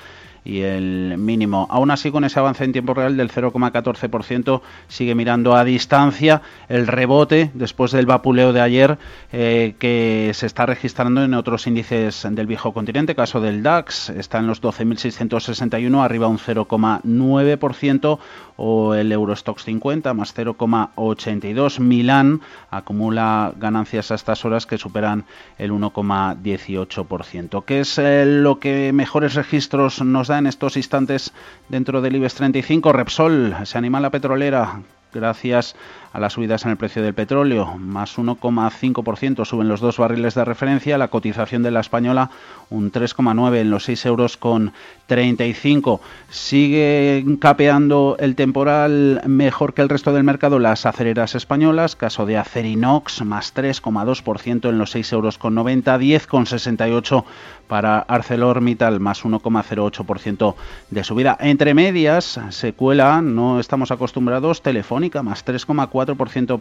y 0.44 0.60
el 0.60 1.16
mínimo. 1.18 1.66
Aún 1.70 1.90
así, 1.90 2.10
con 2.10 2.24
ese 2.24 2.38
avance 2.38 2.64
en 2.64 2.72
tiempo 2.72 2.94
real 2.94 3.16
del 3.16 3.30
0,14%, 3.30 4.60
sigue 4.88 5.14
mirando 5.14 5.56
a 5.56 5.64
distancia 5.64 6.42
el 6.68 6.86
rebote 6.86 7.50
después 7.54 7.92
del 7.92 8.06
vapuleo 8.06 8.52
de 8.52 8.60
ayer 8.60 8.98
eh, 9.32 9.74
que 9.78 10.32
se 10.34 10.46
está 10.46 10.66
registrando 10.66 11.24
en 11.24 11.34
otros 11.34 11.66
índices 11.66 12.26
del 12.30 12.46
viejo 12.46 12.74
continente. 12.74 13.14
Caso 13.14 13.40
del 13.40 13.62
DAX, 13.62 14.10
está 14.10 14.38
en 14.38 14.46
los 14.46 14.62
12.661, 14.62 16.04
arriba 16.04 16.28
un 16.28 16.38
0,9%, 16.38 18.18
o 18.56 18.94
el 18.94 19.10
Eurostox 19.10 19.64
50 19.64 20.14
más 20.14 20.34
0,82. 20.36 21.80
Milán 21.80 22.40
acumula 22.70 23.52
ganancias 23.56 24.10
a 24.10 24.14
estas 24.14 24.44
horas 24.44 24.66
que 24.66 24.78
superan 24.78 25.24
el 25.58 25.72
1,18%. 25.72 27.64
¿Qué 27.64 27.80
es 27.80 27.98
eh, 27.98 28.24
lo 28.26 28.60
que 28.60 28.92
mejores 28.92 29.34
registros 29.34 30.02
nos 30.02 30.28
da 30.28 30.33
en 30.38 30.46
estos 30.46 30.76
instantes 30.76 31.32
dentro 31.68 32.00
del 32.00 32.16
IBEX 32.16 32.34
35? 32.34 32.92
Repsol, 32.92 33.56
se 33.64 33.78
anima 33.78 34.00
la 34.00 34.10
petrolera 34.10 34.82
gracias 35.14 35.76
a 36.14 36.20
las 36.20 36.34
subidas 36.34 36.64
en 36.64 36.70
el 36.70 36.76
precio 36.76 37.02
del 37.02 37.12
petróleo, 37.12 37.76
más 37.76 38.16
1,5% 38.18 39.44
suben 39.44 39.66
los 39.66 39.80
dos 39.80 39.98
barriles 39.98 40.36
de 40.36 40.44
referencia, 40.44 40.96
la 40.96 41.08
cotización 41.08 41.64
de 41.64 41.72
la 41.72 41.80
española 41.80 42.30
un 42.70 42.92
3,9 42.92 43.56
en 43.56 43.70
los 43.70 43.84
6 43.84 44.06
euros 44.06 44.36
con 44.36 44.72
35. 45.08 46.00
Sigue 46.30 47.24
capeando 47.40 48.16
el 48.20 48.36
temporal 48.36 49.22
mejor 49.26 49.74
que 49.74 49.82
el 49.82 49.88
resto 49.88 50.12
del 50.12 50.22
mercado 50.22 50.60
las 50.60 50.86
acereras 50.86 51.34
españolas, 51.34 51.96
caso 51.96 52.26
de 52.26 52.38
Acerinox 52.38 53.24
más 53.24 53.52
3,2% 53.52 54.68
en 54.68 54.78
los 54.78 54.92
6 54.92 55.12
euros 55.14 55.36
con 55.36 55.56
90, 55.56 55.98
10,68 55.98 57.24
para 57.66 57.98
ArcelorMittal 57.98 59.00
más 59.00 59.24
1,08% 59.24 60.54
de 60.90 61.02
subida. 61.04 61.36
Entre 61.40 61.74
medias 61.74 62.38
se 62.50 62.72
cuela, 62.72 63.20
no 63.20 63.58
estamos 63.58 63.90
acostumbrados, 63.90 64.62
Telefónica 64.62 65.22
más 65.24 65.44
3,4% 65.44 66.03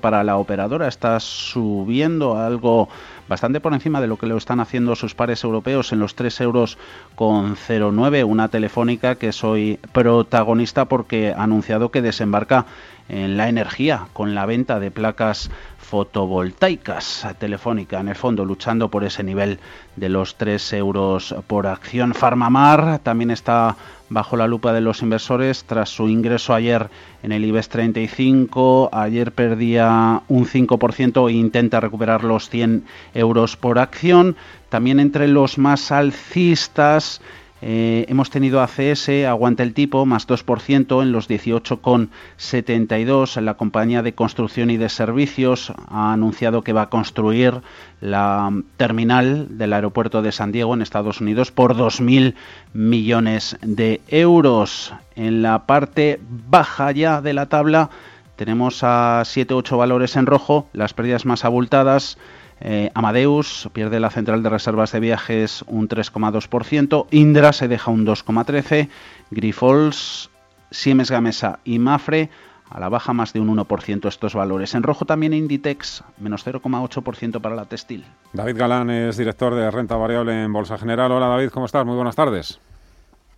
para 0.01 0.23
la 0.23 0.37
operadora, 0.37 0.87
está 0.87 1.19
subiendo 1.19 2.37
algo 2.37 2.89
bastante 3.27 3.59
por 3.59 3.73
encima 3.73 4.01
de 4.01 4.07
lo 4.07 4.17
que 4.17 4.27
lo 4.27 4.37
están 4.37 4.59
haciendo 4.59 4.95
sus 4.95 5.15
pares 5.15 5.43
europeos 5.43 5.91
en 5.91 5.99
los 5.99 6.15
3 6.15 6.41
euros 6.41 6.77
con 7.15 7.55
09, 7.55 8.23
una 8.23 8.47
telefónica 8.47 9.15
que 9.15 9.31
soy 9.31 9.79
protagonista 9.91 10.85
porque 10.85 11.33
ha 11.35 11.43
anunciado 11.43 11.91
que 11.91 12.01
desembarca 12.01 12.65
en 13.09 13.37
la 13.37 13.49
energía 13.49 14.07
con 14.13 14.33
la 14.33 14.45
venta 14.45 14.79
de 14.79 14.91
placas 14.91 15.49
fotovoltaicas 15.77 17.27
telefónica 17.37 17.99
en 17.99 18.07
el 18.07 18.15
fondo 18.15 18.45
luchando 18.45 18.89
por 18.89 19.03
ese 19.03 19.23
nivel 19.23 19.59
de 19.95 20.09
los 20.09 20.35
3 20.35 20.73
euros 20.73 21.35
por 21.47 21.67
acción. 21.67 22.13
Farmamar 22.13 22.99
también 22.99 23.31
está 23.31 23.75
bajo 24.13 24.37
la 24.37 24.47
lupa 24.47 24.71
de 24.73 24.81
los 24.81 25.01
inversores 25.01 25.65
tras 25.65 25.89
su 25.89 26.07
ingreso 26.07 26.53
ayer 26.53 26.89
en 27.23 27.31
el 27.31 27.43
IBEX 27.43 27.69
35. 27.69 28.89
Ayer 28.93 29.31
perdía 29.31 30.21
un 30.27 30.45
5% 30.45 31.29
e 31.29 31.33
intenta 31.33 31.79
recuperar 31.79 32.23
los 32.23 32.49
100 32.49 32.85
euros 33.13 33.57
por 33.57 33.79
acción. 33.79 34.35
También 34.69 34.99
entre 34.99 35.27
los 35.27 35.57
más 35.57 35.91
alcistas 35.91 37.21
eh, 37.65 38.05
hemos 38.09 38.29
tenido 38.29 38.61
ACS, 38.61 39.07
aguanta 39.25 39.63
el 39.63 39.73
tipo, 39.73 40.05
más 40.05 40.27
2% 40.27 41.01
en 41.01 41.13
los 41.13 41.29
18,72. 41.29 43.39
La 43.39 43.53
compañía 43.53 44.03
de 44.03 44.13
construcción 44.13 44.69
y 44.69 44.75
de 44.75 44.89
servicios 44.89 45.71
ha 45.87 46.11
anunciado 46.11 46.61
que 46.61 46.73
va 46.73 46.81
a 46.81 46.89
construir 46.89 47.61
la 48.01 48.51
terminal 48.75 49.57
del 49.57 49.71
aeropuerto 49.71 50.21
de 50.21 50.33
San 50.33 50.51
Diego 50.51 50.73
en 50.73 50.81
Estados 50.81 51.21
Unidos 51.21 51.53
por 51.53 51.77
2.000 51.77 52.33
millones 52.73 53.55
de 53.61 54.01
euros. 54.09 54.93
En 55.15 55.41
la 55.41 55.65
parte 55.65 56.19
baja 56.49 56.91
ya 56.91 57.21
de 57.21 57.31
la 57.31 57.45
tabla 57.45 57.89
tenemos 58.35 58.83
a 58.83 59.21
7-8 59.21 59.77
valores 59.77 60.17
en 60.17 60.25
rojo, 60.25 60.67
las 60.73 60.93
pérdidas 60.93 61.25
más 61.25 61.45
abultadas 61.45 62.17
eh, 62.65 62.91
Amadeus 62.93 63.69
pierde 63.73 63.99
la 63.99 64.09
central 64.09 64.41
de 64.41 64.47
reservas 64.47 64.93
de 64.93 65.01
viajes 65.01 65.65
un 65.67 65.89
3,2%. 65.89 67.07
Indra 67.11 67.51
se 67.51 67.67
deja 67.67 67.91
un 67.91 68.05
2,13%. 68.07 68.87
Grifols, 69.31 70.29
Siemens 70.71 71.11
Gamesa 71.11 71.59
y 71.65 71.77
Mafre 71.77 72.29
a 72.69 72.79
la 72.79 72.87
baja 72.87 73.11
más 73.11 73.33
de 73.33 73.41
un 73.41 73.53
1% 73.53 74.07
estos 74.07 74.33
valores. 74.33 74.73
En 74.75 74.83
rojo 74.83 75.03
también 75.03 75.33
Inditex, 75.33 76.05
menos 76.17 76.47
0,8% 76.47 77.41
para 77.41 77.53
la 77.53 77.65
textil. 77.65 78.05
David 78.31 78.57
Galán 78.57 78.89
es 78.89 79.17
director 79.17 79.53
de 79.53 79.69
renta 79.69 79.97
variable 79.97 80.43
en 80.43 80.53
Bolsa 80.53 80.77
General. 80.77 81.11
Hola 81.11 81.27
David, 81.27 81.49
¿cómo 81.49 81.65
estás? 81.65 81.85
Muy 81.85 81.95
buenas 81.95 82.15
tardes. 82.15 82.61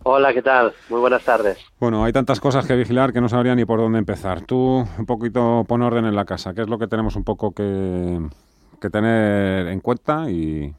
Hola, 0.04 0.34
¿qué 0.34 0.44
tal? 0.44 0.72
Muy 0.90 1.00
buenas 1.00 1.24
tardes. 1.24 1.58
Bueno, 1.80 2.04
hay 2.04 2.14
tantas 2.14 2.40
cosas 2.40 2.68
que 2.68 2.76
vigilar 2.76 3.12
que 3.12 3.22
no 3.22 3.28
sabría 3.28 3.56
ni 3.56 3.66
por 3.66 3.80
dónde 3.80 3.98
empezar. 3.98 4.42
Tú, 4.42 4.88
un 5.00 5.06
poquito 5.08 5.66
pon 5.68 5.82
orden 5.82 6.06
en 6.06 6.16
la 6.16 6.26
casa. 6.26 6.54
¿Qué 6.54 6.62
es 6.62 6.70
lo 6.70 6.78
que 6.78 6.86
tenemos 6.86 7.16
un 7.16 7.24
poco 7.24 7.52
que, 7.54 8.20
que 8.86 8.92
tener 8.92 9.68
en 9.68 9.80
cuenta 9.80 10.30
y 10.30 10.74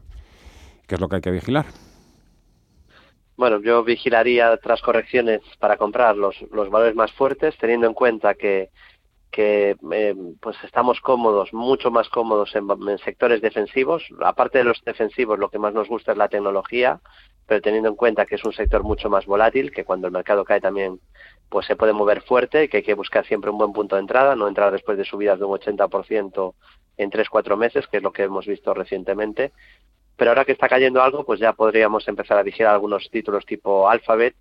qué 0.86 0.94
es 0.94 1.00
lo 1.00 1.08
que 1.08 1.16
hay 1.16 1.22
que 1.22 1.30
vigilar. 1.30 1.66
Bueno, 3.36 3.60
yo 3.60 3.84
vigilaría 3.84 4.56
tras 4.58 4.80
correcciones 4.80 5.42
para 5.58 5.76
comprar 5.76 6.16
los, 6.16 6.40
los 6.52 6.70
valores 6.70 6.94
más 6.94 7.12
fuertes, 7.12 7.56
teniendo 7.58 7.86
en 7.86 7.92
cuenta 7.92 8.34
que, 8.34 8.70
que 9.30 9.76
eh, 9.92 10.14
pues 10.40 10.56
estamos 10.64 11.00
cómodos, 11.00 11.52
mucho 11.52 11.90
más 11.90 12.08
cómodos 12.08 12.56
en, 12.56 12.66
sectores 13.04 13.42
defensivos. 13.42 14.02
Aparte 14.22 14.58
de 14.58 14.64
los 14.64 14.82
defensivos, 14.84 15.38
lo 15.38 15.50
que 15.50 15.58
más 15.58 15.74
nos 15.74 15.88
gusta 15.88 16.12
es 16.12 16.18
la 16.18 16.28
tecnología, 16.28 17.00
pero 17.46 17.60
teniendo 17.60 17.90
en 17.90 17.96
cuenta 17.96 18.24
que 18.24 18.36
es 18.36 18.44
un 18.44 18.54
sector 18.54 18.82
mucho 18.82 19.10
más 19.10 19.26
volátil, 19.26 19.70
que 19.72 19.84
cuando 19.84 20.06
el 20.06 20.14
mercado 20.14 20.44
cae 20.44 20.62
también 20.62 21.00
pues 21.48 21.66
se 21.66 21.76
puede 21.76 21.92
mover 21.92 22.22
fuerte 22.22 22.68
que 22.68 22.78
hay 22.78 22.82
que 22.82 22.94
buscar 22.94 23.24
siempre 23.26 23.50
un 23.50 23.58
buen 23.58 23.72
punto 23.72 23.96
de 23.96 24.00
entrada, 24.00 24.34
no 24.36 24.48
entrar 24.48 24.72
después 24.72 24.98
de 24.98 25.04
subidas 25.04 25.38
de 25.38 25.44
un 25.44 25.58
80% 25.58 26.54
en 26.96 27.10
tres 27.10 27.28
cuatro 27.28 27.56
meses, 27.56 27.86
que 27.86 27.98
es 27.98 28.02
lo 28.02 28.12
que 28.12 28.24
hemos 28.24 28.46
visto 28.46 28.74
recientemente. 28.74 29.52
Pero 30.16 30.30
ahora 30.30 30.44
que 30.44 30.52
está 30.52 30.68
cayendo 30.68 31.02
algo, 31.02 31.24
pues 31.24 31.38
ya 31.40 31.52
podríamos 31.52 32.08
empezar 32.08 32.38
a 32.38 32.42
vigilar 32.42 32.72
algunos 32.72 33.10
títulos 33.10 33.44
tipo 33.44 33.88
Alphabet, 33.88 34.34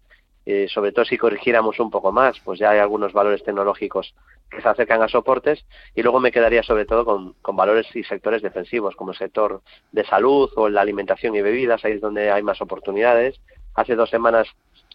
eh, 0.45 0.67
sobre 0.69 0.91
todo 0.91 1.05
si 1.05 1.17
corrigiéramos 1.17 1.79
un 1.79 1.89
poco 1.89 2.11
más, 2.11 2.39
pues 2.41 2.59
ya 2.59 2.69
hay 2.69 2.79
algunos 2.79 3.13
valores 3.13 3.43
tecnológicos 3.43 4.13
que 4.49 4.61
se 4.61 4.69
acercan 4.69 5.01
a 5.01 5.07
soportes 5.07 5.65
y 5.95 6.03
luego 6.03 6.19
me 6.19 6.31
quedaría 6.31 6.61
sobre 6.61 6.85
todo 6.85 7.03
con, 7.03 7.33
con 7.41 7.55
valores 7.55 7.87
y 7.95 8.03
sectores 8.03 8.43
defensivos 8.43 8.95
como 8.95 9.11
el 9.11 9.17
sector 9.17 9.61
de 9.91 10.05
salud 10.05 10.49
o 10.55 10.69
la 10.69 10.81
alimentación 10.81 11.35
y 11.35 11.41
bebidas, 11.41 11.83
ahí 11.83 11.93
es 11.93 12.01
donde 12.01 12.31
hay 12.31 12.43
más 12.43 12.61
oportunidades. 12.61 13.41
Hace 13.73 13.95
dos 13.95 14.09
semanas 14.09 14.47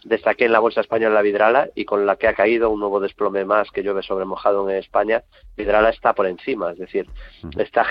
destaqué 0.03 0.45
en 0.45 0.51
la 0.51 0.59
bolsa 0.59 0.81
española 0.81 1.15
la 1.15 1.21
Vidrala 1.21 1.69
y 1.75 1.85
con 1.85 2.05
la 2.05 2.15
que 2.15 2.27
ha 2.27 2.33
caído 2.33 2.69
un 2.69 2.79
nuevo 2.79 2.99
desplome 2.99 3.45
más 3.45 3.69
que 3.71 3.83
llueve 3.83 4.01
sobre 4.01 4.25
mojado 4.25 4.67
en 4.69 4.77
España, 4.77 5.23
Vidrala 5.55 5.89
está 5.89 6.13
por 6.13 6.25
encima, 6.25 6.71
es 6.71 6.79
decir, 6.79 7.07
está, 7.57 7.83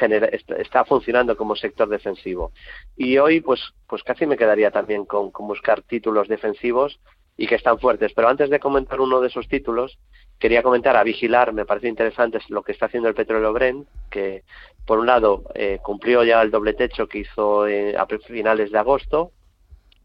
está, 0.59 0.85
funcionando 0.85 1.37
como 1.37 1.55
sector 1.55 1.89
defensivo. 1.89 2.53
Y 2.97 3.19
hoy, 3.19 3.41
pues, 3.41 3.61
pues 3.87 4.03
casi 4.03 4.27
me 4.27 4.37
quedaría 4.37 4.71
también 4.71 5.05
con, 5.05 5.31
buscar 5.33 5.83
títulos 5.83 6.29
defensivos 6.29 7.01
y 7.37 7.47
que 7.47 7.55
están 7.55 7.79
fuertes. 7.79 8.13
Pero 8.15 8.29
antes 8.29 8.51
de 8.51 8.61
comentar 8.61 9.01
uno 9.01 9.21
de 9.21 9.29
esos 9.29 9.49
títulos, 9.49 9.99
quería 10.39 10.63
comentar 10.63 10.97
a 10.97 11.05
vigilar, 11.05 11.53
me 11.53 11.65
parece 11.65 11.89
interesante 11.89 12.39
lo 12.49 12.63
que 12.63 12.73
está 12.73 12.87
haciendo 12.87 13.09
el 13.09 13.15
petróleo 13.15 13.53
Brent, 13.53 13.87
que 14.11 14.43
por 14.85 14.99
un 14.99 15.07
lado 15.07 15.45
eh, 15.55 15.79
cumplió 15.83 16.25
ya 16.25 16.43
el 16.43 16.51
doble 16.51 16.75
techo 16.75 17.07
que 17.07 17.19
hizo 17.19 17.67
eh, 17.69 17.97
a 17.97 18.07
finales 18.07 18.73
de 18.73 18.79
agosto, 18.79 19.31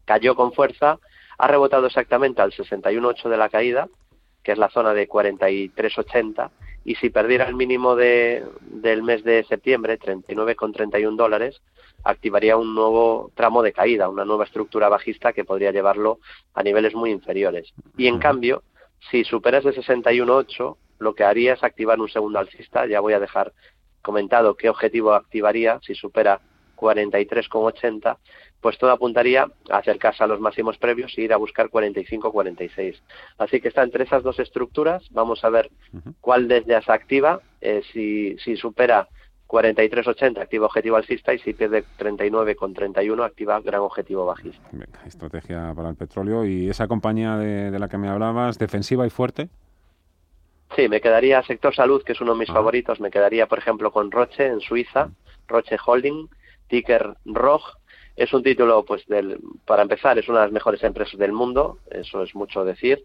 cayó 0.04 0.36
con 0.36 0.52
fuerza 0.52 0.98
ha 1.38 1.46
rebotado 1.46 1.86
exactamente 1.86 2.42
al 2.42 2.52
61.8 2.52 3.28
de 3.28 3.36
la 3.36 3.48
caída, 3.48 3.88
que 4.42 4.52
es 4.52 4.58
la 4.58 4.70
zona 4.70 4.94
de 4.94 5.08
43.80, 5.08 6.50
y 6.84 6.94
si 6.94 7.10
perdiera 7.10 7.46
el 7.48 7.56
mínimo 7.56 7.96
de, 7.96 8.44
del 8.60 9.02
mes 9.02 9.24
de 9.24 9.42
septiembre, 9.44 9.98
39,31 9.98 11.16
dólares, 11.16 11.60
activaría 12.04 12.56
un 12.56 12.74
nuevo 12.74 13.32
tramo 13.34 13.62
de 13.62 13.72
caída, 13.72 14.08
una 14.08 14.24
nueva 14.24 14.44
estructura 14.44 14.88
bajista 14.88 15.32
que 15.32 15.44
podría 15.44 15.72
llevarlo 15.72 16.20
a 16.54 16.62
niveles 16.62 16.94
muy 16.94 17.10
inferiores. 17.10 17.72
Y 17.96 18.06
en 18.06 18.18
cambio, 18.20 18.62
si 19.10 19.24
supera 19.24 19.58
ese 19.58 19.70
61.8, 19.70 20.76
lo 21.00 21.14
que 21.14 21.24
haría 21.24 21.54
es 21.54 21.64
activar 21.64 21.98
un 21.98 22.08
segundo 22.08 22.38
alcista, 22.38 22.86
ya 22.86 23.00
voy 23.00 23.14
a 23.14 23.20
dejar 23.20 23.52
comentado 24.00 24.54
qué 24.56 24.68
objetivo 24.70 25.12
activaría 25.12 25.80
si 25.82 25.96
supera 25.96 26.40
43,80, 26.76 28.16
pues 28.66 28.78
todo 28.78 28.90
apuntaría 28.90 29.46
a 29.70 29.76
acercarse 29.76 30.24
a 30.24 30.26
los 30.26 30.40
máximos 30.40 30.76
previos 30.76 31.16
y 31.16 31.22
ir 31.22 31.32
a 31.32 31.36
buscar 31.36 31.68
45-46. 31.68 32.96
Así 33.38 33.60
que 33.60 33.68
está 33.68 33.84
entre 33.84 34.02
esas 34.02 34.24
dos 34.24 34.40
estructuras. 34.40 35.04
Vamos 35.12 35.44
a 35.44 35.50
ver 35.50 35.70
cuál 36.20 36.48
desde 36.48 36.72
ellas 36.72 36.88
activa. 36.88 37.40
Eh, 37.60 37.82
si, 37.92 38.36
si 38.38 38.56
supera 38.56 39.06
43.80 39.46 40.40
activa 40.40 40.66
objetivo 40.66 40.96
alcista 40.96 41.32
y 41.32 41.38
si 41.38 41.52
pierde 41.52 41.84
39,31 41.96 43.24
activa 43.24 43.60
gran 43.60 43.82
objetivo 43.82 44.26
bajista. 44.26 44.68
estrategia 45.06 45.72
para 45.72 45.90
el 45.90 45.94
petróleo. 45.94 46.44
¿Y 46.44 46.68
esa 46.68 46.88
compañía 46.88 47.36
de, 47.36 47.78
la 47.78 47.88
que 47.88 47.98
me 47.98 48.08
hablabas, 48.08 48.58
defensiva 48.58 49.06
y 49.06 49.10
fuerte? 49.10 49.48
Sí, 50.74 50.88
me 50.88 51.00
quedaría 51.00 51.40
sector 51.44 51.72
salud, 51.72 52.02
que 52.02 52.14
es 52.14 52.20
uno 52.20 52.32
de 52.32 52.40
mis 52.40 52.50
favoritos. 52.50 52.98
Me 52.98 53.12
quedaría, 53.12 53.46
por 53.46 53.60
ejemplo, 53.60 53.92
con 53.92 54.10
Roche 54.10 54.44
en 54.44 54.58
Suiza, 54.58 55.10
Roche 55.46 55.76
Holding, 55.86 56.28
ticker 56.66 57.14
ROG. 57.26 57.75
Es 58.16 58.32
un 58.32 58.42
título, 58.42 58.84
pues, 58.84 59.06
del, 59.06 59.38
para 59.66 59.82
empezar, 59.82 60.18
es 60.18 60.28
una 60.28 60.40
de 60.40 60.46
las 60.46 60.52
mejores 60.52 60.82
empresas 60.82 61.18
del 61.18 61.32
mundo, 61.32 61.78
eso 61.90 62.22
es 62.22 62.34
mucho 62.34 62.64
decir. 62.64 63.04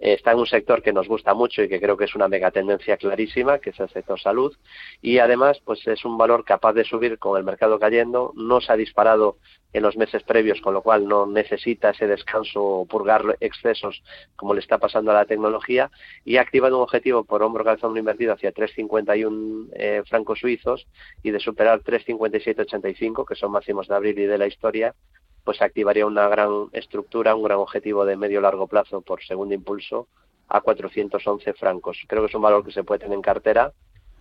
Eh, 0.00 0.14
está 0.14 0.32
en 0.32 0.38
un 0.38 0.46
sector 0.46 0.82
que 0.82 0.92
nos 0.92 1.08
gusta 1.08 1.34
mucho 1.34 1.62
y 1.62 1.68
que 1.68 1.80
creo 1.80 1.96
que 1.96 2.04
es 2.04 2.14
una 2.14 2.28
megatendencia 2.28 2.96
clarísima, 2.96 3.58
que 3.58 3.70
es 3.70 3.80
el 3.80 3.88
sector 3.88 4.18
salud, 4.20 4.56
y 5.02 5.18
además 5.18 5.60
pues 5.64 5.86
es 5.86 6.04
un 6.04 6.16
valor 6.16 6.44
capaz 6.44 6.72
de 6.72 6.84
subir 6.84 7.18
con 7.18 7.36
el 7.36 7.44
mercado 7.44 7.78
cayendo, 7.78 8.32
no 8.36 8.60
se 8.60 8.72
ha 8.72 8.76
disparado 8.76 9.38
en 9.72 9.82
los 9.82 9.96
meses 9.96 10.22
previos, 10.22 10.60
con 10.60 10.74
lo 10.74 10.82
cual 10.82 11.06
no 11.06 11.26
necesita 11.26 11.90
ese 11.90 12.06
descanso 12.06 12.62
o 12.62 12.86
purgar 12.86 13.36
excesos 13.40 14.02
como 14.36 14.54
le 14.54 14.60
está 14.60 14.78
pasando 14.78 15.10
a 15.10 15.14
la 15.14 15.26
tecnología, 15.26 15.90
y 16.24 16.36
ha 16.36 16.42
activado 16.42 16.76
un 16.76 16.82
objetivo 16.82 17.24
por 17.24 17.42
hombro 17.42 17.64
calzado 17.64 17.96
invertido 17.96 18.32
hacia 18.32 18.52
3,51 18.52 19.68
eh, 19.74 20.02
francos 20.08 20.40
suizos 20.40 20.86
y 21.22 21.30
de 21.30 21.40
superar 21.40 21.82
3,5785, 21.82 23.26
que 23.26 23.34
son 23.34 23.52
máximos 23.52 23.88
de 23.88 23.94
abril 23.94 24.18
y 24.18 24.26
de 24.26 24.38
la 24.38 24.46
historia, 24.46 24.94
pues 25.44 25.62
activaría 25.62 26.06
una 26.06 26.28
gran 26.28 26.68
estructura, 26.72 27.34
un 27.34 27.42
gran 27.42 27.58
objetivo 27.58 28.04
de 28.04 28.16
medio 28.16 28.40
largo 28.40 28.66
plazo 28.66 29.00
por 29.00 29.22
segundo 29.22 29.54
impulso 29.54 30.08
a 30.48 30.60
411 30.60 31.52
francos. 31.54 31.98
Creo 32.06 32.22
que 32.22 32.28
es 32.28 32.34
un 32.34 32.42
valor 32.42 32.64
que 32.64 32.72
se 32.72 32.84
puede 32.84 33.00
tener 33.00 33.14
en 33.14 33.22
cartera 33.22 33.72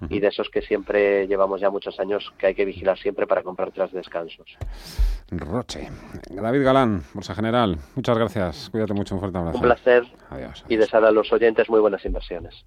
y 0.10 0.20
de 0.20 0.28
esos 0.28 0.50
que 0.50 0.62
siempre 0.62 1.28
llevamos 1.28 1.62
ya 1.62 1.70
muchos 1.70 2.00
años 2.00 2.34
que 2.38 2.48
hay 2.48 2.56
que 2.56 2.66
vigilar 2.66 2.98
siempre 2.98 3.28
para 3.28 3.43
comprar 3.43 3.72
tras 3.72 3.91
descansos. 3.91 4.58
Roche. 5.32 5.89
David 6.30 6.64
Galán, 6.64 7.04
Bolsa 7.14 7.36
General, 7.36 7.78
muchas 7.95 8.18
gracias. 8.18 8.70
Cuídate 8.70 8.93
mucho, 8.93 9.16
un 9.16 9.22
fuerte 9.22 9.38
abrazo. 9.38 9.58
Un 9.58 9.64
placer. 9.64 10.04
Adiós. 10.30 10.64
Y 10.70 10.78
desear 10.78 11.04
a 11.06 11.12
los 11.12 11.32
oyentes 11.34 11.70
muy 11.70 11.80
buenas 11.80 12.06
inversiones. 12.06 12.66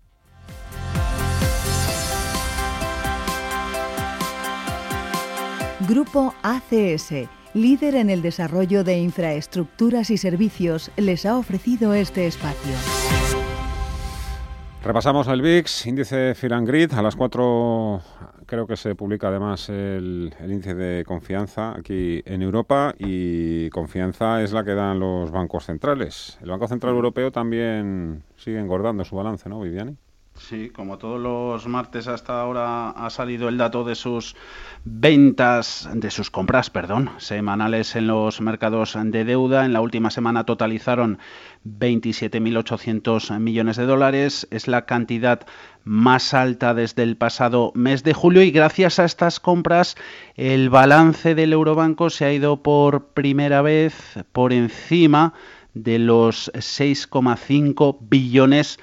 Grupo 5.88 6.34
ACS, 6.42 7.28
líder 7.54 7.94
en 7.94 8.10
el 8.10 8.20
desarrollo 8.22 8.84
de 8.84 8.98
infraestructuras 8.98 10.10
y 10.10 10.18
servicios, 10.18 10.90
les 10.96 11.24
ha 11.24 11.36
ofrecido 11.38 11.94
este 11.94 12.26
espacio. 12.26 13.29
Repasamos 14.82 15.28
el 15.28 15.42
VIX, 15.42 15.86
índice 15.86 16.34
Firangrid, 16.34 16.94
a 16.94 17.02
las 17.02 17.14
4 17.14 18.00
creo 18.46 18.66
que 18.66 18.76
se 18.76 18.94
publica 18.94 19.28
además 19.28 19.68
el, 19.68 20.34
el, 20.40 20.50
índice 20.50 20.74
de 20.74 21.04
confianza 21.04 21.76
aquí 21.78 22.22
en 22.24 22.40
Europa 22.42 22.94
y 22.98 23.68
confianza 23.70 24.42
es 24.42 24.52
la 24.52 24.64
que 24.64 24.74
dan 24.74 24.98
los 24.98 25.30
bancos 25.30 25.66
centrales. 25.66 26.38
El 26.42 26.50
Banco 26.50 26.66
Central 26.66 26.94
Europeo 26.94 27.30
también 27.30 28.24
sigue 28.36 28.58
engordando 28.58 29.04
su 29.04 29.14
balance, 29.14 29.48
¿no, 29.50 29.60
Viviani? 29.60 29.96
Sí, 30.48 30.70
como 30.70 30.96
todos 30.96 31.20
los 31.20 31.68
martes 31.68 32.08
hasta 32.08 32.40
ahora 32.40 32.90
ha 32.90 33.10
salido 33.10 33.48
el 33.48 33.58
dato 33.58 33.84
de 33.84 33.94
sus 33.94 34.34
ventas, 34.84 35.88
de 35.92 36.10
sus 36.10 36.30
compras, 36.30 36.70
perdón, 36.70 37.10
semanales 37.18 37.94
en 37.94 38.06
los 38.06 38.40
mercados 38.40 38.96
de 39.00 39.24
deuda. 39.24 39.66
En 39.66 39.74
la 39.74 39.82
última 39.82 40.10
semana 40.10 40.44
totalizaron 40.44 41.18
27.800 41.66 43.38
millones 43.38 43.76
de 43.76 43.84
dólares. 43.84 44.48
Es 44.50 44.66
la 44.66 44.86
cantidad 44.86 45.46
más 45.84 46.32
alta 46.32 46.72
desde 46.74 47.02
el 47.02 47.16
pasado 47.16 47.70
mes 47.74 48.02
de 48.02 48.14
julio 48.14 48.42
y 48.42 48.50
gracias 48.50 48.98
a 48.98 49.04
estas 49.04 49.40
compras 49.40 49.94
el 50.36 50.70
balance 50.70 51.34
del 51.34 51.52
Eurobanco 51.52 52.08
se 52.10 52.24
ha 52.24 52.32
ido 52.32 52.62
por 52.62 53.08
primera 53.08 53.60
vez 53.62 54.18
por 54.32 54.52
encima 54.52 55.34
de 55.74 55.98
los 55.98 56.50
6,5 56.54 57.98
billones 58.00 58.78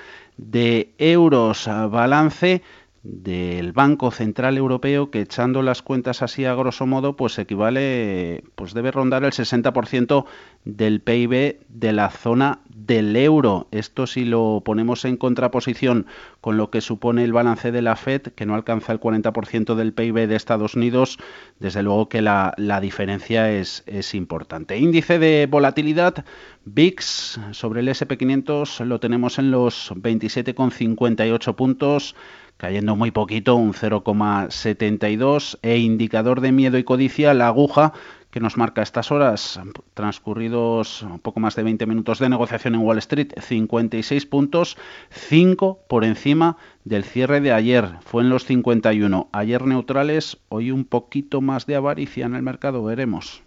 euros 0.99 1.67
a 1.67 1.87
balance 1.87 2.61
del 3.03 3.71
Banco 3.71 4.11
Central 4.11 4.57
Europeo 4.57 5.11
que 5.11 5.21
echando 5.21 5.61
las 5.61 5.81
cuentas 5.81 6.21
así 6.21 6.45
a 6.45 6.55
grosso 6.55 6.85
modo 6.85 7.15
pues 7.15 7.37
equivale 7.39 8.43
pues 8.55 8.73
debe 8.73 8.91
rondar 8.91 9.23
el 9.23 9.31
60% 9.31 10.25
del 10.65 11.01
PIB 11.01 11.59
de 11.69 11.93
la 11.93 12.09
zona 12.09 12.59
del 12.69 13.15
euro. 13.15 13.67
Esto 13.71 14.07
si 14.07 14.25
lo 14.25 14.61
ponemos 14.65 15.05
en 15.05 15.17
contraposición 15.17 16.07
con 16.41 16.57
lo 16.57 16.69
que 16.69 16.81
supone 16.81 17.23
el 17.23 17.33
balance 17.33 17.71
de 17.71 17.81
la 17.81 17.95
Fed 17.95 18.21
que 18.21 18.45
no 18.45 18.55
alcanza 18.55 18.91
el 18.93 18.99
40% 18.99 19.75
del 19.75 19.93
PIB 19.93 20.27
de 20.27 20.35
Estados 20.35 20.75
Unidos, 20.75 21.17
desde 21.59 21.83
luego 21.83 22.09
que 22.09 22.21
la, 22.21 22.53
la 22.57 22.81
diferencia 22.81 23.51
es, 23.51 23.83
es 23.85 24.15
importante. 24.15 24.77
Índice 24.77 25.19
de 25.19 25.47
volatilidad 25.49 26.25
VIX 26.65 27.39
sobre 27.51 27.81
el 27.81 27.87
SP500 27.87 28.83
lo 28.85 28.99
tenemos 28.99 29.39
en 29.39 29.51
los 29.51 29.91
27,58 29.93 31.55
puntos 31.55 32.15
cayendo 32.57 32.95
muy 32.95 33.11
poquito, 33.11 33.55
un 33.55 33.73
0,72, 33.73 35.59
e 35.61 35.77
indicador 35.77 36.41
de 36.41 36.51
miedo 36.51 36.77
y 36.77 36.83
codicia, 36.83 37.33
la 37.33 37.47
aguja 37.47 37.93
que 38.31 38.39
nos 38.39 38.57
marca 38.57 38.81
estas 38.81 39.11
horas, 39.11 39.59
transcurridos 39.93 41.01
un 41.01 41.19
poco 41.19 41.39
más 41.39 41.55
de 41.55 41.63
20 41.63 41.85
minutos 41.85 42.19
de 42.19 42.29
negociación 42.29 42.75
en 42.75 42.81
Wall 42.81 42.97
Street, 42.97 43.31
56 43.39 44.25
puntos, 44.25 44.77
5 45.09 45.79
por 45.87 46.03
encima 46.03 46.57
del 46.83 47.03
cierre 47.03 47.41
de 47.41 47.53
ayer, 47.53 47.89
fue 48.01 48.23
en 48.23 48.29
los 48.29 48.45
51. 48.45 49.29
Ayer 49.31 49.65
neutrales, 49.65 50.37
hoy 50.49 50.71
un 50.71 50.85
poquito 50.85 51.41
más 51.41 51.65
de 51.65 51.75
avaricia 51.75 52.25
en 52.25 52.35
el 52.35 52.43
mercado, 52.43 52.83
veremos. 52.83 53.41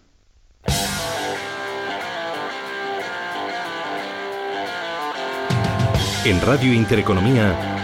En 6.23 6.39
Radio 6.41 6.71
Intereconomía, 6.73 7.80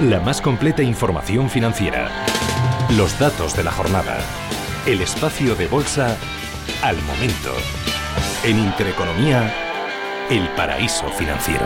la 0.00 0.20
más 0.20 0.42
completa 0.42 0.82
información 0.82 1.48
financiera. 1.48 2.10
Los 2.96 3.18
datos 3.18 3.56
de 3.56 3.64
la 3.64 3.72
jornada. 3.72 4.18
El 4.84 5.00
espacio 5.00 5.54
de 5.54 5.66
bolsa 5.68 6.16
al 6.82 7.00
momento. 7.02 7.52
En 8.44 8.58
Intereconomía, 8.58 9.52
el 10.28 10.48
paraíso 10.50 11.08
financiero. 11.10 11.64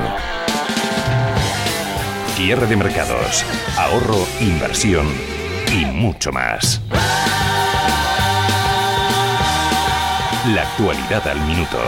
Cierre 2.36 2.66
de 2.66 2.76
mercados, 2.76 3.44
ahorro, 3.76 4.26
inversión 4.40 5.08
y 5.72 5.84
mucho 5.86 6.30
más. 6.30 6.80
La 10.54 10.62
actualidad 10.62 11.26
al 11.28 11.40
minuto. 11.40 11.78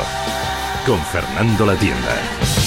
Con 0.85 0.99
Fernando 0.99 1.65
La 1.65 1.77
Tienda. 1.77 2.62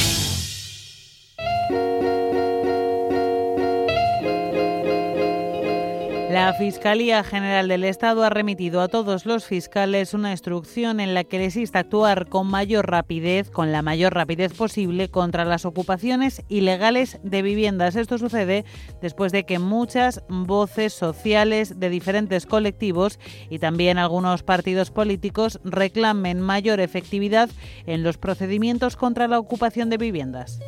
La 6.35 6.51
Fiscalía 6.51 7.23
General 7.23 7.69
del 7.69 7.85
Estado 7.85 8.25
ha 8.25 8.29
remitido 8.29 8.81
a 8.81 8.89
todos 8.89 9.25
los 9.25 9.45
fiscales 9.45 10.13
una 10.13 10.31
instrucción 10.31 10.99
en 10.99 11.13
la 11.13 11.23
que 11.23 11.39
les 11.39 11.55
insta 11.55 11.79
a 11.79 11.81
actuar 11.83 12.27
con 12.27 12.47
mayor 12.47 12.91
rapidez, 12.91 13.49
con 13.49 13.71
la 13.71 13.81
mayor 13.81 14.13
rapidez 14.13 14.51
posible, 14.51 15.07
contra 15.09 15.45
las 15.45 15.63
ocupaciones 15.63 16.43
ilegales 16.49 17.19
de 17.23 17.41
viviendas. 17.41 17.95
Esto 17.95 18.17
sucede 18.17 18.65
después 19.01 19.31
de 19.31 19.45
que 19.45 19.59
muchas 19.59 20.23
voces 20.27 20.91
sociales 20.91 21.79
de 21.79 21.89
diferentes 21.89 22.45
colectivos 22.45 23.17
y 23.49 23.59
también 23.59 23.97
algunos 23.97 24.43
partidos 24.43 24.91
políticos 24.91 25.61
reclamen 25.63 26.41
mayor 26.41 26.81
efectividad 26.81 27.49
en 27.85 28.03
los 28.03 28.17
procedimientos 28.17 28.97
contra 28.97 29.29
la 29.29 29.39
ocupación 29.39 29.89
de 29.89 29.95
viviendas. 29.95 30.59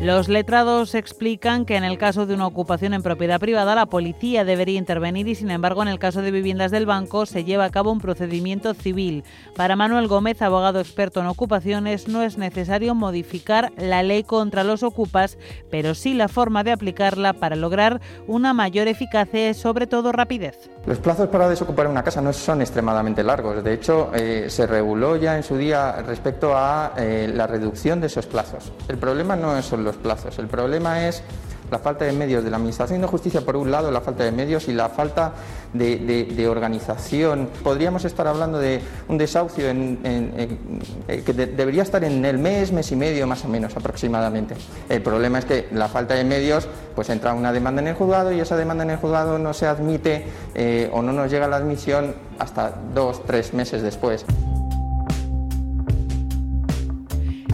Los 0.00 0.30
letrados 0.30 0.94
explican 0.94 1.66
que 1.66 1.76
en 1.76 1.84
el 1.84 1.98
caso 1.98 2.24
de 2.24 2.32
una 2.32 2.46
ocupación 2.46 2.94
en 2.94 3.02
propiedad 3.02 3.38
privada 3.38 3.74
la 3.74 3.84
policía 3.84 4.46
debería 4.46 4.78
intervenir 4.78 5.28
y 5.28 5.34
sin 5.34 5.50
embargo 5.50 5.82
en 5.82 5.88
el 5.88 5.98
caso 5.98 6.22
de 6.22 6.30
viviendas 6.30 6.70
del 6.70 6.86
banco 6.86 7.26
se 7.26 7.44
lleva 7.44 7.66
a 7.66 7.70
cabo 7.70 7.92
un 7.92 8.00
procedimiento 8.00 8.72
civil. 8.72 9.24
Para 9.56 9.76
Manuel 9.76 10.08
Gómez, 10.08 10.40
abogado 10.40 10.80
experto 10.80 11.20
en 11.20 11.26
ocupaciones, 11.26 12.08
no 12.08 12.22
es 12.22 12.38
necesario 12.38 12.94
modificar 12.94 13.72
la 13.76 14.02
ley 14.02 14.24
contra 14.24 14.64
los 14.64 14.82
ocupas, 14.82 15.36
pero 15.70 15.94
sí 15.94 16.14
la 16.14 16.28
forma 16.28 16.64
de 16.64 16.72
aplicarla 16.72 17.34
para 17.34 17.54
lograr 17.54 18.00
una 18.26 18.54
mayor 18.54 18.88
eficacia 18.88 19.50
y 19.50 19.54
sobre 19.54 19.86
todo 19.86 20.12
rapidez. 20.12 20.70
Los 20.86 20.96
plazos 20.96 21.28
para 21.28 21.46
desocupar 21.46 21.86
una 21.88 22.02
casa 22.02 22.22
no 22.22 22.32
son 22.32 22.62
extremadamente 22.62 23.22
largos. 23.22 23.62
De 23.62 23.74
hecho, 23.74 24.10
eh, 24.14 24.46
se 24.48 24.66
reguló 24.66 25.16
ya 25.16 25.36
en 25.36 25.42
su 25.42 25.58
día 25.58 26.00
respecto 26.00 26.56
a 26.56 26.94
eh, 26.96 27.30
la 27.34 27.46
reducción 27.46 28.00
de 28.00 28.06
esos 28.06 28.24
plazos. 28.24 28.72
El 28.88 28.96
problema 28.96 29.36
no 29.36 29.60
son 29.60 29.84
los 29.84 29.89
plazos, 29.96 30.38
el 30.38 30.46
problema 30.46 31.06
es 31.06 31.22
la 31.70 31.78
falta 31.78 32.04
de 32.04 32.12
medios 32.12 32.42
de 32.44 32.50
la 32.50 32.56
Administración 32.56 33.00
de 33.00 33.06
Justicia 33.06 33.42
por 33.42 33.56
un 33.56 33.70
lado, 33.70 33.90
la 33.90 34.00
falta 34.00 34.24
de 34.24 34.32
medios 34.32 34.68
y 34.68 34.72
la 34.72 34.88
falta 34.88 35.32
de, 35.72 36.48
organización. 36.48 37.48
Podríamos 37.62 38.04
estar 38.04 38.26
hablando 38.26 38.58
de 38.58 38.80
un 39.08 39.18
desahucio 39.18 39.68
en, 39.68 40.00
en, 40.02 41.22
que 41.22 41.32
de, 41.32 41.46
debería 41.46 41.82
estar 41.82 42.02
en 42.02 42.24
el 42.24 42.38
mes, 42.38 42.72
mes 42.72 42.90
y 42.90 42.96
medio 42.96 43.26
más 43.26 43.44
o 43.44 43.48
menos 43.48 43.76
aproximadamente. 43.76 44.56
El 44.88 45.02
problema 45.02 45.38
es 45.38 45.44
que 45.44 45.68
la 45.72 45.88
falta 45.88 46.14
de 46.14 46.24
medios, 46.24 46.66
pues 46.94 47.08
entra 47.10 47.34
una 47.34 47.52
demanda 47.52 47.80
en 47.80 47.88
el 47.88 47.94
juzgado 47.94 48.32
y 48.32 48.40
esa 48.40 48.56
demanda 48.56 48.84
en 48.84 48.90
el 48.90 48.96
juzgado 48.96 49.38
no 49.38 49.54
se 49.54 49.66
admite 49.66 50.24
eh, 50.54 50.90
o 50.92 51.02
no 51.02 51.12
nos 51.12 51.30
llega 51.30 51.46
la 51.46 51.56
admisión 51.56 52.14
hasta 52.38 52.74
dos, 52.94 53.24
tres 53.24 53.54
meses 53.54 53.82
después. 53.82 54.24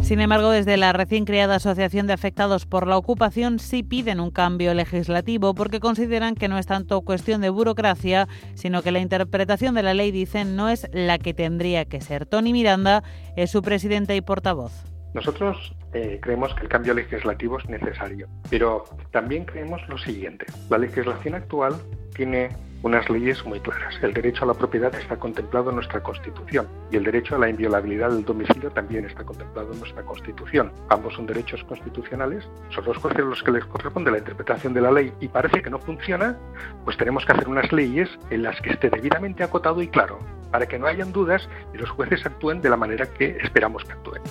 Sin 0.07 0.21
embargo, 0.21 0.51
desde 0.51 0.77
la 0.77 0.93
recién 0.93 1.25
creada 1.25 1.57
Asociación 1.57 2.07
de 2.07 2.13
Afectados 2.13 2.65
por 2.65 2.87
la 2.87 2.97
Ocupación 2.97 3.59
sí 3.59 3.83
piden 3.83 4.21
un 4.21 4.31
cambio 4.31 4.73
legislativo 4.73 5.53
porque 5.53 5.81
consideran 5.81 6.37
que 6.37 6.47
no 6.47 6.59
es 6.59 6.67
tanto 6.67 7.01
cuestión 7.01 7.41
de 7.41 7.51
burocracia, 7.51 8.29
sino 8.55 8.83
que 8.83 8.93
la 8.93 9.01
interpretación 9.01 9.75
de 9.75 9.83
la 9.83 9.95
ley, 9.95 10.13
dicen, 10.13 10.55
no 10.55 10.69
es 10.69 10.89
la 10.93 11.19
que 11.19 11.35
tendría 11.35 11.87
que 11.87 12.01
ser. 12.01 12.25
Tony 12.25 12.53
Miranda 12.53 13.03
es 13.35 13.51
su 13.51 13.63
presidente 13.63 14.15
y 14.15 14.21
portavoz. 14.21 14.85
Nosotros 15.13 15.75
eh, 15.93 16.21
creemos 16.23 16.55
que 16.55 16.63
el 16.63 16.69
cambio 16.69 16.95
legislativo 16.95 17.59
es 17.59 17.69
necesario, 17.69 18.29
pero 18.49 18.85
también 19.11 19.45
creemos 19.45 19.81
lo 19.89 19.99
siguiente. 19.99 20.47
La 20.71 20.79
legislación 20.79 21.35
actual 21.35 21.75
tiene 22.15 22.51
unas 22.83 23.09
leyes 23.11 23.45
muy 23.45 23.61
claras. 23.61 23.95
El 24.03 24.15
derecho 24.15 24.45
a 24.45 24.49
la 24.49 24.55
propiedad 24.55 24.95
está 24.95 25.17
contemplado 25.17 25.71
en 25.71 25.77
nuestra 25.77 26.03
Constitución 26.03 26.69
y 26.91 26.97
el 26.97 27.05
derecho 27.05 27.37
a 27.37 27.39
la 27.39 27.49
inviolabilidad 27.49 28.11
del 28.11 28.25
domicilio 28.25 28.71
también 28.71 29.05
está 29.05 29.25
contemplado 29.25 29.73
en 29.73 29.79
nuestra 29.79 30.03
Constitución. 30.03 30.73
Ambos 30.89 31.15
son 31.15 31.27
derechos 31.27 31.63
constitucionales, 31.65 32.49
son 32.71 32.85
los 32.85 32.97
jueces 32.99 33.25
los 33.25 33.43
que 33.43 33.53
les 33.53 33.65
corresponde 33.65 34.11
la 34.11 34.19
interpretación 34.19 34.75
de 34.75 34.81
la 34.81 34.93
ley 34.93 35.13
y 35.21 35.29
parece 35.29 35.63
que 35.63 35.71
no 35.71 35.79
funciona, 35.79 36.37
pues 36.85 36.97
tenemos 36.97 37.25
que 37.25 37.33
hacer 37.33 37.49
unas 37.49 37.73
leyes 37.73 38.09
en 38.31 38.43
las 38.43 38.61
que 38.61 38.71
esté 38.71 38.91
debidamente 38.91 39.43
acotado 39.43 39.83
y 39.83 39.89
claro, 39.89 40.19
para 40.51 40.67
que 40.67 40.79
no 40.79 40.87
hayan 40.87 41.13
dudas 41.13 41.49
y 41.75 41.79
los 41.79 41.91
jueces 41.91 42.25
actúen 42.25 42.61
de 42.61 42.71
la 42.71 42.77
manera 42.77 43.07
que 43.07 43.37
esperamos 43.43 43.85
que 43.85 43.93
actúen. 43.93 44.23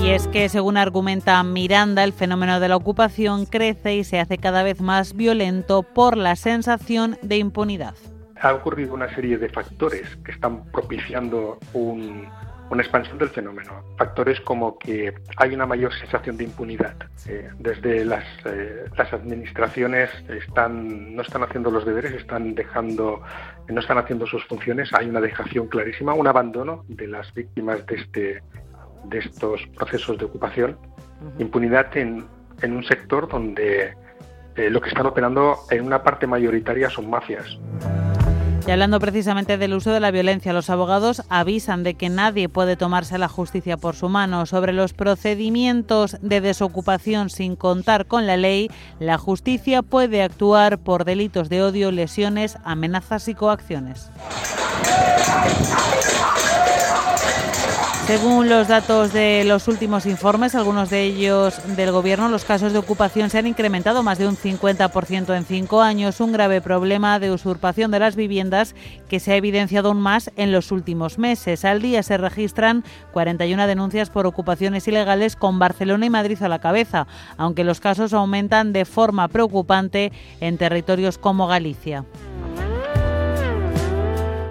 Y 0.00 0.10
es 0.10 0.28
que, 0.28 0.48
según 0.48 0.76
argumenta 0.76 1.42
Miranda, 1.42 2.04
el 2.04 2.12
fenómeno 2.12 2.60
de 2.60 2.68
la 2.68 2.76
ocupación 2.76 3.46
crece 3.46 3.96
y 3.96 4.04
se 4.04 4.20
hace 4.20 4.38
cada 4.38 4.62
vez 4.62 4.80
más 4.80 5.14
violento 5.14 5.82
por 5.82 6.16
la 6.16 6.36
sensación 6.36 7.18
de 7.20 7.36
impunidad. 7.36 7.94
Ha 8.40 8.54
ocurrido 8.54 8.94
una 8.94 9.12
serie 9.14 9.36
de 9.36 9.48
factores 9.48 10.16
que 10.24 10.30
están 10.30 10.64
propiciando 10.70 11.58
una 11.74 12.82
expansión 12.82 13.18
del 13.18 13.30
fenómeno. 13.30 13.82
Factores 13.96 14.40
como 14.42 14.78
que 14.78 15.12
hay 15.36 15.54
una 15.54 15.66
mayor 15.66 15.92
sensación 15.92 16.36
de 16.36 16.44
impunidad. 16.44 16.94
Eh, 17.26 17.50
desde 17.58 18.04
las, 18.04 18.24
eh, 18.44 18.84
las 18.96 19.12
administraciones 19.12 20.10
están, 20.28 21.16
no 21.16 21.22
están 21.22 21.42
haciendo 21.42 21.70
los 21.70 21.84
deberes, 21.84 22.12
están 22.12 22.54
dejando, 22.54 23.20
no 23.68 23.80
están 23.80 23.98
haciendo 23.98 24.26
sus 24.26 24.44
funciones. 24.44 24.90
Hay 24.94 25.08
una 25.08 25.20
dejación 25.20 25.66
clarísima, 25.66 26.14
un 26.14 26.28
abandono 26.28 26.84
de 26.88 27.08
las 27.08 27.34
víctimas 27.34 27.84
de 27.86 27.96
este 27.96 28.42
de 29.04 29.18
estos 29.18 29.60
procesos 29.76 30.18
de 30.18 30.24
ocupación, 30.24 30.78
impunidad 31.38 31.96
en, 31.96 32.26
en, 32.62 32.76
un 32.76 32.84
sector 32.84 33.28
donde 33.28 33.94
eh, 34.56 34.70
lo 34.70 34.80
que 34.80 34.88
están 34.88 35.06
operando 35.06 35.56
en 35.70 35.84
una 35.84 36.02
parte 36.02 36.26
mayoritaria 36.26 36.90
son 36.90 37.10
mafias. 37.10 37.58
Y 38.68 38.70
hablando 38.70 39.00
precisamente 39.00 39.56
del 39.56 39.72
uso 39.72 39.92
de 39.92 40.00
la 40.00 40.10
violencia, 40.10 40.52
los 40.52 40.68
abogados 40.68 41.22
avisan 41.30 41.84
de 41.84 41.94
que 41.94 42.10
nadie 42.10 42.50
puede 42.50 42.76
tomarse 42.76 43.16
la 43.16 43.28
justicia 43.28 43.78
por 43.78 43.96
su 43.96 44.10
mano. 44.10 44.44
Sobre 44.44 44.74
los 44.74 44.92
procedimientos 44.92 46.18
de 46.20 46.42
desocupación 46.42 47.30
sin 47.30 47.56
contar 47.56 48.04
con 48.04 48.26
la 48.26 48.36
ley, 48.36 48.68
la 48.98 49.16
justicia 49.16 49.80
puede 49.80 50.22
actuar 50.22 50.76
por 50.76 51.06
delitos 51.06 51.48
de 51.48 51.62
odio, 51.62 51.90
lesiones, 51.92 52.58
amenazas 52.62 53.28
y 53.28 53.34
coacciones. 53.34 54.10
Según 58.08 58.48
los 58.48 58.68
datos 58.68 59.12
de 59.12 59.44
los 59.44 59.68
últimos 59.68 60.06
informes, 60.06 60.54
algunos 60.54 60.88
de 60.88 61.02
ellos 61.02 61.60
del 61.76 61.92
Gobierno, 61.92 62.30
los 62.30 62.46
casos 62.46 62.72
de 62.72 62.78
ocupación 62.78 63.28
se 63.28 63.36
han 63.36 63.46
incrementado 63.46 64.02
más 64.02 64.16
de 64.16 64.26
un 64.26 64.34
50% 64.34 65.36
en 65.36 65.44
cinco 65.44 65.82
años, 65.82 66.22
un 66.22 66.32
grave 66.32 66.62
problema 66.62 67.18
de 67.18 67.30
usurpación 67.30 67.90
de 67.90 67.98
las 67.98 68.16
viviendas 68.16 68.74
que 69.10 69.20
se 69.20 69.32
ha 69.32 69.36
evidenciado 69.36 69.90
aún 69.90 70.00
más 70.00 70.30
en 70.36 70.52
los 70.52 70.72
últimos 70.72 71.18
meses. 71.18 71.66
Al 71.66 71.82
día 71.82 72.02
se 72.02 72.16
registran 72.16 72.82
41 73.12 73.66
denuncias 73.66 74.08
por 74.08 74.26
ocupaciones 74.26 74.88
ilegales 74.88 75.36
con 75.36 75.58
Barcelona 75.58 76.06
y 76.06 76.10
Madrid 76.10 76.42
a 76.42 76.48
la 76.48 76.60
cabeza, 76.60 77.06
aunque 77.36 77.62
los 77.62 77.78
casos 77.78 78.14
aumentan 78.14 78.72
de 78.72 78.86
forma 78.86 79.28
preocupante 79.28 80.12
en 80.40 80.56
territorios 80.56 81.18
como 81.18 81.46
Galicia. 81.46 82.06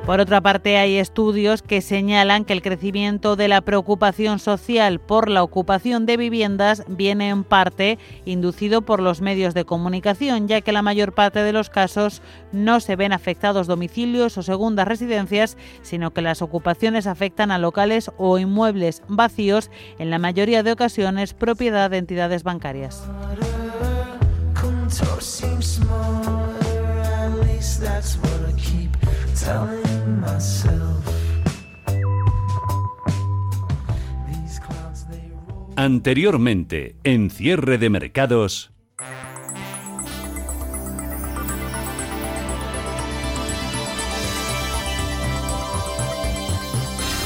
Por 0.08 0.22
otra 0.22 0.40
parte, 0.40 0.78
hay 0.78 0.96
estudios 0.96 1.62
que 1.62 1.82
señalan 1.82 2.46
que 2.46 2.54
el 2.54 2.62
crecimiento 2.62 3.36
de 3.36 3.50
la 3.50 3.60
preocupación 3.60 4.40
social 4.40 5.02
por 5.02 5.30
la 5.30 5.44
ocupación 5.44 6.06
de 6.06 6.16
viviendas 6.16 6.86
viene 6.88 7.28
en 7.28 7.44
parte 7.44 8.00
inducido 8.24 8.84
por 8.84 9.02
los 9.02 9.20
medios 9.20 9.54
de 9.54 9.66
comunicación, 9.66 10.48
ya 10.48 10.62
que 10.62 10.72
la 10.72 10.82
mayor 10.82 11.14
parte 11.14 11.40
de 11.44 11.52
los 11.52 11.70
casos 11.70 12.22
no 12.54 12.80
se 12.80 12.96
ven 12.96 13.12
afectados 13.12 13.68
domicilios 13.68 14.38
o 14.38 14.44
segundas 14.44 14.88
residencias, 14.88 15.58
sino 15.82 16.12
que 16.12 16.22
las 16.22 16.42
ocupaciones 16.42 17.06
afectan 17.06 17.52
a 17.52 17.58
locales 17.58 18.10
o 18.16 18.40
inmuebles 18.40 19.04
vacíos, 19.10 19.70
en 20.00 20.10
la 20.10 20.20
mayoría 20.20 20.64
de 20.64 20.72
ocasiones 20.72 21.34
propiedad 21.34 21.90
de 21.90 21.98
entidades 21.98 22.44
bancarias. 22.44 23.04
Anteriormente, 35.76 36.96
en 37.04 37.30
cierre 37.30 37.78
de 37.78 37.90
mercados. 37.90 38.72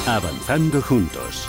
Avanzando 0.05 0.81
juntos. 0.81 1.47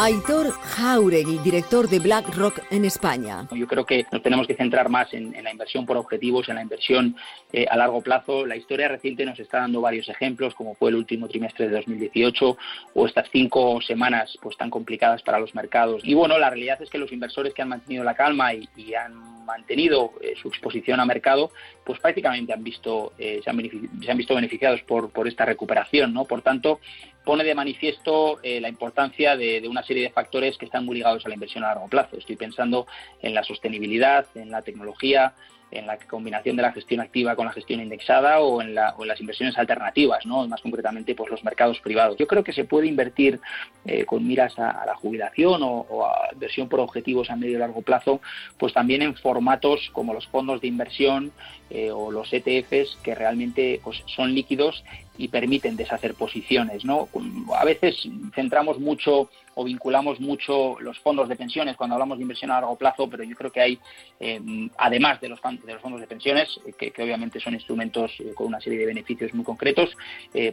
Aitor 0.00 0.52
Jauregui, 0.52 1.38
director 1.38 1.88
de 1.88 1.98
BlackRock 1.98 2.60
en 2.70 2.84
España. 2.84 3.48
Yo 3.50 3.66
creo 3.66 3.84
que 3.84 4.06
nos 4.12 4.22
tenemos 4.22 4.46
que 4.46 4.54
centrar 4.54 4.88
más 4.88 5.12
en, 5.12 5.32
la 5.42 5.50
inversión 5.50 5.86
por 5.86 5.96
objetivos, 5.96 6.48
en 6.48 6.54
la 6.54 6.62
inversión 6.62 7.16
eh, 7.52 7.66
a 7.68 7.76
largo 7.76 8.00
plazo. 8.00 8.46
La 8.46 8.54
historia 8.54 8.86
reciente 8.86 9.26
nos 9.26 9.40
está 9.40 9.58
dando 9.58 9.80
varios 9.80 10.08
ejemplos, 10.08 10.54
como 10.54 10.76
fue 10.76 10.90
el 10.90 10.94
último 10.94 11.26
trimestre 11.26 11.68
de 11.68 11.74
2018 11.74 12.56
o 12.94 13.06
estas 13.06 13.28
cinco 13.32 13.80
semanas 13.80 14.38
pues 14.40 14.56
tan 14.56 14.70
complicadas 14.70 15.20
para 15.22 15.40
los 15.40 15.52
mercados. 15.56 16.02
Y 16.04 16.14
bueno, 16.14 16.38
la 16.38 16.48
realidad 16.48 16.80
es 16.80 16.88
que 16.90 16.98
los 16.98 17.10
inversores 17.10 17.52
que 17.52 17.62
han 17.62 17.70
mantenido 17.70 18.04
la 18.04 18.14
calma 18.14 18.54
y, 18.54 18.68
han 18.94 19.44
mantenido 19.44 20.12
eh, 20.20 20.34
su 20.40 20.48
exposición 20.48 21.00
a 21.00 21.06
mercado, 21.06 21.50
pues 21.84 21.98
prácticamente 21.98 22.52
han 22.52 22.62
visto, 22.62 23.14
eh, 23.18 23.40
se, 23.42 23.50
han 23.50 23.56
se, 24.02 24.10
han 24.10 24.18
visto 24.18 24.34
beneficiados 24.34 24.82
por, 24.82 25.10
por 25.10 25.26
esta 25.26 25.44
recuperación, 25.46 26.12
¿no? 26.12 26.26
Por 26.26 26.42
tanto, 26.42 26.80
pone 27.28 27.44
de 27.44 27.54
manifiesto 27.54 28.38
eh, 28.42 28.58
la 28.58 28.70
importancia 28.70 29.36
de, 29.36 29.62
una 29.68 29.82
serie 29.82 30.04
de 30.04 30.08
factores 30.08 30.56
que 30.56 30.64
están 30.64 30.86
muy 30.86 30.96
ligados 30.96 31.26
a 31.26 31.28
la 31.28 31.34
inversión 31.34 31.62
a 31.62 31.66
largo 31.66 31.86
plazo. 31.86 32.16
Estoy 32.16 32.36
pensando 32.36 32.86
en 33.20 33.34
la 33.34 33.44
sostenibilidad, 33.44 34.24
en 34.34 34.50
la 34.50 34.62
tecnología, 34.62 35.34
en 35.70 35.86
la 35.86 35.98
combinación 35.98 36.56
de 36.56 36.62
la 36.62 36.72
gestión 36.72 37.02
activa 37.02 37.36
con 37.36 37.44
la 37.44 37.52
gestión 37.52 37.82
indexada 37.82 38.40
o 38.40 38.62
en, 38.62 38.74
las 38.74 39.20
inversiones 39.20 39.58
alternativas, 39.58 40.24
más 40.24 40.62
concretamente 40.62 41.14
pues 41.14 41.30
los 41.30 41.44
mercados 41.44 41.78
privados. 41.80 42.16
Yo 42.16 42.26
creo 42.26 42.42
que 42.42 42.54
se 42.54 42.64
puede 42.64 42.86
invertir 42.86 43.40
eh, 43.84 44.06
con 44.06 44.26
miras 44.26 44.58
a, 44.58 44.86
la 44.86 44.94
jubilación 44.94 45.60
o, 45.62 46.06
a 46.06 46.32
inversión 46.32 46.70
por 46.70 46.80
objetivos 46.80 47.28
a 47.28 47.36
medio 47.36 47.56
y 47.56 47.60
largo 47.60 47.82
plazo, 47.82 48.22
pues 48.56 48.72
también 48.72 49.02
en 49.02 49.14
formatos 49.14 49.90
como 49.92 50.14
los 50.14 50.26
fondos 50.28 50.62
de 50.62 50.68
inversión 50.68 51.30
eh, 51.68 51.90
o 51.90 52.10
los 52.10 52.32
ETFs 52.32 52.96
que 53.02 53.14
realmente 53.14 53.82
pues, 53.84 54.02
son 54.06 54.34
líquidos 54.34 54.82
y 55.18 55.28
permiten 55.28 55.76
deshacer 55.76 56.14
posiciones. 56.14 56.84
¿no? 56.84 57.08
A 57.54 57.64
veces 57.64 58.08
centramos 58.34 58.78
mucho 58.78 59.28
o 59.60 59.64
vinculamos 59.64 60.20
mucho 60.20 60.78
los 60.78 61.00
fondos 61.00 61.28
de 61.28 61.34
pensiones 61.34 61.76
cuando 61.76 61.94
hablamos 61.94 62.16
de 62.16 62.22
inversión 62.22 62.52
a 62.52 62.54
largo 62.54 62.76
plazo, 62.76 63.10
pero 63.10 63.24
yo 63.24 63.34
creo 63.34 63.50
que 63.50 63.60
hay, 63.60 63.78
eh, 64.20 64.40
además 64.78 65.20
de 65.20 65.28
los, 65.28 65.40
de 65.42 65.72
los 65.72 65.82
fondos 65.82 66.00
de 66.00 66.06
pensiones, 66.06 66.60
eh, 66.64 66.92
que, 66.92 67.02
obviamente 67.02 67.40
son 67.40 67.54
instrumentos 67.54 68.12
eh, 68.20 68.34
con 68.36 68.46
una 68.46 68.60
serie 68.60 68.78
de 68.78 68.86
beneficios 68.86 69.34
muy 69.34 69.44
concretos, 69.44 69.90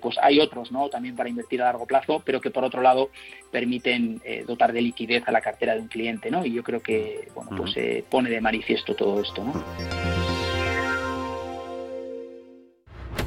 pues 0.01 0.17
hay 0.19 0.39
otros 0.39 0.71
¿no? 0.71 0.89
también 0.89 1.15
para 1.15 1.29
invertir 1.29 1.61
a 1.61 1.65
largo 1.65 1.85
plazo, 1.85 2.23
pero 2.25 2.41
que 2.41 2.49
por 2.49 2.63
otro 2.63 2.81
lado 2.81 3.11
permiten 3.51 4.21
dotar 4.47 4.73
de 4.73 4.81
liquidez 4.81 5.23
a 5.27 5.31
la 5.31 5.41
cartera 5.41 5.75
de 5.75 5.81
un 5.81 5.87
cliente. 5.87 6.31
¿no? 6.31 6.43
Y 6.43 6.53
yo 6.53 6.63
creo 6.63 6.81
que 6.81 7.29
bueno, 7.35 7.51
pues 7.55 7.73
se 7.73 8.03
pone 8.09 8.29
de 8.31 8.41
manifiesto 8.41 8.95
todo 8.95 9.21
esto. 9.21 9.43
¿no? 9.43 10.14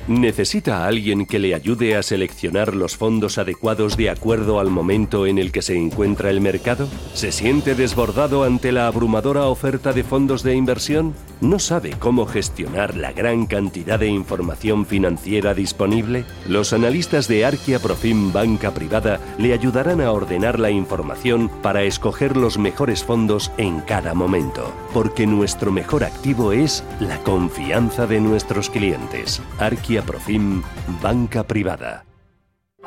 ¿Necesita 0.09 0.79
a 0.79 0.87
alguien 0.87 1.27
que 1.27 1.39
le 1.39 1.55
ayude 1.55 1.95
a 1.95 2.03
seleccionar 2.03 2.75
los 2.75 2.97
fondos 2.97 3.37
adecuados 3.37 3.99
de 3.99 4.09
acuerdo 4.09 4.59
al 4.59 4.71
momento 4.71 5.27
en 5.27 5.37
el 5.37 5.53
que 5.53 5.61
se 5.61 5.77
encuentra 5.77 6.31
el 6.31 6.41
mercado? 6.41 6.89
¿Se 7.13 7.31
siente 7.31 7.75
desbordado 7.75 8.43
ante 8.45 8.73
la 8.73 8.87
abrumadora 8.87 9.45
oferta 9.45 9.93
de 9.93 10.05
fondos 10.05 10.43
de 10.43 10.55
inversión? 10.55 11.13
¿No 11.43 11.59
sabe 11.59 11.91
cómo 11.99 12.25
gestionar 12.25 12.97
la 12.97 13.13
gran 13.13 13.45
cantidad 13.45 13.99
de 13.99 14.09
información 14.09 14.87
financiera 14.87 15.53
disponible? 15.53 16.25
Los 16.49 16.73
analistas 16.73 17.29
de 17.29 17.45
Arquia 17.45 17.79
Profim 17.79 18.33
Banca 18.33 18.73
Privada 18.73 19.21
le 19.37 19.53
ayudarán 19.53 20.01
a 20.01 20.11
ordenar 20.11 20.59
la 20.59 20.71
información 20.71 21.51
para 21.61 21.83
escoger 21.83 22.35
los 22.35 22.57
mejores 22.57 23.05
fondos 23.05 23.53
en 23.59 23.81
cada 23.81 24.15
momento, 24.15 24.73
porque 24.95 25.27
nuestro 25.27 25.71
mejor 25.71 26.03
activo 26.03 26.53
es 26.53 26.83
la 26.99 27.19
confianza 27.19 28.07
de 28.07 28.23
nuestros 28.23 28.71
clientes. 28.71 29.43
Arquia 29.59 29.98
Profim, 30.03 30.63
banca 31.03 31.43
privada. 31.45 32.05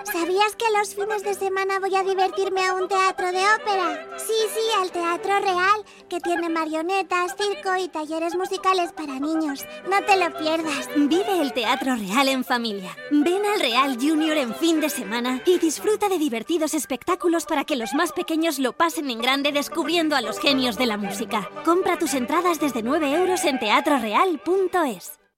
¿Sabías 0.05 0.55
que 0.55 0.65
los 0.77 0.95
fines 0.95 1.23
de 1.23 1.33
semana 1.35 1.79
voy 1.79 1.93
a 1.95 2.03
divertirme 2.03 2.65
a 2.65 2.73
un 2.73 2.87
teatro 2.87 3.27
de 3.27 3.39
ópera? 3.39 4.07
Sí, 4.17 4.33
sí, 4.53 4.61
al 4.81 4.89
Teatro 4.89 5.39
Real, 5.39 5.85
que 6.09 6.19
tiene 6.19 6.49
marionetas, 6.49 7.35
circo 7.37 7.75
y 7.77 7.87
talleres 7.89 8.35
musicales 8.35 8.93
para 8.93 9.19
niños. 9.19 9.65
No 9.89 10.03
te 10.05 10.17
lo 10.17 10.35
pierdas. 10.37 10.89
Vive 10.95 11.41
el 11.41 11.53
Teatro 11.53 11.95
Real 11.95 12.29
en 12.29 12.43
familia. 12.43 12.95
Ven 13.11 13.45
al 13.53 13.59
Real 13.59 13.97
Junior 14.01 14.37
en 14.37 14.55
fin 14.55 14.79
de 14.79 14.89
semana 14.89 15.41
y 15.45 15.59
disfruta 15.59 16.09
de 16.09 16.17
divertidos 16.17 16.73
espectáculos 16.73 17.45
para 17.45 17.65
que 17.65 17.75
los 17.75 17.93
más 17.93 18.11
pequeños 18.11 18.59
lo 18.59 18.73
pasen 18.73 19.09
en 19.09 19.21
grande 19.21 19.51
descubriendo 19.51 20.15
a 20.15 20.21
los 20.21 20.39
genios 20.39 20.77
de 20.77 20.87
la 20.87 20.97
música. 20.97 21.49
Compra 21.63 21.99
tus 21.99 22.13
entradas 22.13 22.59
desde 22.59 22.81
9 22.81 23.13
euros 23.13 23.43
en 23.43 23.59
teatroreal.es. 23.59 25.20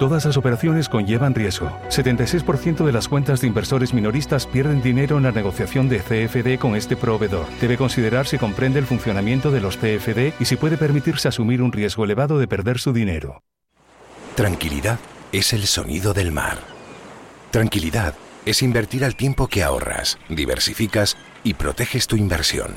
Todas 0.00 0.24
las 0.24 0.38
operaciones 0.38 0.88
conllevan 0.88 1.34
riesgo. 1.34 1.78
76% 1.90 2.86
de 2.86 2.92
las 2.92 3.06
cuentas 3.06 3.42
de 3.42 3.48
inversores 3.48 3.92
minoristas 3.92 4.46
pierden 4.46 4.80
dinero 4.80 5.18
en 5.18 5.24
la 5.24 5.30
negociación 5.30 5.90
de 5.90 5.98
CFD 5.98 6.58
con 6.58 6.74
este 6.74 6.96
proveedor. 6.96 7.44
Debe 7.60 7.76
considerar 7.76 8.26
si 8.26 8.38
comprende 8.38 8.78
el 8.78 8.86
funcionamiento 8.86 9.50
de 9.50 9.60
los 9.60 9.76
CFD 9.76 10.32
y 10.40 10.46
si 10.46 10.56
puede 10.56 10.78
permitirse 10.78 11.28
asumir 11.28 11.60
un 11.60 11.70
riesgo 11.70 12.04
elevado 12.04 12.38
de 12.38 12.48
perder 12.48 12.78
su 12.78 12.94
dinero. 12.94 13.42
Tranquilidad 14.36 14.98
es 15.32 15.52
el 15.52 15.66
sonido 15.66 16.14
del 16.14 16.32
mar. 16.32 16.56
Tranquilidad 17.50 18.14
es 18.46 18.62
invertir 18.62 19.04
al 19.04 19.16
tiempo 19.16 19.48
que 19.48 19.62
ahorras, 19.62 20.18
diversificas 20.30 21.18
y 21.44 21.52
proteges 21.52 22.06
tu 22.06 22.16
inversión. 22.16 22.76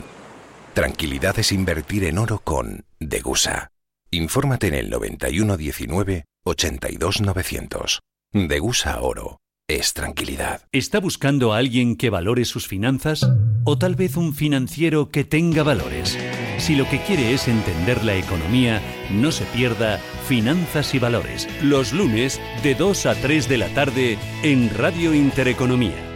Tranquilidad 0.73 1.39
es 1.39 1.53
invertir 1.53 2.03
en 2.03 2.17
oro 2.17 2.39
con 2.39 2.83
Degusa. 2.99 3.69
Infórmate 4.11 4.67
en 4.67 4.73
el 4.73 4.89
9119 4.89 6.25
82900. 6.43 8.01
Degusa 8.33 8.99
Oro. 9.01 9.39
Es 9.69 9.93
tranquilidad. 9.93 10.67
¿Está 10.73 10.99
buscando 10.99 11.53
a 11.53 11.57
alguien 11.57 11.95
que 11.95 12.09
valore 12.09 12.43
sus 12.43 12.67
finanzas? 12.67 13.25
¿O 13.63 13.77
tal 13.77 13.95
vez 13.95 14.17
un 14.17 14.33
financiero 14.35 15.09
que 15.09 15.23
tenga 15.23 15.63
valores? 15.63 16.17
Si 16.57 16.75
lo 16.75 16.87
que 16.89 17.01
quiere 17.01 17.33
es 17.33 17.47
entender 17.47 18.03
la 18.03 18.15
economía, 18.15 18.81
no 19.09 19.31
se 19.31 19.45
pierda 19.45 19.99
Finanzas 20.27 20.93
y 20.93 20.99
Valores, 20.99 21.47
los 21.61 21.93
lunes 21.93 22.41
de 22.61 22.75
2 22.75 23.05
a 23.05 23.15
3 23.15 23.47
de 23.47 23.57
la 23.57 23.73
tarde 23.73 24.17
en 24.43 24.69
Radio 24.75 25.13
Intereconomía. 25.13 26.09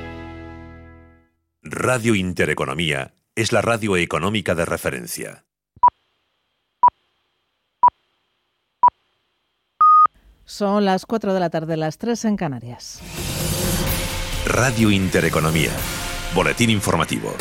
Radio 1.63 2.15
Intereconomía 2.15 3.13
es 3.35 3.51
la 3.51 3.61
radio 3.61 3.97
económica 3.97 4.55
de 4.55 4.65
referencia. 4.65 5.46
Son 10.49 10.85
las 10.85 11.05
4 11.05 11.33
de 11.33 11.41
la 11.41 11.49
tarde, 11.49 11.75
las 11.75 11.97
3 11.97 12.23
en 12.23 12.37
Canarias. 12.37 13.01
Radio 14.45 14.89
Intereconomía. 14.91 15.71
Boletín 16.33 16.69
informativo. 16.69 17.33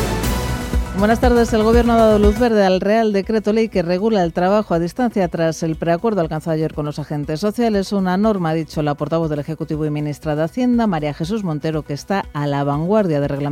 Buenas 0.99 1.21
tardes. 1.21 1.53
El 1.53 1.63
Gobierno 1.63 1.93
ha 1.93 1.99
dado 1.99 2.19
luz 2.19 2.37
verde 2.41 2.65
al 2.65 2.81
Real 2.81 3.13
Decreto 3.13 3.53
Ley 3.53 3.69
que 3.69 3.83
regula 3.83 4.25
el 4.25 4.33
trabajo 4.33 4.75
a 4.75 4.81
distancia 4.81 5.29
tras 5.29 5.63
el 5.63 5.77
preacuerdo 5.77 6.21
alcanzado 6.21 6.55
ayer 6.55 6.75
con 6.75 6.85
los 6.85 6.99
agentes 6.99 7.39
sociales. 7.39 7.93
Una 7.93 8.17
norma, 8.17 8.51
ha 8.51 8.55
dicho 8.55 8.83
la 8.83 8.95
portavoz 8.95 9.31
del 9.31 9.39
Ejecutivo 9.39 9.87
y 9.87 9.91
ministra 9.91 10.35
de 10.35 10.43
Hacienda, 10.43 10.89
María 10.89 11.15
Jesús 11.15 11.45
Montero, 11.45 11.83
que 11.83 11.93
está 11.93 12.25
a 12.33 12.49
la 12.49 12.65
vanguardia 12.65 13.21
de 13.21 13.29
reglamento 13.29 13.47